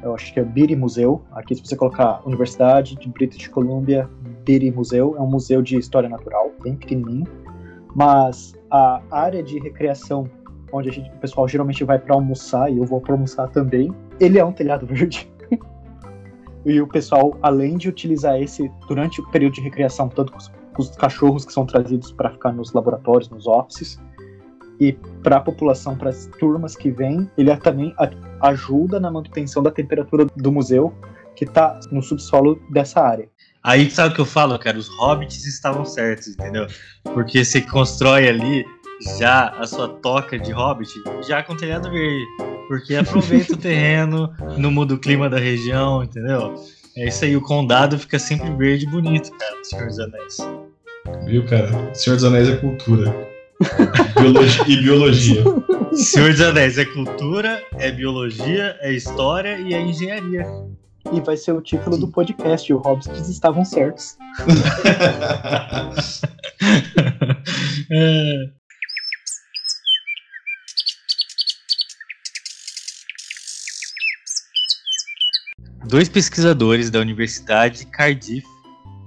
Eu 0.03 0.15
acho 0.15 0.33
que 0.33 0.39
é 0.39 0.43
Biri 0.43 0.75
Museu. 0.75 1.21
Aqui, 1.31 1.55
se 1.55 1.65
você 1.65 1.75
colocar 1.75 2.21
Universidade 2.25 2.95
de 2.95 3.07
British 3.09 3.47
Columbia, 3.47 4.09
Biri 4.43 4.71
Museu, 4.71 5.15
é 5.17 5.21
um 5.21 5.27
museu 5.27 5.61
de 5.61 5.77
história 5.77 6.09
natural, 6.09 6.51
bem 6.63 6.75
pequenininho. 6.75 7.27
Mas 7.95 8.55
a 8.69 9.01
área 9.11 9.43
de 9.43 9.59
recreação, 9.59 10.29
onde 10.71 10.89
a 10.89 10.91
gente, 10.91 11.09
o 11.09 11.17
pessoal 11.19 11.47
geralmente 11.47 11.83
vai 11.83 11.99
para 11.99 12.15
almoçar, 12.15 12.71
e 12.71 12.77
eu 12.77 12.85
vou 12.85 13.01
para 13.01 13.13
almoçar 13.13 13.49
também, 13.49 13.93
ele 14.19 14.39
é 14.39 14.45
um 14.45 14.53
telhado 14.53 14.85
verde. 14.87 15.29
e 16.65 16.81
o 16.81 16.87
pessoal, 16.87 17.37
além 17.41 17.77
de 17.77 17.89
utilizar 17.89 18.41
esse 18.41 18.71
durante 18.87 19.21
o 19.21 19.29
período 19.29 19.53
de 19.53 19.61
recreação, 19.61 20.09
tanto 20.09 20.31
com 20.31 20.37
os, 20.37 20.47
com 20.47 20.81
os 20.81 20.95
cachorros 20.95 21.45
que 21.45 21.53
são 21.53 21.65
trazidos 21.65 22.11
para 22.11 22.31
ficar 22.31 22.53
nos 22.53 22.71
laboratórios, 22.73 23.29
nos 23.29 23.45
offices, 23.45 23.99
e 24.81 24.93
para 25.21 25.37
a 25.37 25.39
população, 25.39 25.95
para 25.95 26.09
as 26.09 26.25
turmas 26.39 26.75
que 26.75 26.89
vêm, 26.89 27.29
ele 27.37 27.55
também 27.57 27.93
ajuda 28.41 28.99
na 28.99 29.11
manutenção 29.11 29.61
da 29.61 29.69
temperatura 29.69 30.25
do 30.35 30.51
museu 30.51 30.91
que 31.35 31.45
está 31.45 31.79
no 31.91 32.01
subsolo 32.01 32.59
dessa 32.67 32.99
área. 32.99 33.29
Aí 33.63 33.91
sabe 33.91 34.11
o 34.11 34.15
que 34.15 34.21
eu 34.21 34.25
falo, 34.25 34.57
cara? 34.57 34.79
Os 34.79 34.87
hobbits 34.97 35.45
estavam 35.45 35.85
certos, 35.85 36.29
entendeu? 36.29 36.65
Porque 37.03 37.45
você 37.45 37.61
constrói 37.61 38.27
ali 38.27 38.65
já 39.19 39.49
a 39.49 39.67
sua 39.67 39.87
toca 39.87 40.39
de 40.39 40.51
hobbit 40.51 40.91
já 41.27 41.43
com 41.43 41.55
telhado 41.55 41.91
verde. 41.91 42.25
Porque 42.67 42.95
aproveita 42.95 43.53
o 43.53 43.57
terreno, 43.61 44.33
não 44.57 44.71
muda 44.71 44.95
o 44.95 44.99
clima 44.99 45.29
da 45.29 45.37
região, 45.37 46.03
entendeu? 46.03 46.55
É 46.97 47.07
isso 47.07 47.23
aí, 47.23 47.37
o 47.37 47.41
condado 47.41 47.99
fica 47.99 48.17
sempre 48.17 48.49
verde 48.55 48.85
e 48.85 48.89
bonito, 48.89 49.29
cara, 49.37 49.63
Senhor 49.63 49.87
dos 49.87 49.99
Anéis. 49.99 50.37
Viu, 51.25 51.45
cara? 51.45 51.93
Senhor 51.93 52.15
dos 52.15 52.25
Anéis 52.25 52.49
é 52.49 52.57
cultura. 52.57 53.30
Biologia 54.15 54.63
e 54.67 54.78
biologia. 54.78 55.43
Senhor 55.93 56.32
dos 56.32 56.41
Anéis 56.41 56.78
é 56.78 56.86
cultura, 56.86 57.63
é 57.74 57.91
biologia, 57.91 58.78
é 58.80 58.91
história 58.93 59.60
e 59.60 59.74
é 59.74 59.82
engenharia. 59.82 60.45
E 61.12 61.19
vai 61.19 61.36
ser 61.36 61.52
o 61.52 61.62
título 61.62 61.97
do 61.97 62.08
podcast, 62.08 62.71
o 62.74 62.78
Hobbits 62.78 63.28
estavam 63.28 63.65
certos. 63.65 64.15
é. 67.91 68.50
Dois 75.88 76.08
pesquisadores 76.08 76.89
da 76.89 77.00
Universidade 77.00 77.80
de 77.80 77.86
Cardiff, 77.88 78.47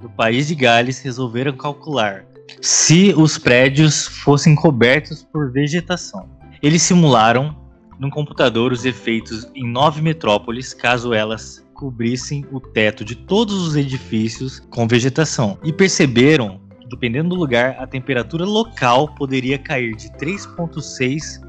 do 0.02 0.10
país 0.10 0.48
de 0.48 0.54
Gales, 0.54 0.98
resolveram 0.98 1.56
calcular 1.56 2.26
se 2.64 3.12
os 3.14 3.36
prédios 3.36 4.06
fossem 4.06 4.54
cobertos 4.54 5.22
por 5.22 5.52
vegetação. 5.52 6.26
Eles 6.62 6.80
simularam 6.80 7.54
no 8.00 8.08
computador 8.08 8.72
os 8.72 8.86
efeitos 8.86 9.46
em 9.54 9.70
nove 9.70 10.00
metrópoles 10.00 10.72
caso 10.72 11.12
elas 11.12 11.62
cobrissem 11.74 12.46
o 12.50 12.58
teto 12.58 13.04
de 13.04 13.16
todos 13.16 13.54
os 13.68 13.76
edifícios 13.76 14.60
com 14.70 14.88
vegetação 14.88 15.58
e 15.62 15.74
perceberam 15.74 16.58
que, 16.80 16.88
dependendo 16.88 17.28
do 17.28 17.34
lugar, 17.34 17.76
a 17.78 17.86
temperatura 17.86 18.46
local 18.46 19.14
poderia 19.14 19.58
cair 19.58 19.94
de 19.94 20.08
3,6 20.12 21.42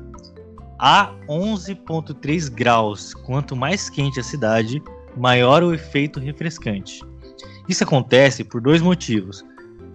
a 0.77 1.13
11,3 1.29 2.53
graus. 2.53 3.13
Quanto 3.13 3.55
mais 3.55 3.89
quente 3.89 4.19
a 4.19 4.23
cidade, 4.23 4.83
maior 5.15 5.63
o 5.63 5.73
efeito 5.73 6.19
refrescante. 6.19 6.99
Isso 7.69 7.85
acontece 7.85 8.43
por 8.43 8.59
dois 8.59 8.81
motivos. 8.81 9.45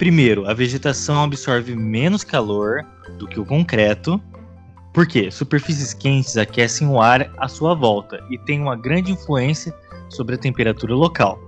Primeiro, 0.00 0.48
a 0.48 0.54
vegetação 0.54 1.22
absorve 1.24 1.76
menos 1.76 2.24
calor 2.24 2.86
do 3.18 3.28
que 3.28 3.38
o 3.38 3.44
concreto. 3.44 4.18
Por 4.94 5.06
quê? 5.06 5.30
Superfícies 5.30 5.92
quentes 5.92 6.38
aquecem 6.38 6.88
o 6.88 6.98
ar 6.98 7.30
à 7.36 7.46
sua 7.48 7.74
volta 7.74 8.18
e 8.30 8.38
têm 8.38 8.62
uma 8.62 8.74
grande 8.74 9.12
influência 9.12 9.74
sobre 10.08 10.36
a 10.36 10.38
temperatura 10.38 10.94
local. 10.94 11.38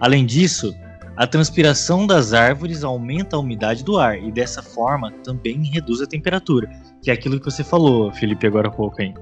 Além 0.00 0.26
disso, 0.26 0.74
a 1.16 1.24
transpiração 1.24 2.04
das 2.04 2.32
árvores 2.32 2.82
aumenta 2.82 3.36
a 3.36 3.38
umidade 3.38 3.84
do 3.84 3.96
ar 3.96 4.20
e 4.20 4.32
dessa 4.32 4.60
forma 4.60 5.12
também 5.22 5.62
reduz 5.72 6.02
a 6.02 6.06
temperatura, 6.06 6.68
que 7.00 7.12
é 7.12 7.14
aquilo 7.14 7.38
que 7.38 7.44
você 7.44 7.62
falou, 7.62 8.10
Felipe, 8.10 8.44
agora 8.44 8.66
há 8.66 8.72
pouco 8.72 9.00
aí, 9.00 9.14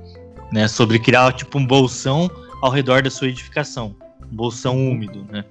né, 0.50 0.66
sobre 0.66 0.98
criar 0.98 1.34
tipo 1.34 1.58
um 1.58 1.66
bolsão 1.66 2.30
ao 2.62 2.70
redor 2.70 3.02
da 3.02 3.10
sua 3.10 3.28
edificação, 3.28 3.94
um 4.22 4.34
bolsão 4.34 4.78
úmido, 4.78 5.26
né? 5.30 5.44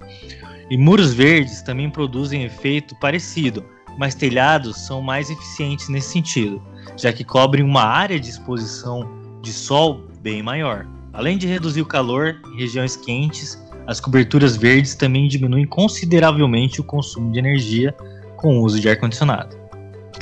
E 0.70 0.76
muros 0.76 1.14
verdes 1.14 1.62
também 1.62 1.88
produzem 1.88 2.44
efeito 2.44 2.94
parecido, 2.96 3.64
mas 3.96 4.14
telhados 4.14 4.76
são 4.86 5.00
mais 5.00 5.30
eficientes 5.30 5.88
nesse 5.88 6.10
sentido, 6.10 6.62
já 6.96 7.12
que 7.12 7.24
cobrem 7.24 7.64
uma 7.64 7.82
área 7.82 8.20
de 8.20 8.28
exposição 8.28 9.08
de 9.42 9.52
sol 9.52 10.04
bem 10.20 10.42
maior. 10.42 10.86
Além 11.12 11.38
de 11.38 11.46
reduzir 11.46 11.80
o 11.80 11.86
calor 11.86 12.36
em 12.52 12.58
regiões 12.58 12.96
quentes, 12.96 13.60
as 13.86 13.98
coberturas 13.98 14.56
verdes 14.56 14.94
também 14.94 15.26
diminuem 15.26 15.66
consideravelmente 15.66 16.80
o 16.80 16.84
consumo 16.84 17.32
de 17.32 17.38
energia 17.38 17.94
com 18.36 18.58
o 18.58 18.62
uso 18.62 18.78
de 18.78 18.88
ar-condicionado. 18.88 19.56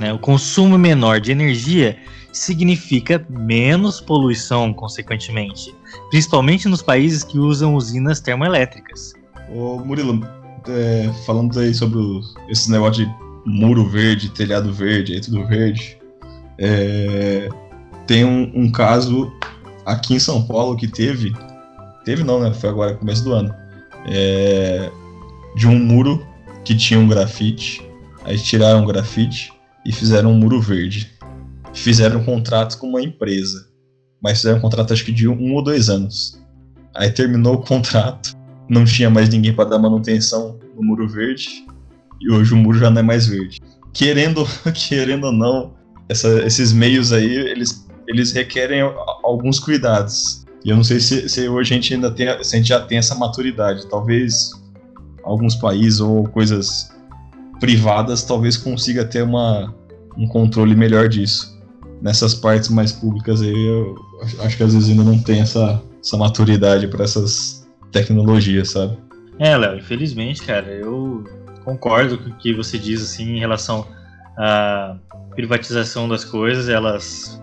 Né? 0.01 0.13
O 0.13 0.19
consumo 0.19 0.79
menor 0.79 1.21
de 1.21 1.33
energia 1.33 1.99
significa 2.33 3.27
menos 3.29 4.01
poluição, 4.01 4.73
consequentemente, 4.73 5.75
principalmente 6.11 6.69
nos 6.69 6.83
países 6.83 7.25
que 7.25 7.39
usam 7.39 7.75
usinas 7.75 8.21
termoelétricas. 8.21 9.15
Ô 9.49 9.79
Murilo, 9.79 10.27
é, 10.69 11.11
falando 11.25 11.59
aí 11.59 11.73
sobre 11.73 11.99
o, 11.99 12.21
esse 12.49 12.71
negócio 12.71 13.05
de 13.05 13.15
muro 13.47 13.89
verde, 13.89 14.31
telhado 14.31 14.73
verde, 14.73 15.15
aí 15.15 15.21
tudo 15.21 15.47
verde, 15.47 15.99
é, 16.59 17.49
tem 18.07 18.25
um, 18.25 18.51
um, 18.55 18.73
caso 18.73 19.33
aqui 19.85 20.15
em 20.15 20.19
São 20.19 20.45
Paulo 20.47 20.77
que 20.77 20.89
teve, 20.89 21.33
teve 22.05 22.25
não, 22.25 22.41
né? 22.41 22.53
Foi 22.53 22.71
agora 22.71 22.97
começo 22.97 23.23
do 23.23 23.33
ano, 23.33 23.55
é, 24.07 24.91
de 25.55 25.67
um 25.67 25.79
muro 25.79 26.27
que 26.65 26.75
tinha 26.75 26.99
um 26.99 27.07
grafite, 27.07 27.89
aí 28.25 28.37
tiraram 28.39 28.83
o 28.83 28.87
grafite 28.87 29.53
e 29.85 29.93
fizeram 29.93 30.33
um 30.33 30.39
muro 30.39 30.61
verde. 30.61 31.13
Fizeram 31.73 32.21
um 32.21 32.25
contrato 32.25 32.79
com 32.79 32.89
uma 32.89 33.03
empresa, 33.03 33.69
mas 34.21 34.39
fizeram 34.39 34.59
um 34.59 34.63
contrato 34.63 34.93
acho 34.93 35.05
que 35.05 35.13
de 35.13 35.29
um 35.29 35.55
ou 35.55 35.63
dois 35.63 35.89
anos. 35.89 36.43
Aí 36.95 37.11
terminou 37.11 37.55
o 37.55 37.63
contrato, 37.63 38.36
não 38.69 38.85
tinha 38.85 39.09
mais 39.09 39.29
ninguém 39.29 39.55
para 39.55 39.71
dar 39.71 39.79
manutenção 39.79 40.59
no 40.75 40.83
muro 40.83 41.09
verde 41.09 41.65
e 42.21 42.31
hoje 42.31 42.55
o 42.55 42.57
muro 42.57 42.79
já 42.79 42.91
não 42.91 43.01
é 43.01 43.03
mais 43.03 43.27
verde. 43.27 43.61
querendo, 43.93 44.47
querendo 44.75 45.25
ou 45.25 45.33
não, 45.33 45.75
essa, 46.09 46.29
esses 46.45 46.73
meios 46.73 47.13
aí, 47.13 47.35
eles, 47.35 47.87
eles 48.07 48.33
requerem 48.33 48.81
alguns 49.23 49.59
cuidados. 49.59 50.45
E 50.65 50.71
eu 50.71 50.77
não 50.77 50.85
sei 50.85 51.01
se, 51.01 51.29
se 51.29 51.49
hoje 51.49 51.73
a 51.73 51.77
gente 51.77 51.95
ainda 51.95 52.11
tem, 52.11 52.29
a 52.29 52.43
gente 52.43 52.69
já 52.69 52.81
tem 52.81 52.99
essa 52.99 53.15
maturidade. 53.15 53.87
Talvez 53.89 54.51
alguns 55.23 55.55
países 55.55 56.01
ou 56.01 56.25
coisas 56.29 56.91
privadas 57.61 58.23
talvez 58.23 58.57
consiga 58.57 59.05
ter 59.05 59.23
uma, 59.23 59.75
um 60.17 60.27
controle 60.27 60.75
melhor 60.75 61.09
disso. 61.09 61.57
Nessas 62.03 62.35
partes 62.35 62.69
mais 62.69 62.93
públicas 62.93 63.41
aí, 63.41 63.67
eu 63.67 63.95
acho 64.41 64.57
que 64.57 64.63
às 64.63 64.75
vezes 64.75 64.91
ainda 64.91 65.05
não 65.05 65.19
tem 65.19 65.41
essa, 65.41 65.83
essa 66.03 66.17
maturidade 66.17 66.89
para 66.89 67.05
essas 67.05 67.56
tecnologias, 67.91 68.71
sabe? 68.71 68.97
É, 69.39 69.57
Léo, 69.57 69.79
infelizmente, 69.79 70.43
cara, 70.43 70.69
eu 70.69 71.25
concordo 71.65 72.19
com 72.19 72.31
o 72.31 72.37
que 72.37 72.55
você 72.55 72.79
diz 72.79 73.03
assim 73.03 73.37
em 73.37 73.39
relação 73.39 73.87
à 74.39 74.97
privatização 75.35 76.09
das 76.09 76.25
coisas, 76.25 76.69
elas 76.69 77.41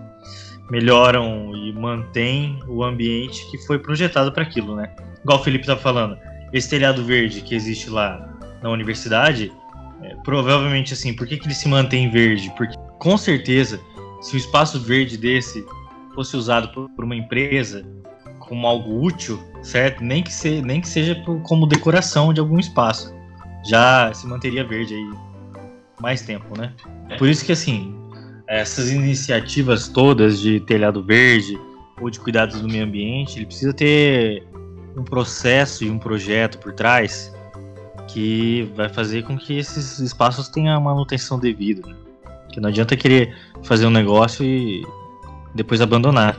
melhoram 0.70 1.54
e 1.54 1.72
mantêm 1.72 2.58
o 2.66 2.82
ambiente 2.82 3.48
que 3.50 3.58
foi 3.66 3.78
projetado 3.78 4.32
para 4.32 4.42
aquilo, 4.42 4.74
né? 4.74 4.90
Igual 5.22 5.40
o 5.40 5.44
Felipe 5.44 5.66
tá 5.66 5.76
falando, 5.76 6.18
esse 6.52 6.68
telhado 6.68 7.04
verde 7.04 7.40
que 7.42 7.54
existe 7.54 7.90
lá 7.90 8.28
na 8.62 8.70
universidade, 8.70 9.52
é, 10.02 10.14
provavelmente 10.24 10.94
assim, 10.94 11.14
por 11.14 11.26
que, 11.26 11.36
que 11.36 11.46
ele 11.46 11.54
se 11.54 11.68
mantém 11.68 12.10
verde? 12.10 12.52
Porque 12.56 12.76
com 12.98 13.16
certeza, 13.16 13.80
se 14.20 14.34
o 14.34 14.38
espaço 14.38 14.80
verde 14.80 15.16
desse 15.16 15.64
fosse 16.14 16.36
usado 16.36 16.68
por, 16.68 16.88
por 16.90 17.04
uma 17.04 17.14
empresa 17.16 17.84
como 18.40 18.66
algo 18.66 19.04
útil, 19.04 19.38
certo? 19.64 20.04
Nem 20.04 20.22
que, 20.22 20.32
se, 20.32 20.62
nem 20.62 20.80
que 20.80 20.88
seja 20.88 21.20
como 21.42 21.66
decoração 21.66 22.32
de 22.32 22.38
algum 22.38 22.60
espaço, 22.60 23.12
já 23.64 24.12
se 24.14 24.26
manteria 24.26 24.64
verde 24.64 24.94
aí 24.94 25.10
mais 26.00 26.22
tempo, 26.22 26.56
né? 26.56 26.72
É. 27.08 27.16
Por 27.16 27.28
isso 27.28 27.44
que 27.44 27.52
assim, 27.52 27.94
essas 28.46 28.90
iniciativas 28.90 29.88
todas 29.88 30.38
de 30.38 30.60
telhado 30.60 31.02
verde 31.02 31.58
ou 32.00 32.10
de 32.10 32.20
cuidados 32.20 32.60
do 32.60 32.68
meio 32.68 32.84
ambiente, 32.84 33.38
ele 33.38 33.46
precisa 33.46 33.72
ter 33.72 34.46
um 34.96 35.02
processo 35.02 35.84
e 35.84 35.90
um 35.90 35.98
projeto 35.98 36.58
por 36.58 36.72
trás 36.72 37.34
que 38.06 38.70
vai 38.76 38.88
fazer 38.88 39.24
com 39.24 39.36
que 39.36 39.56
esses 39.56 39.98
espaços 39.98 40.48
tenham 40.48 40.76
a 40.76 40.80
manutenção 40.80 41.38
devida. 41.38 41.88
Né? 41.88 41.96
Que 42.52 42.60
não 42.60 42.68
adianta 42.68 42.96
querer 42.96 43.34
fazer 43.62 43.86
um 43.86 43.90
negócio 43.90 44.44
e 44.44 44.82
depois 45.54 45.80
abandonar. 45.80 46.38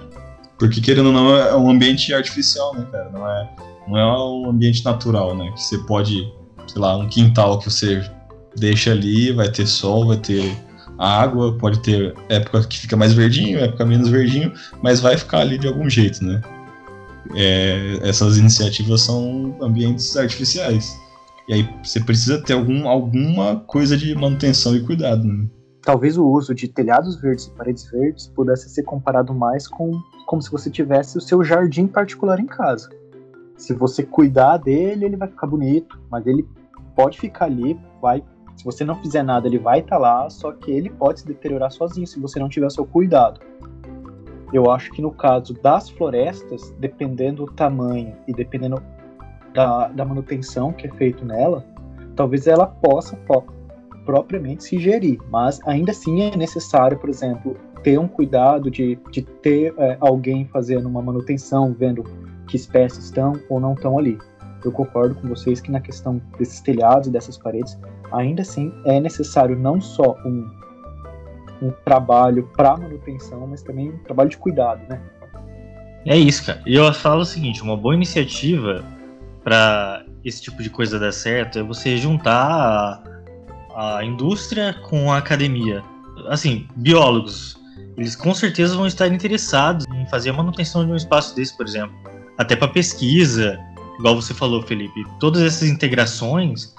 Porque 0.57 0.79
querendo 0.79 1.07
ou 1.07 1.13
não 1.13 1.35
é 1.35 1.55
um 1.55 1.69
ambiente 1.69 2.13
artificial, 2.13 2.73
né, 2.75 2.87
cara? 2.91 3.09
Não 3.11 3.29
é, 3.29 3.49
não 3.87 3.97
é 3.97 4.05
um 4.05 4.49
ambiente 4.49 4.83
natural, 4.83 5.35
né? 5.35 5.51
Que 5.51 5.61
você 5.61 5.77
pode, 5.79 6.31
sei 6.67 6.81
lá, 6.81 6.97
um 6.97 7.07
quintal 7.07 7.59
que 7.59 7.69
você 7.69 8.09
deixa 8.55 8.91
ali, 8.91 9.31
vai 9.31 9.49
ter 9.49 9.67
sol, 9.67 10.07
vai 10.07 10.17
ter 10.17 10.55
água, 10.97 11.57
pode 11.57 11.79
ter 11.79 12.13
época 12.29 12.63
que 12.63 12.79
fica 12.79 12.95
mais 12.95 13.13
verdinho, 13.13 13.59
época 13.59 13.85
menos 13.85 14.09
verdinho, 14.09 14.53
mas 14.81 15.01
vai 15.01 15.17
ficar 15.17 15.39
ali 15.39 15.57
de 15.57 15.67
algum 15.67 15.89
jeito, 15.89 16.23
né? 16.23 16.41
É, 17.35 17.99
essas 18.03 18.37
iniciativas 18.37 19.01
são 19.01 19.57
ambientes 19.61 20.15
artificiais. 20.15 20.95
E 21.47 21.53
aí 21.53 21.69
você 21.83 21.99
precisa 21.99 22.41
ter 22.41 22.53
algum, 22.53 22.87
alguma 22.87 23.59
coisa 23.61 23.97
de 23.97 24.15
manutenção 24.15 24.75
e 24.75 24.81
cuidado. 24.81 25.23
Né? 25.23 25.47
Talvez 25.81 26.17
o 26.17 26.25
uso 26.25 26.55
de 26.55 26.67
telhados 26.67 27.19
verdes 27.19 27.45
e 27.45 27.51
paredes 27.51 27.89
verdes 27.91 28.27
pudesse 28.27 28.69
ser 28.69 28.83
comparado 28.83 29.33
mais 29.33 29.67
com 29.67 29.99
como 30.25 30.41
se 30.41 30.51
você 30.51 30.69
tivesse 30.69 31.17
o 31.17 31.21
seu 31.21 31.43
jardim 31.43 31.87
particular 31.87 32.39
em 32.39 32.45
casa. 32.45 32.89
Se 33.57 33.73
você 33.73 34.03
cuidar 34.03 34.57
dele, 34.57 35.05
ele 35.05 35.15
vai 35.15 35.27
ficar 35.27 35.47
bonito, 35.47 35.99
mas 36.09 36.25
ele 36.27 36.47
pode 36.95 37.19
ficar 37.19 37.45
ali, 37.45 37.79
vai 38.01 38.23
se 38.55 38.63
você 38.63 38.85
não 38.85 38.95
fizer 38.95 39.21
nada, 39.21 39.47
ele 39.47 39.59
vai 39.59 39.79
estar 39.79 39.97
tá 39.97 40.01
lá, 40.01 40.29
só 40.29 40.51
que 40.51 40.71
ele 40.71 40.89
pode 40.89 41.19
se 41.19 41.27
deteriorar 41.27 41.71
sozinho 41.71 42.07
se 42.07 42.19
você 42.19 42.39
não 42.39 42.47
tiver 42.47 42.71
seu 42.71 42.85
cuidado. 42.85 43.41
Eu 44.53 44.71
acho 44.71 44.91
que 44.91 45.01
no 45.01 45.11
caso 45.11 45.53
das 45.53 45.89
florestas, 45.89 46.73
dependendo 46.79 47.45
do 47.45 47.51
tamanho 47.51 48.15
e 48.27 48.33
dependendo 48.33 48.81
da, 49.53 49.89
da 49.89 50.05
manutenção 50.05 50.71
que 50.71 50.87
é 50.87 50.91
feito 50.91 51.25
nela, 51.25 51.65
talvez 52.15 52.47
ela 52.47 52.65
possa 52.65 53.19
propriamente 54.05 54.63
se 54.63 54.79
gerir, 54.79 55.19
mas 55.29 55.59
ainda 55.65 55.91
assim 55.91 56.21
é 56.21 56.37
necessário, 56.37 56.97
por 56.97 57.09
exemplo, 57.09 57.57
ter 57.85 57.99
um 57.99 58.07
cuidado 58.07 58.71
de, 58.71 58.97
de 59.11 59.21
ter 59.21 59.71
é, 59.77 59.95
alguém 60.01 60.49
fazendo 60.51 60.89
uma 60.89 61.03
manutenção, 61.03 61.71
vendo 61.71 62.03
que 62.47 62.55
espécies 62.55 63.05
estão 63.05 63.39
ou 63.47 63.59
não 63.59 63.73
estão 63.73 63.99
ali. 63.99 64.17
Eu 64.63 64.71
concordo 64.71 65.13
com 65.13 65.27
vocês 65.27 65.61
que 65.61 65.69
na 65.69 65.79
questão 65.79 66.19
desses 66.39 66.59
telhados 66.61 67.07
e 67.07 67.11
dessas 67.11 67.37
paredes, 67.37 67.77
ainda 68.11 68.41
assim 68.41 68.73
é 68.85 68.99
necessário 68.99 69.55
não 69.55 69.79
só 69.79 70.17
um, 70.25 70.49
um 71.61 71.71
trabalho 71.85 72.49
para 72.57 72.75
manutenção, 72.75 73.45
mas 73.45 73.61
também 73.61 73.91
um 73.91 73.99
trabalho 73.99 74.31
de 74.31 74.37
cuidado, 74.37 74.81
né? 74.89 74.99
É 76.07 76.17
isso, 76.17 76.43
cara. 76.43 76.63
E 76.65 76.73
eu 76.73 76.91
falo 76.91 77.21
o 77.21 77.25
seguinte: 77.25 77.61
uma 77.61 77.77
boa 77.77 77.93
iniciativa 77.93 78.83
para 79.43 80.03
esse 80.23 80.41
tipo 80.41 80.63
de 80.63 80.71
coisa 80.71 80.99
dar 80.99 81.11
certo 81.11 81.59
é 81.59 81.63
você 81.63 81.97
juntar 81.97 83.03
a, 83.75 83.97
a 83.97 84.03
indústria 84.03 84.73
com 84.89 85.11
a 85.11 85.19
academia. 85.19 85.83
Assim, 86.29 86.67
biólogos, 86.75 87.63
eles 87.97 88.15
com 88.15 88.33
certeza 88.33 88.75
vão 88.75 88.87
estar 88.87 89.07
interessados 89.07 89.85
em 89.93 90.05
fazer 90.07 90.31
a 90.31 90.33
manutenção 90.33 90.85
de 90.85 90.91
um 90.91 90.95
espaço 90.95 91.35
desse, 91.35 91.55
por 91.55 91.65
exemplo. 91.65 91.95
Até 92.37 92.55
para 92.55 92.67
pesquisa, 92.67 93.57
igual 93.97 94.15
você 94.15 94.33
falou, 94.33 94.61
Felipe. 94.61 95.03
Todas 95.19 95.41
essas 95.41 95.69
integrações 95.69 96.73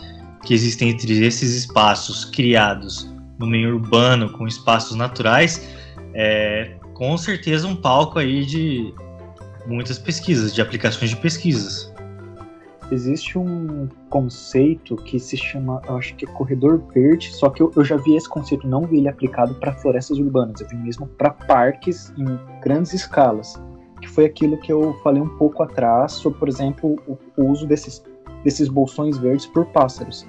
que 0.44 0.52
existem 0.52 0.90
entre 0.90 1.24
esses 1.24 1.54
espaços 1.54 2.24
criados 2.24 3.10
no 3.38 3.46
meio 3.46 3.74
urbano 3.74 4.30
com 4.30 4.46
espaços 4.46 4.96
naturais, 4.96 5.66
é 6.14 6.76
com 6.94 7.16
certeza 7.18 7.66
um 7.66 7.76
palco 7.76 8.18
aí 8.18 8.44
de 8.46 8.94
muitas 9.66 9.98
pesquisas, 9.98 10.54
de 10.54 10.62
aplicações 10.62 11.10
de 11.10 11.16
pesquisas. 11.16 11.85
Existe 12.90 13.36
um 13.36 13.88
conceito 14.08 14.94
que 14.94 15.18
se 15.18 15.36
chama, 15.36 15.82
eu 15.88 15.96
acho 15.96 16.14
que 16.14 16.24
é 16.24 16.28
corredor 16.28 16.80
verde, 16.94 17.34
só 17.34 17.50
que 17.50 17.60
eu, 17.60 17.72
eu 17.74 17.84
já 17.84 17.96
vi 17.96 18.14
esse 18.14 18.28
conceito, 18.28 18.66
não 18.66 18.82
vi 18.82 18.98
ele 18.98 19.08
aplicado 19.08 19.54
para 19.56 19.72
florestas 19.72 20.18
urbanas, 20.18 20.60
eu 20.60 20.68
vi 20.68 20.76
mesmo 20.76 21.06
para 21.06 21.30
parques 21.30 22.12
em 22.16 22.38
grandes 22.60 22.92
escalas, 22.92 23.60
que 24.00 24.08
foi 24.08 24.26
aquilo 24.26 24.56
que 24.58 24.72
eu 24.72 24.94
falei 25.02 25.20
um 25.20 25.36
pouco 25.36 25.64
atrás 25.64 26.12
sobre, 26.12 26.38
por 26.38 26.48
exemplo, 26.48 26.96
o, 27.08 27.18
o 27.36 27.50
uso 27.50 27.66
desses, 27.66 28.04
desses 28.44 28.68
bolsões 28.68 29.18
verdes 29.18 29.46
por 29.46 29.66
pássaros. 29.66 30.24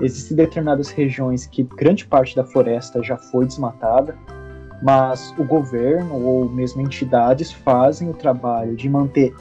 Existem 0.00 0.36
determinadas 0.36 0.90
regiões 0.90 1.46
que 1.46 1.62
grande 1.62 2.04
parte 2.04 2.34
da 2.34 2.42
floresta 2.42 3.00
já 3.00 3.16
foi 3.16 3.46
desmatada, 3.46 4.18
mas 4.82 5.32
o 5.38 5.44
governo 5.44 6.20
ou 6.20 6.48
mesmo 6.48 6.82
entidades 6.82 7.52
fazem 7.52 8.10
o 8.10 8.12
trabalho 8.12 8.74
de 8.74 8.88
manter 8.88 9.32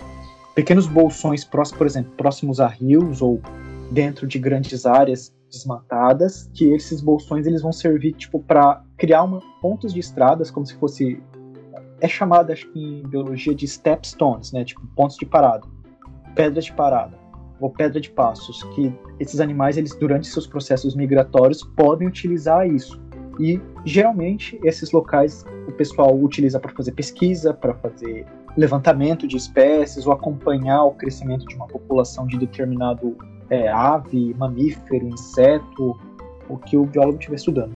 pequenos 0.55 0.87
bolsões 0.87 1.43
próximos, 1.43 1.77
por 1.77 1.87
exemplo, 1.87 2.11
próximos 2.17 2.59
a 2.59 2.67
rios 2.67 3.21
ou 3.21 3.41
dentro 3.91 4.27
de 4.27 4.39
grandes 4.39 4.85
áreas 4.85 5.33
desmatadas, 5.51 6.49
que 6.53 6.73
esses 6.73 7.01
bolsões 7.01 7.45
eles 7.45 7.61
vão 7.61 7.71
servir 7.71 8.13
tipo 8.13 8.39
para 8.39 8.83
criar 8.97 9.23
uma, 9.23 9.41
pontos 9.61 9.93
de 9.93 9.99
estradas 9.99 10.49
como 10.49 10.65
se 10.65 10.75
fosse 10.75 11.21
é 11.99 12.07
chamado 12.07 12.51
acho 12.51 12.67
que 12.71 12.79
em 12.79 13.03
biologia 13.07 13.53
de 13.53 13.67
stepstones, 13.67 14.51
né, 14.51 14.63
tipo 14.63 14.85
pontos 14.95 15.17
de 15.17 15.25
parada, 15.25 15.67
pedras 16.35 16.65
de 16.65 16.73
parada 16.73 17.19
ou 17.59 17.69
pedra 17.69 18.01
de 18.01 18.09
passos, 18.09 18.63
que 18.75 18.91
esses 19.19 19.39
animais, 19.39 19.77
eles 19.77 19.95
durante 19.95 20.27
seus 20.27 20.47
processos 20.47 20.95
migratórios 20.95 21.63
podem 21.75 22.07
utilizar 22.07 22.67
isso. 22.67 22.99
E 23.41 23.59
geralmente 23.83 24.59
esses 24.63 24.91
locais 24.91 25.43
o 25.67 25.71
pessoal 25.71 26.15
utiliza 26.15 26.59
para 26.59 26.71
fazer 26.71 26.91
pesquisa, 26.91 27.51
para 27.53 27.73
fazer 27.73 28.27
levantamento 28.55 29.27
de 29.27 29.35
espécies 29.35 30.05
ou 30.05 30.13
acompanhar 30.13 30.83
o 30.83 30.91
crescimento 30.91 31.45
de 31.47 31.55
uma 31.55 31.67
população 31.67 32.27
de 32.27 32.37
determinado 32.37 33.17
é, 33.49 33.67
ave, 33.67 34.35
mamífero, 34.35 35.07
inseto, 35.07 35.99
o 36.47 36.57
que 36.57 36.77
o 36.77 36.85
biólogo 36.85 37.17
estiver 37.17 37.37
estudando. 37.37 37.71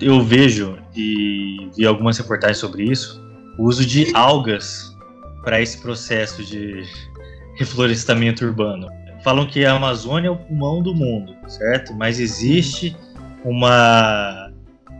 eu 0.00 0.24
vejo 0.24 0.78
e 0.96 1.70
vi 1.76 1.86
algumas 1.86 2.16
reportagens 2.16 2.56
sobre 2.56 2.84
isso, 2.84 3.20
o 3.58 3.64
uso 3.64 3.84
de 3.84 4.10
algas 4.14 4.96
para 5.44 5.60
esse 5.60 5.78
processo 5.80 6.42
de 6.42 6.82
reflorestamento 7.60 8.42
urbano. 8.42 8.88
Falam 9.22 9.46
que 9.46 9.66
a 9.66 9.74
Amazônia 9.74 10.28
é 10.28 10.30
o 10.30 10.36
pulmão 10.36 10.82
do 10.82 10.94
mundo, 10.94 11.36
certo? 11.46 11.92
Mas 11.92 12.18
existe 12.18 12.96
uma, 13.44 14.50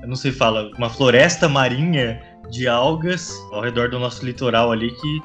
eu 0.02 0.06
não 0.08 0.14
sei 0.14 0.30
fala, 0.30 0.70
uma 0.76 0.90
floresta 0.90 1.48
marinha 1.48 2.20
de 2.50 2.68
algas 2.68 3.34
ao 3.50 3.62
redor 3.62 3.88
do 3.88 3.98
nosso 3.98 4.24
litoral 4.26 4.70
ali 4.70 4.90
que 4.90 5.22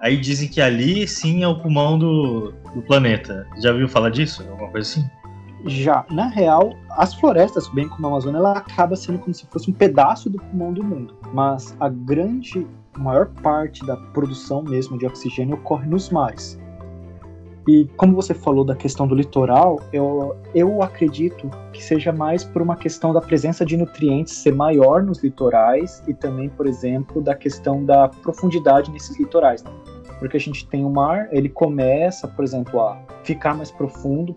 aí 0.00 0.16
dizem 0.16 0.48
que 0.48 0.60
ali 0.60 1.06
sim 1.06 1.44
é 1.44 1.48
o 1.48 1.54
pulmão 1.54 1.96
do, 1.96 2.52
do 2.74 2.82
planeta. 2.82 3.46
Já 3.62 3.72
viu 3.72 3.88
falar 3.88 4.10
disso? 4.10 4.42
Alguma 4.50 4.72
coisa 4.72 4.90
assim? 4.90 5.04
Já, 5.64 6.04
na 6.10 6.26
real, 6.26 6.74
as 6.90 7.14
florestas, 7.14 7.68
bem 7.68 7.88
como 7.88 8.08
a 8.08 8.10
Amazônia, 8.10 8.38
ela 8.38 8.58
acaba 8.58 8.96
sendo 8.96 9.20
como 9.20 9.32
se 9.32 9.46
fosse 9.46 9.70
um 9.70 9.72
pedaço 9.72 10.28
do 10.28 10.38
pulmão 10.38 10.72
do 10.72 10.82
mundo. 10.82 11.14
Mas 11.32 11.76
a 11.78 11.88
grande, 11.88 12.66
maior 12.98 13.26
parte 13.26 13.86
da 13.86 13.96
produção 13.96 14.64
mesmo 14.64 14.98
de 14.98 15.06
oxigênio 15.06 15.54
ocorre 15.54 15.86
nos 15.86 16.10
mares. 16.10 16.60
E 17.66 17.88
como 17.96 18.14
você 18.14 18.34
falou 18.34 18.64
da 18.64 18.74
questão 18.74 19.06
do 19.06 19.14
litoral, 19.14 19.80
eu, 19.92 20.36
eu 20.52 20.82
acredito 20.82 21.48
que 21.72 21.82
seja 21.82 22.12
mais 22.12 22.42
por 22.42 22.60
uma 22.60 22.74
questão 22.74 23.12
da 23.12 23.20
presença 23.20 23.64
de 23.64 23.76
nutrientes 23.76 24.34
ser 24.34 24.52
maior 24.52 25.02
nos 25.02 25.22
litorais 25.22 26.02
e 26.08 26.14
também, 26.14 26.48
por 26.48 26.66
exemplo, 26.66 27.22
da 27.22 27.36
questão 27.36 27.84
da 27.84 28.08
profundidade 28.08 28.90
nesses 28.90 29.16
litorais. 29.18 29.62
Né? 29.62 29.70
Porque 30.18 30.36
a 30.36 30.40
gente 30.40 30.66
tem 30.66 30.84
o 30.84 30.90
mar, 30.90 31.28
ele 31.30 31.48
começa, 31.48 32.26
por 32.26 32.44
exemplo, 32.44 32.80
a 32.80 33.00
ficar 33.22 33.54
mais 33.54 33.70
profundo 33.70 34.34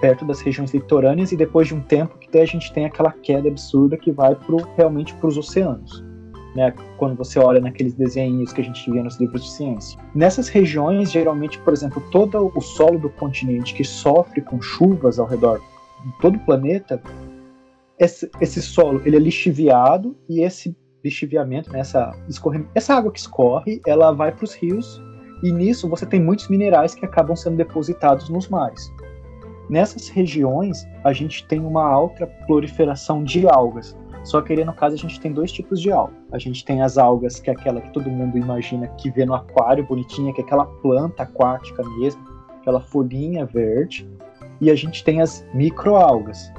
perto 0.00 0.24
das 0.24 0.40
regiões 0.40 0.72
litorâneas 0.72 1.32
e 1.32 1.36
depois 1.36 1.66
de 1.66 1.74
um 1.74 1.80
tempo 1.80 2.16
que 2.16 2.38
a 2.38 2.46
gente 2.46 2.72
tem 2.72 2.86
aquela 2.86 3.10
queda 3.10 3.48
absurda 3.48 3.96
que 3.96 4.12
vai 4.12 4.34
pro, 4.34 4.58
realmente 4.76 5.12
para 5.14 5.26
os 5.26 5.36
oceanos 5.36 6.09
né, 6.60 6.74
quando 6.98 7.16
você 7.16 7.38
olha 7.38 7.58
naqueles 7.58 7.94
desenhos 7.94 8.52
que 8.52 8.60
a 8.60 8.64
gente 8.64 8.90
vê 8.90 9.02
nos 9.02 9.18
livros 9.18 9.42
de 9.44 9.50
ciência. 9.50 9.98
Nessas 10.14 10.48
regiões, 10.48 11.10
geralmente, 11.10 11.58
por 11.60 11.72
exemplo, 11.72 12.02
todo 12.10 12.52
o 12.54 12.60
solo 12.60 12.98
do 12.98 13.08
continente 13.08 13.72
que 13.72 13.82
sofre 13.82 14.42
com 14.42 14.60
chuvas 14.60 15.18
ao 15.18 15.26
redor 15.26 15.58
de 16.04 16.12
todo 16.20 16.36
o 16.36 16.40
planeta, 16.40 17.02
esse, 17.98 18.30
esse 18.42 18.60
solo 18.60 19.00
ele 19.06 19.16
é 19.16 19.18
lixiviado 19.18 20.14
e 20.28 20.42
esse 20.42 20.76
lixiviamento, 21.02 21.72
né, 21.72 21.80
essa, 21.80 22.12
essa 22.74 22.94
água 22.94 23.10
que 23.10 23.20
escorre, 23.20 23.80
ela 23.86 24.12
vai 24.12 24.30
para 24.30 24.44
os 24.44 24.52
rios 24.52 25.02
e 25.42 25.50
nisso 25.50 25.88
você 25.88 26.04
tem 26.04 26.20
muitos 26.20 26.48
minerais 26.48 26.94
que 26.94 27.06
acabam 27.06 27.34
sendo 27.34 27.56
depositados 27.56 28.28
nos 28.28 28.48
mares. 28.48 28.92
Nessas 29.70 30.08
regiões, 30.08 30.86
a 31.04 31.12
gente 31.14 31.46
tem 31.46 31.60
uma 31.60 31.84
alta 31.84 32.26
proliferação 32.46 33.24
de 33.24 33.48
algas, 33.48 33.96
só 34.22 34.40
que 34.40 34.52
ali, 34.52 34.64
no 34.64 34.74
caso, 34.74 34.94
a 34.94 34.98
gente 34.98 35.18
tem 35.18 35.32
dois 35.32 35.50
tipos 35.50 35.80
de 35.80 35.90
alga. 35.90 36.12
A 36.32 36.38
gente 36.38 36.64
tem 36.64 36.82
as 36.82 36.98
algas, 36.98 37.40
que 37.40 37.48
é 37.50 37.52
aquela 37.52 37.80
que 37.80 37.92
todo 37.92 38.10
mundo 38.10 38.36
imagina 38.36 38.86
que 38.88 39.10
vê 39.10 39.24
no 39.24 39.34
aquário 39.34 39.84
bonitinha, 39.84 40.32
que 40.32 40.40
é 40.40 40.44
aquela 40.44 40.66
planta 40.66 41.22
aquática 41.22 41.82
mesmo, 41.98 42.22
aquela 42.60 42.80
folhinha 42.80 43.46
verde. 43.46 44.08
E 44.60 44.70
a 44.70 44.74
gente 44.74 45.02
tem 45.02 45.22
as 45.22 45.44
microalgas. 45.54 46.52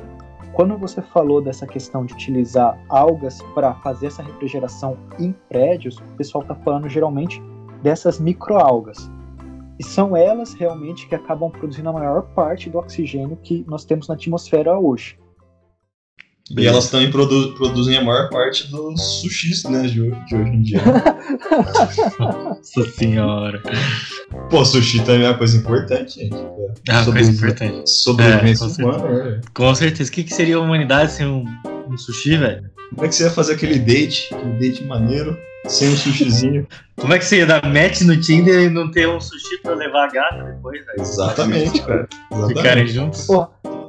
Quando 0.54 0.78
você 0.78 1.02
falou 1.02 1.42
dessa 1.42 1.66
questão 1.66 2.06
de 2.06 2.14
utilizar 2.14 2.78
algas 2.90 3.42
para 3.54 3.74
fazer 3.76 4.08
essa 4.08 4.24
refrigeração 4.24 4.98
em 5.18 5.32
prédios, 5.48 5.98
o 5.98 6.18
pessoal 6.18 6.42
está 6.42 6.56
falando 6.56 6.90
geralmente 6.90 7.42
dessas 7.82 8.20
microalgas. 8.20 9.10
E 9.80 9.84
são 9.84 10.16
elas 10.16 10.54
realmente 10.54 11.08
que 11.08 11.16
acabam 11.16 11.50
produzindo 11.50 11.90
a 11.90 11.94
maior 11.94 12.24
parte 12.34 12.70
do 12.70 12.78
oxigênio 12.78 13.38
que 13.42 13.64
nós 13.68 13.86
temos 13.86 14.08
na 14.08 14.16
atmosfera 14.16 14.78
hoje. 14.78 15.18
E 16.58 16.68
elas 16.68 16.90
também 16.90 17.10
produ 17.10 17.54
produzem 17.54 17.98
a 17.98 18.04
maior 18.04 18.30
parte 18.30 18.70
dos 18.70 19.22
sushis, 19.22 19.64
né, 19.64 19.84
de, 19.84 19.94
de 19.94 20.36
hoje 20.36 20.50
em 20.50 20.62
dia. 20.62 20.82
Nossa 22.20 22.92
senhora. 22.92 23.62
Pô, 24.50 24.66
sushi 24.66 25.00
também 25.04 25.26
é 25.26 25.30
uma 25.30 25.38
coisa 25.38 25.58
importante, 25.58 26.20
gente. 26.20 26.36
Ah, 26.90 27.06
coisa 27.06 27.32
importante. 27.32 27.90
Sobrevivência 27.90 28.66
é, 28.66 28.84
humana, 28.84 29.08
velho. 29.08 29.42
Com 29.54 29.76
certeza. 29.76 30.10
O 30.10 30.14
que, 30.14 30.24
que 30.24 30.34
seria 30.34 30.58
a 30.58 30.60
humanidade 30.60 31.12
sem 31.12 31.26
um, 31.26 31.46
um 31.88 31.98
sushi, 31.98 32.38
velho? 32.38 32.70
Como 32.94 33.06
é 33.06 33.10
que 33.10 33.16
você 33.16 33.24
ia 33.24 33.32
fazer 33.32 33.54
aquele 33.54 33.80
date, 33.80 34.34
aquele 34.34 34.54
date 34.60 34.84
maneiro, 34.84 35.38
sem 35.68 35.90
um 35.90 35.96
sushizinho? 35.96 36.68
Como 37.00 37.14
é 37.14 37.20
que 37.20 37.26
você 37.26 37.38
ia 37.38 37.46
dar 37.46 37.66
match 37.66 38.02
no 38.02 38.20
Tinder 38.20 38.64
e 38.64 38.70
não 38.70 38.92
ter 38.92 39.08
um 39.08 39.20
sushi 39.20 39.58
pra 39.64 39.74
levar 39.74 40.06
a 40.06 40.12
gata 40.12 40.44
depois, 40.44 40.86
velho? 40.86 41.02
Exatamente, 41.02 41.82
cara. 41.82 42.08
Exatamente. 42.32 42.58
Ficarem 42.58 42.88
juntos? 42.88 43.26
Pô. 43.26 43.48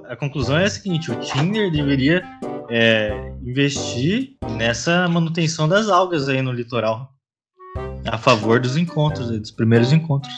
A 0.08 0.16
conclusão 0.16 0.58
é 0.58 0.64
a 0.64 0.70
seguinte, 0.70 1.10
o 1.10 1.14
Tinder 1.16 1.70
deveria 1.70 2.22
é, 2.70 3.32
investir 3.42 4.36
nessa 4.56 5.08
manutenção 5.08 5.68
das 5.68 5.88
algas 5.88 6.28
aí 6.28 6.42
no 6.42 6.52
litoral. 6.52 7.12
A 8.06 8.18
favor 8.18 8.60
dos 8.60 8.76
encontros, 8.76 9.30
dos 9.30 9.50
primeiros 9.50 9.92
encontros. 9.92 10.32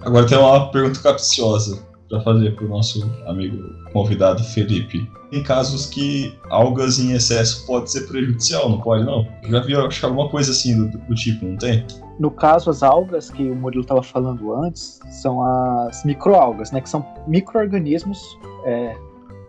Agora 0.00 0.26
tem 0.26 0.38
uma 0.38 0.70
pergunta 0.70 1.00
capciosa 1.00 1.95
para 2.08 2.20
fazer 2.20 2.54
para 2.54 2.64
o 2.64 2.68
nosso 2.68 3.10
amigo 3.26 3.58
convidado 3.92 4.42
Felipe. 4.44 5.10
Em 5.32 5.42
casos 5.42 5.86
que 5.86 6.38
algas 6.50 6.98
em 6.98 7.12
excesso 7.12 7.66
pode 7.66 7.90
ser 7.90 8.06
prejudicial, 8.06 8.68
não 8.68 8.80
pode 8.80 9.04
não? 9.04 9.26
Já 9.48 9.60
vi 9.60 9.74
acho 9.74 10.06
alguma 10.06 10.28
coisa 10.28 10.52
assim 10.52 10.88
do, 10.88 10.98
do 10.98 11.14
tipo, 11.14 11.44
não 11.44 11.56
tem? 11.56 11.84
No 12.18 12.30
caso, 12.30 12.70
as 12.70 12.82
algas 12.82 13.30
que 13.30 13.42
o 13.50 13.54
Murilo 13.54 13.82
estava 13.82 14.02
falando 14.02 14.54
antes 14.54 15.00
são 15.10 15.42
as 15.42 16.04
microalgas, 16.04 16.70
né? 16.72 16.80
Que 16.80 16.88
são 16.88 17.04
microorganismos, 17.26 18.38
é, 18.64 18.96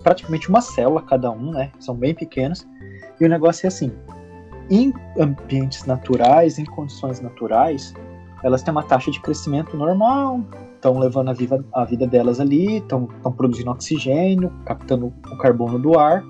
praticamente 0.03 0.49
uma 0.49 0.59
célula 0.59 1.01
cada 1.01 1.31
um, 1.31 1.51
né? 1.51 1.71
São 1.79 1.95
bem 1.95 2.13
pequenos. 2.13 2.67
E 3.21 3.25
o 3.25 3.29
negócio 3.29 3.65
é 3.65 3.69
assim: 3.69 3.91
em 4.69 4.93
ambientes 5.17 5.85
naturais, 5.85 6.59
em 6.59 6.65
condições 6.65 7.21
naturais, 7.21 7.93
elas 8.43 8.63
têm 8.63 8.71
uma 8.71 8.83
taxa 8.83 9.11
de 9.11 9.21
crescimento 9.21 9.77
normal, 9.77 10.41
estão 10.77 10.97
levando 10.97 11.29
a 11.29 11.33
vida, 11.33 11.63
a 11.73 11.83
vida 11.83 12.07
delas 12.07 12.39
ali, 12.39 12.77
estão 12.77 13.07
produzindo 13.35 13.69
oxigênio, 13.71 14.51
captando 14.65 15.13
o 15.31 15.37
carbono 15.37 15.77
do 15.77 15.99
ar. 15.99 16.23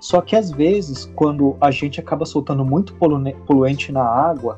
Só 0.00 0.20
que 0.20 0.34
às 0.34 0.50
vezes, 0.50 1.04
quando 1.14 1.56
a 1.60 1.70
gente 1.70 2.00
acaba 2.00 2.24
soltando 2.24 2.64
muito 2.64 2.92
poluente 3.46 3.92
na 3.92 4.02
água, 4.02 4.56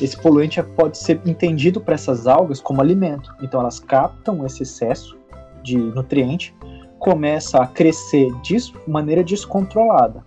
esse 0.00 0.16
poluente 0.16 0.62
pode 0.62 0.96
ser 0.96 1.20
entendido 1.26 1.82
para 1.82 1.94
essas 1.94 2.26
algas 2.26 2.62
como 2.62 2.80
alimento. 2.80 3.30
Então 3.42 3.60
elas 3.60 3.78
captam 3.78 4.46
esse 4.46 4.62
excesso 4.62 5.18
de 5.62 5.76
nutriente, 5.76 6.54
começa 6.98 7.58
a 7.58 7.66
crescer 7.66 8.32
de 8.40 8.56
maneira 8.88 9.22
descontrolada. 9.22 10.24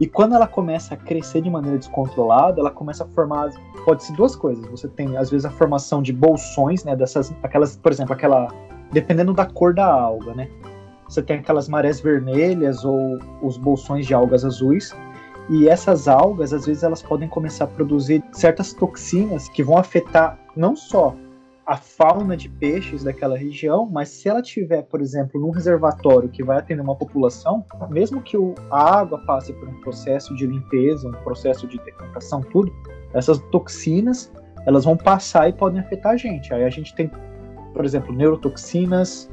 E 0.00 0.06
quando 0.06 0.34
ela 0.34 0.46
começa 0.46 0.94
a 0.94 0.96
crescer 0.96 1.42
de 1.42 1.50
maneira 1.50 1.76
descontrolada, 1.76 2.60
ela 2.60 2.70
começa 2.70 3.04
a 3.04 3.06
formar, 3.08 3.50
pode 3.84 4.04
ser 4.04 4.12
duas 4.14 4.36
coisas. 4.36 4.64
Você 4.70 4.86
tem 4.88 5.16
às 5.16 5.30
vezes 5.30 5.44
a 5.44 5.50
formação 5.50 6.00
de 6.02 6.12
bolsões, 6.12 6.84
né, 6.84 6.94
dessas 6.94 7.34
aquelas, 7.42 7.76
por 7.76 7.90
exemplo, 7.90 8.12
aquela 8.12 8.48
dependendo 8.92 9.34
da 9.34 9.44
cor 9.44 9.74
da 9.74 9.86
alga, 9.86 10.34
né? 10.34 10.48
você 11.08 11.22
tem 11.22 11.38
aquelas 11.38 11.68
marés 11.68 12.00
vermelhas 12.00 12.84
ou 12.84 13.18
os 13.42 13.56
bolsões 13.56 14.06
de 14.06 14.12
algas 14.12 14.44
azuis. 14.44 14.94
E 15.48 15.66
essas 15.66 16.06
algas, 16.06 16.52
às 16.52 16.66
vezes, 16.66 16.82
elas 16.82 17.02
podem 17.02 17.26
começar 17.26 17.64
a 17.64 17.68
produzir 17.68 18.22
certas 18.32 18.74
toxinas 18.74 19.48
que 19.48 19.62
vão 19.62 19.78
afetar 19.78 20.38
não 20.54 20.76
só 20.76 21.14
a 21.68 21.76
fauna 21.76 22.34
de 22.34 22.48
peixes 22.48 23.04
daquela 23.04 23.36
região, 23.36 23.84
mas 23.84 24.08
se 24.08 24.26
ela 24.26 24.40
tiver, 24.40 24.84
por 24.84 25.02
exemplo, 25.02 25.38
num 25.38 25.50
reservatório 25.50 26.30
que 26.30 26.42
vai 26.42 26.56
atender 26.56 26.80
uma 26.80 26.96
população, 26.96 27.62
mesmo 27.90 28.22
que 28.22 28.38
a 28.70 29.00
água 29.00 29.18
passe 29.26 29.52
por 29.52 29.68
um 29.68 29.78
processo 29.82 30.34
de 30.34 30.46
limpeza, 30.46 31.06
um 31.06 31.12
processo 31.22 31.66
de 31.68 31.76
decantação, 31.84 32.40
tudo, 32.40 32.72
essas 33.12 33.38
toxinas 33.50 34.32
elas 34.64 34.86
vão 34.86 34.96
passar 34.96 35.50
e 35.50 35.52
podem 35.52 35.80
afetar 35.80 36.12
a 36.12 36.16
gente. 36.16 36.54
Aí 36.54 36.64
a 36.64 36.70
gente 36.70 36.94
tem, 36.94 37.10
por 37.74 37.84
exemplo, 37.84 38.14
neurotoxinas, 38.14 39.30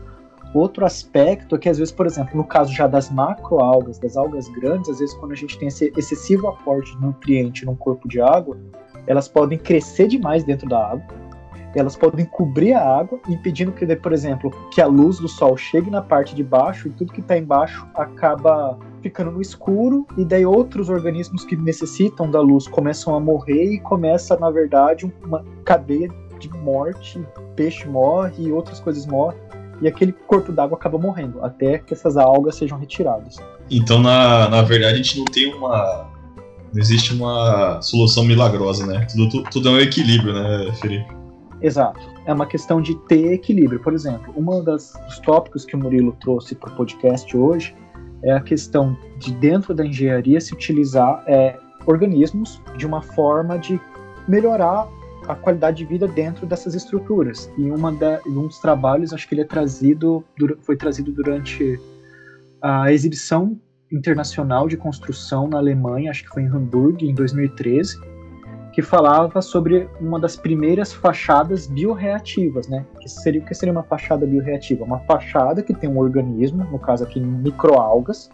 Outro 0.53 0.85
aspecto 0.85 1.55
é 1.55 1.59
que, 1.59 1.67
às 1.67 1.77
vezes, 1.77 1.91
por 1.91 2.05
exemplo, 2.05 2.37
no 2.37 2.45
caso 2.45 2.71
já 2.71 2.87
das 2.87 3.11
macroalgas, 3.11 3.99
das 3.99 4.15
algas 4.15 4.47
grandes, 4.47 4.89
às 4.89 4.99
vezes, 4.99 5.13
quando 5.15 5.33
a 5.33 5.35
gente 5.35 5.59
tem 5.59 5.67
esse 5.67 5.91
excessivo 5.97 6.47
aporte 6.47 6.95
de 6.95 7.01
nutriente 7.01 7.65
num 7.65 7.75
corpo 7.75 8.07
de 8.07 8.21
água, 8.21 8.57
elas 9.05 9.27
podem 9.27 9.57
crescer 9.57 10.07
demais 10.07 10.45
dentro 10.45 10.69
da 10.69 10.91
água, 10.91 11.03
elas 11.75 11.95
podem 11.95 12.25
cobrir 12.25 12.73
a 12.73 12.99
água, 12.99 13.19
impedindo 13.27 13.71
que, 13.71 13.85
por 13.95 14.13
exemplo, 14.13 14.51
que 14.71 14.81
a 14.81 14.87
luz 14.87 15.19
do 15.19 15.27
sol 15.27 15.57
chegue 15.57 15.89
na 15.89 16.01
parte 16.01 16.35
de 16.35 16.43
baixo 16.43 16.87
e 16.87 16.91
tudo 16.91 17.13
que 17.13 17.21
está 17.21 17.37
embaixo 17.37 17.85
acaba 17.95 18.77
ficando 19.01 19.31
no 19.31 19.41
escuro, 19.41 20.07
e 20.17 20.25
daí 20.25 20.45
outros 20.45 20.89
organismos 20.89 21.45
que 21.45 21.55
necessitam 21.55 22.29
da 22.29 22.41
luz 22.41 22.67
começam 22.67 23.13
a 23.15 23.19
morrer 23.19 23.73
e 23.73 23.79
começa, 23.79 24.35
na 24.37 24.49
verdade, 24.49 25.11
uma 25.23 25.45
cadeia 25.63 26.09
de 26.39 26.49
morte, 26.49 27.23
peixe 27.55 27.87
morre 27.87 28.47
e 28.47 28.51
outras 28.51 28.79
coisas 28.79 29.05
morrem 29.05 29.37
e 29.81 29.87
aquele 29.87 30.11
corpo 30.11 30.51
d'água 30.51 30.77
acaba 30.77 30.97
morrendo, 30.97 31.43
até 31.43 31.77
que 31.79 31.93
essas 31.93 32.17
algas 32.17 32.55
sejam 32.55 32.77
retiradas. 32.77 33.37
Então, 33.69 34.01
na, 34.01 34.49
na 34.49 34.61
verdade, 34.61 34.93
a 34.93 34.97
gente 34.97 35.17
não 35.17 35.25
tem 35.25 35.53
uma. 35.53 36.09
Não 36.73 36.81
existe 36.81 37.13
uma 37.13 37.81
solução 37.81 38.23
milagrosa, 38.23 38.85
né? 38.85 39.05
Tudo, 39.09 39.29
tudo, 39.29 39.49
tudo 39.49 39.69
é 39.69 39.71
um 39.71 39.79
equilíbrio, 39.79 40.33
né, 40.33 40.71
Felipe? 40.81 41.14
Exato. 41.61 41.99
É 42.25 42.33
uma 42.33 42.45
questão 42.45 42.81
de 42.81 42.95
ter 43.07 43.33
equilíbrio. 43.33 43.79
Por 43.79 43.93
exemplo, 43.93 44.33
um 44.35 44.63
dos 44.63 44.93
tópicos 45.23 45.65
que 45.65 45.75
o 45.75 45.79
Murilo 45.79 46.15
trouxe 46.21 46.55
para 46.55 46.71
o 46.71 46.75
podcast 46.75 47.35
hoje 47.35 47.75
é 48.23 48.31
a 48.33 48.41
questão 48.41 48.97
de, 49.19 49.31
dentro 49.33 49.73
da 49.73 49.85
engenharia, 49.85 50.39
se 50.41 50.53
utilizar 50.53 51.23
é, 51.27 51.57
organismos 51.85 52.61
de 52.77 52.85
uma 52.85 53.01
forma 53.01 53.57
de 53.57 53.79
melhorar 54.27 54.87
a 55.27 55.35
qualidade 55.35 55.77
de 55.77 55.85
vida 55.85 56.07
dentro 56.07 56.45
dessas 56.45 56.75
estruturas. 56.75 57.51
E 57.57 57.69
da, 57.97 58.21
um 58.27 58.47
dos 58.47 58.59
trabalhos, 58.59 59.13
acho 59.13 59.27
que 59.27 59.35
ele 59.35 59.41
é 59.41 59.45
trazido, 59.45 60.23
foi 60.61 60.75
trazido 60.75 61.11
durante 61.11 61.79
a 62.61 62.91
exibição 62.91 63.59
internacional 63.91 64.67
de 64.67 64.77
construção 64.77 65.47
na 65.47 65.57
Alemanha, 65.57 66.11
acho 66.11 66.23
que 66.23 66.29
foi 66.29 66.43
em 66.43 66.47
Hamburgo, 66.47 67.03
em 67.03 67.13
2013, 67.13 67.97
que 68.75 68.81
falava 68.81 69.41
sobre 69.41 69.89
uma 70.01 70.19
das 70.19 70.35
primeiras 70.35 70.91
fachadas 70.91 71.65
bioreativas, 71.65 72.67
né? 72.67 72.85
Que 72.99 73.07
seria, 73.07 73.39
o 73.39 73.45
que 73.45 73.55
seria 73.55 73.71
uma 73.71 73.83
fachada 73.83 74.27
bioreativa? 74.27 74.83
Uma 74.83 74.99
fachada 74.99 75.63
que 75.63 75.73
tem 75.73 75.89
um 75.89 75.97
organismo, 75.97 76.65
no 76.65 76.77
caso 76.77 77.05
aqui 77.05 77.17
microalgas, 77.17 78.29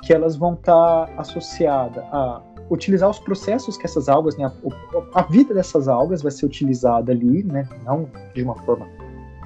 que 0.00 0.14
elas 0.14 0.36
vão 0.36 0.54
estar 0.54 1.10
associadas 1.18 2.04
a 2.12 2.40
utilizar 2.70 3.10
os 3.10 3.18
processos 3.18 3.76
que 3.76 3.84
essas 3.84 4.08
algas, 4.08 4.36
né, 4.36 4.44
a, 4.44 5.18
a, 5.18 5.22
vida 5.22 5.52
dessas 5.52 5.88
algas 5.88 6.22
vai 6.22 6.30
ser 6.30 6.46
utilizada 6.46 7.10
ali, 7.10 7.42
né, 7.42 7.68
não 7.84 8.08
de 8.36 8.44
uma 8.44 8.54
forma 8.62 8.86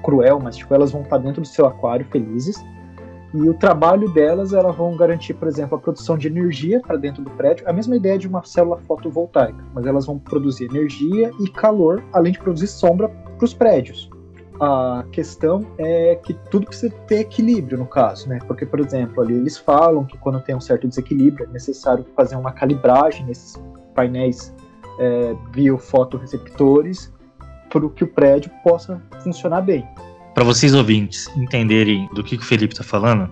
cruel, 0.03 0.39
mas 0.39 0.57
tipo, 0.57 0.75
elas 0.75 0.91
vão 0.91 1.01
estar 1.01 1.17
dentro 1.17 1.41
do 1.41 1.47
seu 1.47 1.65
aquário 1.65 2.05
felizes. 2.11 2.63
E 3.33 3.49
o 3.49 3.53
trabalho 3.55 4.07
delas, 4.09 4.53
elas 4.53 4.75
vão 4.75 4.95
garantir, 4.95 5.33
por 5.33 5.47
exemplo, 5.47 5.75
a 5.75 5.81
produção 5.81 6.17
de 6.17 6.27
energia 6.27 6.79
para 6.79 6.97
dentro 6.97 7.23
do 7.23 7.31
prédio. 7.31 7.67
A 7.67 7.73
mesma 7.73 7.95
ideia 7.95 8.17
de 8.17 8.27
uma 8.27 8.43
célula 8.43 8.79
fotovoltaica, 8.87 9.57
mas 9.73 9.87
elas 9.87 10.05
vão 10.05 10.19
produzir 10.19 10.65
energia 10.65 11.31
e 11.39 11.49
calor, 11.49 12.03
além 12.13 12.31
de 12.31 12.39
produzir 12.39 12.67
sombra 12.67 13.09
para 13.09 13.45
os 13.45 13.53
prédios. 13.53 14.09
A 14.59 15.03
questão 15.11 15.65
é 15.79 16.15
que 16.15 16.35
tudo 16.51 16.67
precisa 16.67 16.93
ter 17.07 17.21
equilíbrio 17.21 17.77
no 17.77 17.87
caso, 17.87 18.29
né? 18.29 18.37
Porque, 18.47 18.67
por 18.67 18.79
exemplo, 18.79 19.23
ali 19.23 19.33
eles 19.33 19.57
falam 19.57 20.05
que 20.05 20.15
quando 20.19 20.39
tem 20.39 20.55
um 20.55 20.61
certo 20.61 20.87
desequilíbrio 20.87 21.47
é 21.49 21.51
necessário 21.51 22.05
fazer 22.15 22.35
uma 22.35 22.51
calibragem 22.51 23.25
nesses 23.25 23.59
painéis 23.95 24.53
é, 24.99 25.35
biofotoreceptores 25.51 27.11
para 27.69 27.89
que 27.89 28.03
o 28.03 28.07
prédio 28.07 28.51
possa 28.63 29.01
funcionar 29.23 29.61
bem. 29.61 29.83
Para 30.33 30.43
vocês 30.43 30.73
ouvintes 30.73 31.29
entenderem 31.35 32.09
do 32.13 32.23
que, 32.23 32.37
que 32.37 32.43
o 32.43 32.45
Felipe 32.45 32.73
está 32.73 32.83
falando, 32.83 33.29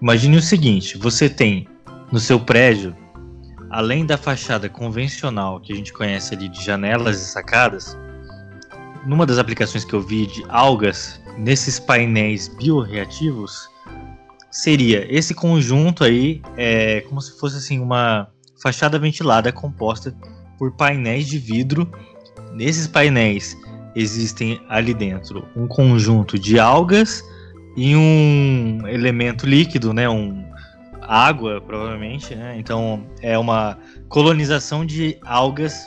imagine 0.00 0.36
o 0.36 0.42
seguinte: 0.42 0.96
você 0.96 1.28
tem 1.28 1.66
no 2.12 2.20
seu 2.20 2.38
prédio, 2.38 2.96
além 3.70 4.06
da 4.06 4.16
fachada 4.16 4.68
convencional 4.68 5.60
que 5.60 5.72
a 5.72 5.76
gente 5.76 5.92
conhece 5.92 6.34
ali 6.34 6.48
de 6.48 6.64
janelas 6.64 7.20
e 7.20 7.24
sacadas, 7.24 7.98
numa 9.04 9.26
das 9.26 9.38
aplicações 9.38 9.84
que 9.84 9.94
eu 9.94 10.00
vi 10.00 10.26
de 10.26 10.44
algas 10.48 11.20
nesses 11.36 11.80
painéis 11.80 12.46
bioreativos, 12.46 13.68
seria 14.48 15.04
esse 15.12 15.34
conjunto 15.34 16.04
aí, 16.04 16.40
é 16.56 17.00
como 17.00 17.20
se 17.20 17.36
fosse 17.36 17.56
assim 17.56 17.80
uma 17.80 18.28
fachada 18.62 18.96
ventilada 18.96 19.50
composta 19.50 20.14
por 20.56 20.70
painéis 20.76 21.26
de 21.26 21.38
vidro. 21.38 21.90
Nesses 22.52 22.86
painéis 22.86 23.56
existem 23.94 24.60
ali 24.68 24.94
dentro 24.94 25.46
um 25.56 25.66
conjunto 25.66 26.38
de 26.38 26.58
algas 26.58 27.22
e 27.76 27.96
um 27.96 28.86
elemento 28.86 29.46
líquido, 29.46 29.92
né, 29.92 30.08
um 30.08 30.44
água 31.02 31.60
provavelmente, 31.60 32.34
né? 32.34 32.56
Então 32.58 33.04
é 33.20 33.36
uma 33.36 33.78
colonização 34.08 34.86
de 34.86 35.18
algas 35.24 35.86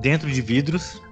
dentro 0.00 0.30
de 0.30 0.40
vidros 0.40 1.02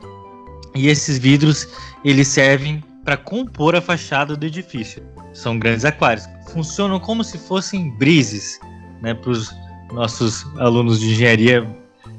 e 0.75 0.89
esses 0.89 1.19
vidros 1.19 1.67
eles 2.05 2.29
servem 2.29 2.83
para 3.05 3.17
compor 3.17 3.75
a 3.75 3.81
fachada 3.81 4.37
do 4.37 4.47
edifício. 4.47 5.03
São 5.33 5.59
grandes 5.59 5.85
aquários. 5.85 6.27
Funcionam 6.51 6.99
como 6.99 7.23
se 7.23 7.39
fossem 7.39 7.91
brises, 7.97 8.59
né, 9.03 9.15
para 9.15 9.31
os 9.31 9.55
nossos 9.93 10.47
alunos 10.59 11.01
de 11.01 11.11
engenharia 11.11 11.67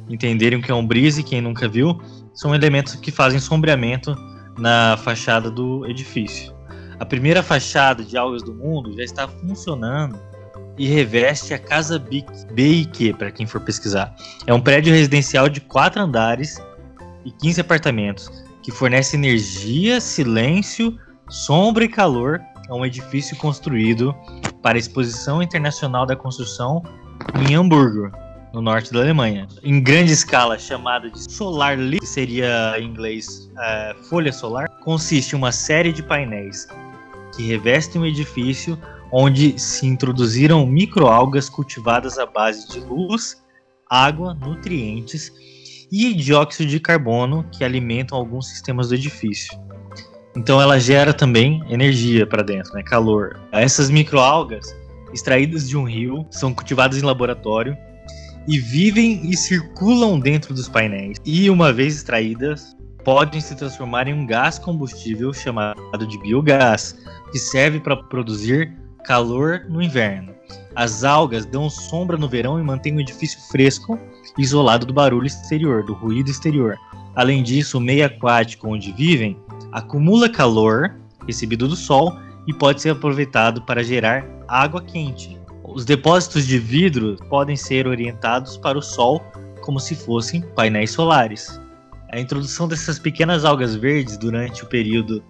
entenderem 0.10 0.60
o 0.60 0.62
que 0.62 0.72
é 0.72 0.76
um 0.76 0.86
brise, 0.86 1.24
quem 1.24 1.42
nunca 1.42 1.68
viu, 1.68 2.00
são 2.38 2.54
elementos 2.54 2.96
que 2.96 3.12
fazem 3.12 3.40
sombreamento 3.40 4.16
na 4.58 4.96
fachada 4.98 5.50
do 5.50 5.86
edifício. 5.88 6.56
A 7.00 7.06
primeira 7.06 7.42
fachada 7.42 8.04
de 8.04 8.16
algas 8.16 8.44
do 8.44 8.54
mundo 8.54 8.94
já 8.96 9.04
está 9.04 9.28
funcionando 9.28 10.18
e 10.78 10.88
reveste 10.88 11.54
a 11.54 11.60
Casa 11.60 11.98
BIQ, 11.98 13.16
para 13.18 13.32
quem 13.32 13.48
for 13.48 13.60
pesquisar. 13.62 14.16
É 14.46 14.54
um 14.54 14.62
prédio 14.62 14.94
residencial 14.94 15.50
de 15.50 15.60
quatro 15.60 16.02
andares 16.02 16.62
e 17.26 17.32
15 17.32 17.62
apartamentos 17.62 18.32
que 18.62 18.72
fornece 18.72 19.16
energia, 19.16 20.00
silêncio, 20.00 20.96
sombra 21.30 21.86
e 21.86 21.90
calor 21.90 22.40
a 22.70 22.76
um 22.76 22.86
edifício 22.86 23.36
construído 23.38 24.14
para 24.62 24.78
a 24.78 24.80
Exposição 24.80 25.42
Internacional 25.42 26.06
da 26.06 26.16
Construção 26.16 26.84
em 27.50 27.56
Hamburgo, 27.56 28.12
no 28.58 28.62
norte 28.62 28.92
da 28.92 29.02
Alemanha. 29.02 29.48
Em 29.64 29.80
grande 29.80 30.12
escala, 30.12 30.58
chamada 30.58 31.12
de 31.12 31.32
Solar 31.32 31.78
Lit, 31.78 32.00
que 32.00 32.08
seria 32.08 32.74
em 32.80 32.86
inglês 32.86 33.52
é, 33.60 33.96
folha 34.10 34.34
solar, 34.34 34.68
consiste 34.80 35.34
em 35.34 35.36
uma 35.36 35.52
série 35.52 35.94
de 35.94 36.02
painéis 36.02 36.68
que 37.36 37.44
revestem 37.44 38.02
um 38.02 38.06
edifício 38.06 38.78
onde 39.12 39.58
se 39.60 39.86
introduziram 39.86 40.66
microalgas 40.66 41.50
cultivadas 41.50 42.18
à 42.18 42.26
base 42.26 42.68
de 42.70 42.80
luz, 42.80 43.44
água, 43.88 44.34
nutrientes 44.34 45.32
e 45.92 46.16
dióxido 46.16 46.68
de 46.68 46.80
carbono 46.80 47.46
que 47.52 47.64
alimentam 47.64 48.18
alguns 48.18 48.48
sistemas 48.50 48.90
do 48.90 48.96
edifício. 48.96 49.56
Então 50.36 50.60
ela 50.60 50.80
gera 50.80 51.14
também 51.14 51.64
energia 51.70 52.26
para 52.26 52.42
dentro, 52.42 52.74
né, 52.74 52.82
calor. 52.82 53.40
Essas 53.52 53.92
microalgas, 53.92 54.76
extraídas 55.14 55.70
de 55.70 55.78
um 55.78 55.84
rio, 55.84 56.26
são 56.32 56.54
cultivadas 56.56 56.98
em 56.98 57.06
laboratório 57.06 57.78
e 58.48 58.60
vivem 58.60 59.30
e 59.30 59.36
circulam 59.36 60.20
dentro 60.20 60.54
dos 60.54 60.70
painéis. 60.70 61.18
E 61.26 61.50
uma 61.50 61.74
vez 61.74 61.96
extraídas, 61.96 62.76
podem 63.04 63.40
se 63.40 63.56
transformar 63.56 64.08
em 64.08 64.14
um 64.14 64.26
gás 64.26 64.60
combustível 64.60 65.34
chamado 65.34 66.08
de 66.08 66.20
biogás, 66.20 66.98
que 67.32 67.40
serve 67.40 67.80
para 67.80 67.96
produzir 67.96 68.74
calor 69.06 69.66
no 69.70 69.82
inverno. 69.82 70.36
As 70.76 71.04
algas 71.04 71.46
dão 71.46 71.70
sombra 71.70 72.18
no 72.18 72.28
verão 72.28 72.60
e 72.60 72.64
mantêm 72.64 72.96
o 72.96 73.00
edifício 73.00 73.40
fresco 73.50 73.98
isolado 74.38 74.86
do 74.86 74.94
barulho 74.94 75.26
exterior, 75.26 75.84
do 75.86 75.94
ruído 75.94 76.30
exterior. 76.30 76.78
Além 77.16 77.42
disso, 77.42 77.78
o 77.78 77.82
meio 77.82 78.06
aquático 78.06 78.68
onde 78.68 78.92
vivem 78.92 79.38
acumula 79.72 80.30
calor 80.30 80.96
recebido 81.26 81.68
do 81.68 81.76
sol 81.76 82.14
e 82.46 82.54
pode 82.54 82.82
ser 82.82 82.90
aproveitado 82.90 83.62
para 83.62 83.84
gerar 83.84 84.26
água 84.48 84.82
quente. 84.82 85.37
Os 85.68 85.84
depósitos 85.84 86.48
de 86.48 86.58
vidro 86.58 87.18
podem 87.30 87.58
ser 87.58 87.88
orientados 87.88 88.58
para 88.58 88.78
o 88.78 88.82
sol 88.82 89.22
como 89.62 89.82
se 89.82 89.96
fossem 89.96 90.42
painéis 90.56 90.92
solares. 90.92 91.60
A 92.14 92.20
introdução 92.20 92.70
dessas 92.70 92.98
pequenas 92.98 93.44
algas 93.44 93.76
verdes 93.76 94.18
durante 94.18 94.64
o 94.64 94.68
período 94.68 95.22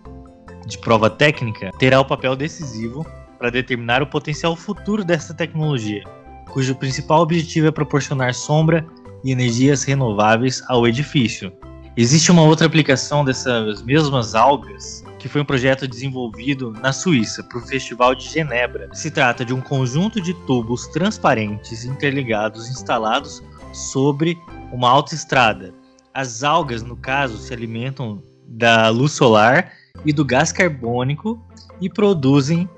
de 0.67 0.77
prova 0.77 1.09
técnica 1.09 1.71
terá 1.79 1.99
o 1.99 2.05
papel 2.05 2.35
decisivo 2.35 3.03
para 3.39 3.49
determinar 3.49 4.03
o 4.03 4.07
potencial 4.07 4.55
futuro 4.55 5.03
dessa 5.03 5.33
tecnologia, 5.33 6.03
cujo 6.51 6.75
principal 6.75 7.21
objetivo 7.21 7.67
é 7.67 7.71
proporcionar 7.71 8.35
sombra 8.35 8.85
e 9.23 9.31
energias 9.31 9.83
renováveis 9.83 10.63
ao 10.69 10.87
edifício. 10.87 11.51
Existe 11.95 12.31
uma 12.31 12.43
outra 12.43 12.67
aplicação 12.67 13.25
dessas 13.25 13.81
mesmas 13.81 14.35
algas 14.35 15.03
que 15.19 15.27
foi 15.27 15.41
um 15.41 15.45
projeto 15.45 15.87
desenvolvido 15.87 16.71
na 16.71 16.93
Suíça 16.93 17.43
para 17.43 17.57
o 17.57 17.61
Festival 17.61 18.13
de 18.13 18.29
Genebra. 18.29 18.89
Se 18.93 19.09
trata 19.09 19.43
de 19.43 19.53
um 19.53 19.61
conjunto 19.61 20.21
de 20.21 20.33
tubos 20.45 20.87
transparentes 20.87 21.83
interligados 21.85 22.69
instalados 22.69 23.43
sobre 23.73 24.37
uma 24.71 24.89
autoestrada. 24.89 25.73
As 26.13 26.43
algas, 26.43 26.81
no 26.81 26.95
caso, 26.95 27.37
se 27.37 27.53
alimentam 27.53 28.21
da 28.47 28.89
luz 28.89 29.11
solar 29.11 29.71
e 30.05 30.13
do 30.13 30.23
gás 30.23 30.51
carbônico 30.51 31.41
e 31.81 31.89
produzem 31.89 32.69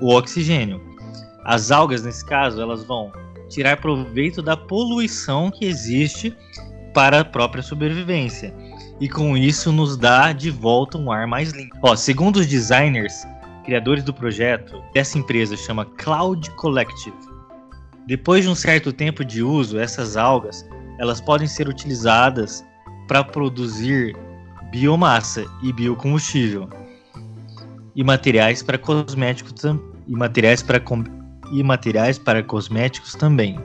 o 0.00 0.14
oxigênio. 0.14 0.80
As 1.44 1.70
algas, 1.70 2.02
nesse 2.02 2.24
caso, 2.24 2.60
elas 2.60 2.84
vão 2.84 3.12
tirar 3.48 3.80
proveito 3.80 4.40
da 4.40 4.56
poluição 4.56 5.50
que 5.50 5.64
existe 5.64 6.36
para 6.94 7.20
a 7.20 7.24
própria 7.24 7.62
sobrevivência. 7.62 8.54
E 9.00 9.08
com 9.08 9.36
isso 9.36 9.72
nos 9.72 9.96
dá 9.96 10.32
de 10.32 10.50
volta 10.50 10.98
um 10.98 11.10
ar 11.10 11.26
mais 11.26 11.52
limpo. 11.52 11.76
Ó, 11.82 11.96
segundo 11.96 12.36
os 12.36 12.46
designers, 12.46 13.26
criadores 13.64 14.04
do 14.04 14.12
projeto, 14.12 14.82
essa 14.94 15.18
empresa 15.18 15.56
chama 15.56 15.84
Cloud 15.84 16.50
Collective. 16.52 17.16
Depois 18.06 18.44
de 18.44 18.50
um 18.50 18.54
certo 18.54 18.92
tempo 18.92 19.24
de 19.24 19.42
uso, 19.42 19.78
essas 19.78 20.16
algas 20.16 20.66
elas 20.98 21.20
podem 21.20 21.48
ser 21.48 21.66
utilizadas 21.66 22.62
para 23.08 23.24
produzir 23.24 24.14
biomassa 24.70 25.46
e 25.62 25.72
biocombustível 25.72 26.68
e 27.96 28.04
materiais 28.04 28.62
para 28.62 28.76
cosméticos 28.76 29.62
e 30.06 30.14
materiais 30.14 30.62
para 30.62 30.80
e 31.50 31.62
materiais 31.62 32.18
para 32.18 32.42
cosméticos 32.42 33.14
também. 33.14 33.58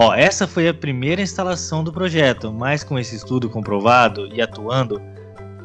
Ó, 0.00 0.14
essa 0.14 0.46
foi 0.46 0.68
a 0.68 0.72
primeira 0.72 1.20
instalação 1.20 1.82
do 1.82 1.92
projeto, 1.92 2.52
mas 2.52 2.84
com 2.84 2.96
esse 2.96 3.16
estudo 3.16 3.50
comprovado 3.50 4.28
e 4.32 4.40
atuando, 4.40 5.02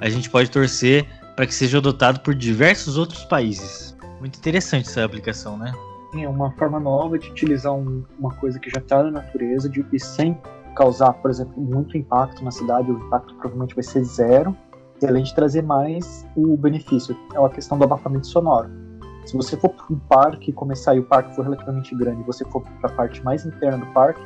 a 0.01 0.09
gente 0.09 0.27
pode 0.27 0.49
torcer 0.49 1.05
para 1.35 1.45
que 1.45 1.53
seja 1.53 1.77
adotado 1.77 2.19
por 2.21 2.33
diversos 2.33 2.97
outros 2.97 3.23
países. 3.25 3.95
Muito 4.19 4.39
interessante 4.39 4.89
essa 4.89 5.05
aplicação, 5.05 5.55
né? 5.55 5.71
É 6.15 6.27
uma 6.27 6.51
forma 6.53 6.79
nova 6.79 7.19
de 7.19 7.29
utilizar 7.29 7.75
um, 7.75 8.03
uma 8.17 8.33
coisa 8.37 8.59
que 8.59 8.71
já 8.71 8.79
está 8.79 9.03
na 9.03 9.11
natureza 9.11 9.69
de, 9.69 9.85
e 9.93 9.99
sem 9.99 10.35
causar, 10.75 11.13
por 11.13 11.29
exemplo, 11.29 11.61
muito 11.61 11.95
impacto 11.95 12.43
na 12.43 12.49
cidade, 12.49 12.91
o 12.91 12.97
impacto 13.05 13.35
provavelmente 13.35 13.75
vai 13.75 13.83
ser 13.83 14.03
zero, 14.03 14.57
e 14.99 15.05
além 15.05 15.21
de 15.21 15.35
trazer 15.35 15.61
mais 15.61 16.25
o 16.35 16.57
benefício, 16.57 17.15
é 17.35 17.45
a 17.45 17.49
questão 17.49 17.77
do 17.77 17.83
abafamento 17.83 18.25
sonoro. 18.25 18.67
Se 19.25 19.37
você 19.37 19.55
for 19.55 19.69
para 19.69 19.85
um 19.89 19.99
parque 19.99 20.51
e 20.51 20.53
começar 20.53 20.95
e 20.95 20.99
o 20.99 21.03
parque 21.03 21.33
for 21.35 21.43
relativamente 21.43 21.95
grande 21.95 22.21
e 22.21 22.23
você 22.23 22.43
for 22.45 22.61
para 22.81 22.89
a 22.89 22.93
parte 22.93 23.23
mais 23.23 23.45
interna 23.45 23.77
do 23.77 23.85
parque, 23.93 24.21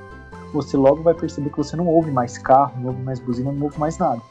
você 0.52 0.76
logo 0.76 1.04
vai 1.04 1.14
perceber 1.14 1.50
que 1.50 1.58
você 1.58 1.76
não 1.76 1.88
ouve 1.88 2.12
mais 2.12 2.38
carro, 2.38 2.80
não 2.80 2.88
ouve 2.88 3.02
mais 3.04 3.20
buzina, 3.20 3.52
não 3.52 3.64
ouve 3.64 3.80
mais 3.80 3.98
nada. 3.98 4.22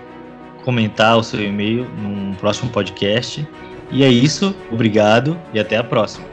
comentar 0.63 1.19
o 1.19 1.23
seu 1.23 1.39
e-mail 1.39 1.87
num 1.87 2.33
próximo 2.33 2.71
podcast. 2.71 3.47
E 3.91 4.03
é 4.03 4.09
isso, 4.09 4.55
obrigado 4.71 5.39
e 5.53 5.59
até 5.59 5.77
a 5.77 5.83
próxima. 5.83 6.27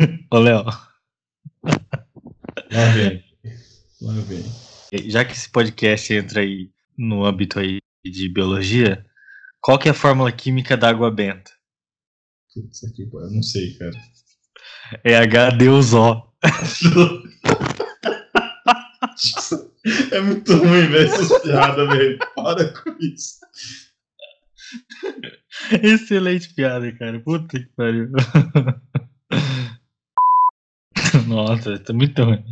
Ô, 0.32 0.38
Léo. 0.38 0.64
Lá 0.64 0.88
vem. 2.92 3.22
Lá 4.02 4.14
vem. 4.14 4.42
Já 5.08 5.24
que 5.24 5.32
esse 5.32 5.48
podcast 5.48 6.12
entra 6.12 6.40
aí 6.40 6.68
no 6.98 7.24
âmbito 7.24 7.60
aí 7.60 7.78
de 8.10 8.28
biologia, 8.28 9.04
qual 9.60 9.78
que 9.78 9.88
é 9.88 9.90
a 9.90 9.94
fórmula 9.94 10.32
química 10.32 10.76
da 10.76 10.88
água 10.88 11.10
benta? 11.10 11.50
Putz, 12.54 12.84
aqui, 12.84 13.02
eu 13.02 13.30
não 13.30 13.42
sei, 13.42 13.74
cara. 13.74 13.92
É 15.04 15.20
H2O. 15.20 16.22
é 20.12 20.20
muito 20.20 20.56
ruim, 20.56 20.86
velho, 20.88 21.06
essas 21.06 21.42
piadas, 21.42 21.88
velho. 21.88 22.18
Para 22.34 22.72
com 22.72 22.96
isso. 23.00 23.40
Excelente 25.82 26.54
piada, 26.54 26.92
cara. 26.92 27.20
Puta 27.20 27.58
que 27.58 27.66
pariu. 27.76 28.10
Nossa, 31.26 31.78
tá 31.78 31.92
muito 31.92 32.22
ruim. 32.22 32.44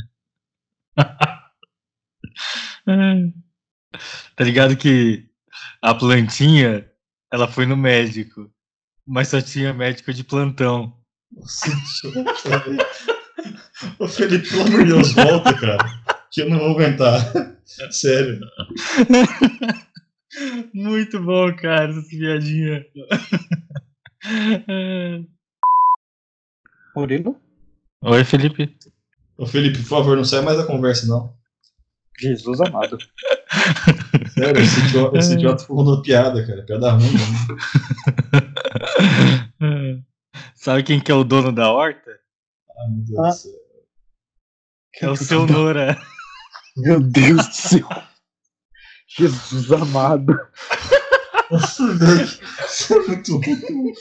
tá 4.36 4.44
ligado 4.44 4.76
que 4.76 5.26
a 5.82 5.94
plantinha, 5.94 6.88
ela 7.32 7.48
foi 7.48 7.66
no 7.66 7.76
médico, 7.76 8.50
mas 9.06 9.28
só 9.28 9.40
tinha 9.40 9.72
médico 9.72 10.12
de 10.12 10.24
plantão. 10.24 10.96
Nossa, 11.32 11.68
Ô 13.98 14.08
Felipe, 14.08 14.48
pelo 14.48 14.62
amor 14.62 14.84
de 14.84 14.92
Deus, 14.92 15.12
volta, 15.12 15.52
cara. 15.54 15.84
Que 16.30 16.42
eu 16.42 16.50
não 16.50 16.58
vou 16.58 16.70
aguentar. 16.70 17.20
Sério. 17.90 18.40
Muito 20.72 21.20
bom, 21.22 21.54
cara, 21.56 21.90
essa 21.90 22.08
piadinha. 22.08 22.84
Murilo? 26.96 27.40
Oi, 28.02 28.24
Felipe. 28.24 28.76
Ô, 29.36 29.46
Felipe, 29.46 29.78
por 29.78 29.88
favor, 29.88 30.16
não 30.16 30.24
sai 30.24 30.40
mais 30.40 30.58
da 30.58 30.64
conversa, 30.64 31.06
não. 31.06 31.36
Jesus 32.18 32.60
amado. 32.60 32.98
Sério, 34.35 34.61
esse 34.62 34.80
idiota, 34.80 35.18
esse 35.18 35.35
idiota 35.35 35.64
falou 35.64 36.03
piada, 36.03 36.45
cara. 36.45 36.62
Piada 36.62 36.91
ruim, 36.91 37.12
né? 39.61 40.03
Sabe 40.55 40.82
quem 40.82 41.01
que 41.01 41.12
é 41.12 41.14
o 41.14 41.22
dono 41.22 41.53
da 41.53 41.70
horta? 41.70 42.18
Ah, 42.70 42.91
meu 42.91 43.05
Deus 43.05 43.18
ah. 43.18 43.28
do 43.28 43.35
céu. 43.35 43.64
É 45.01 45.09
o 45.09 45.16
seu 45.16 45.47
Nora. 45.47 45.97
Meu 46.76 47.01
Deus 47.01 47.47
do 47.47 47.55
céu. 47.55 47.89
Jesus 49.16 49.70
amado. 49.70 50.37
Nossa, 51.49 51.95
velho. 51.95 52.24
Isso 52.66 52.95
é 52.95 52.99
muito 53.07 53.39
bom. 53.39 53.93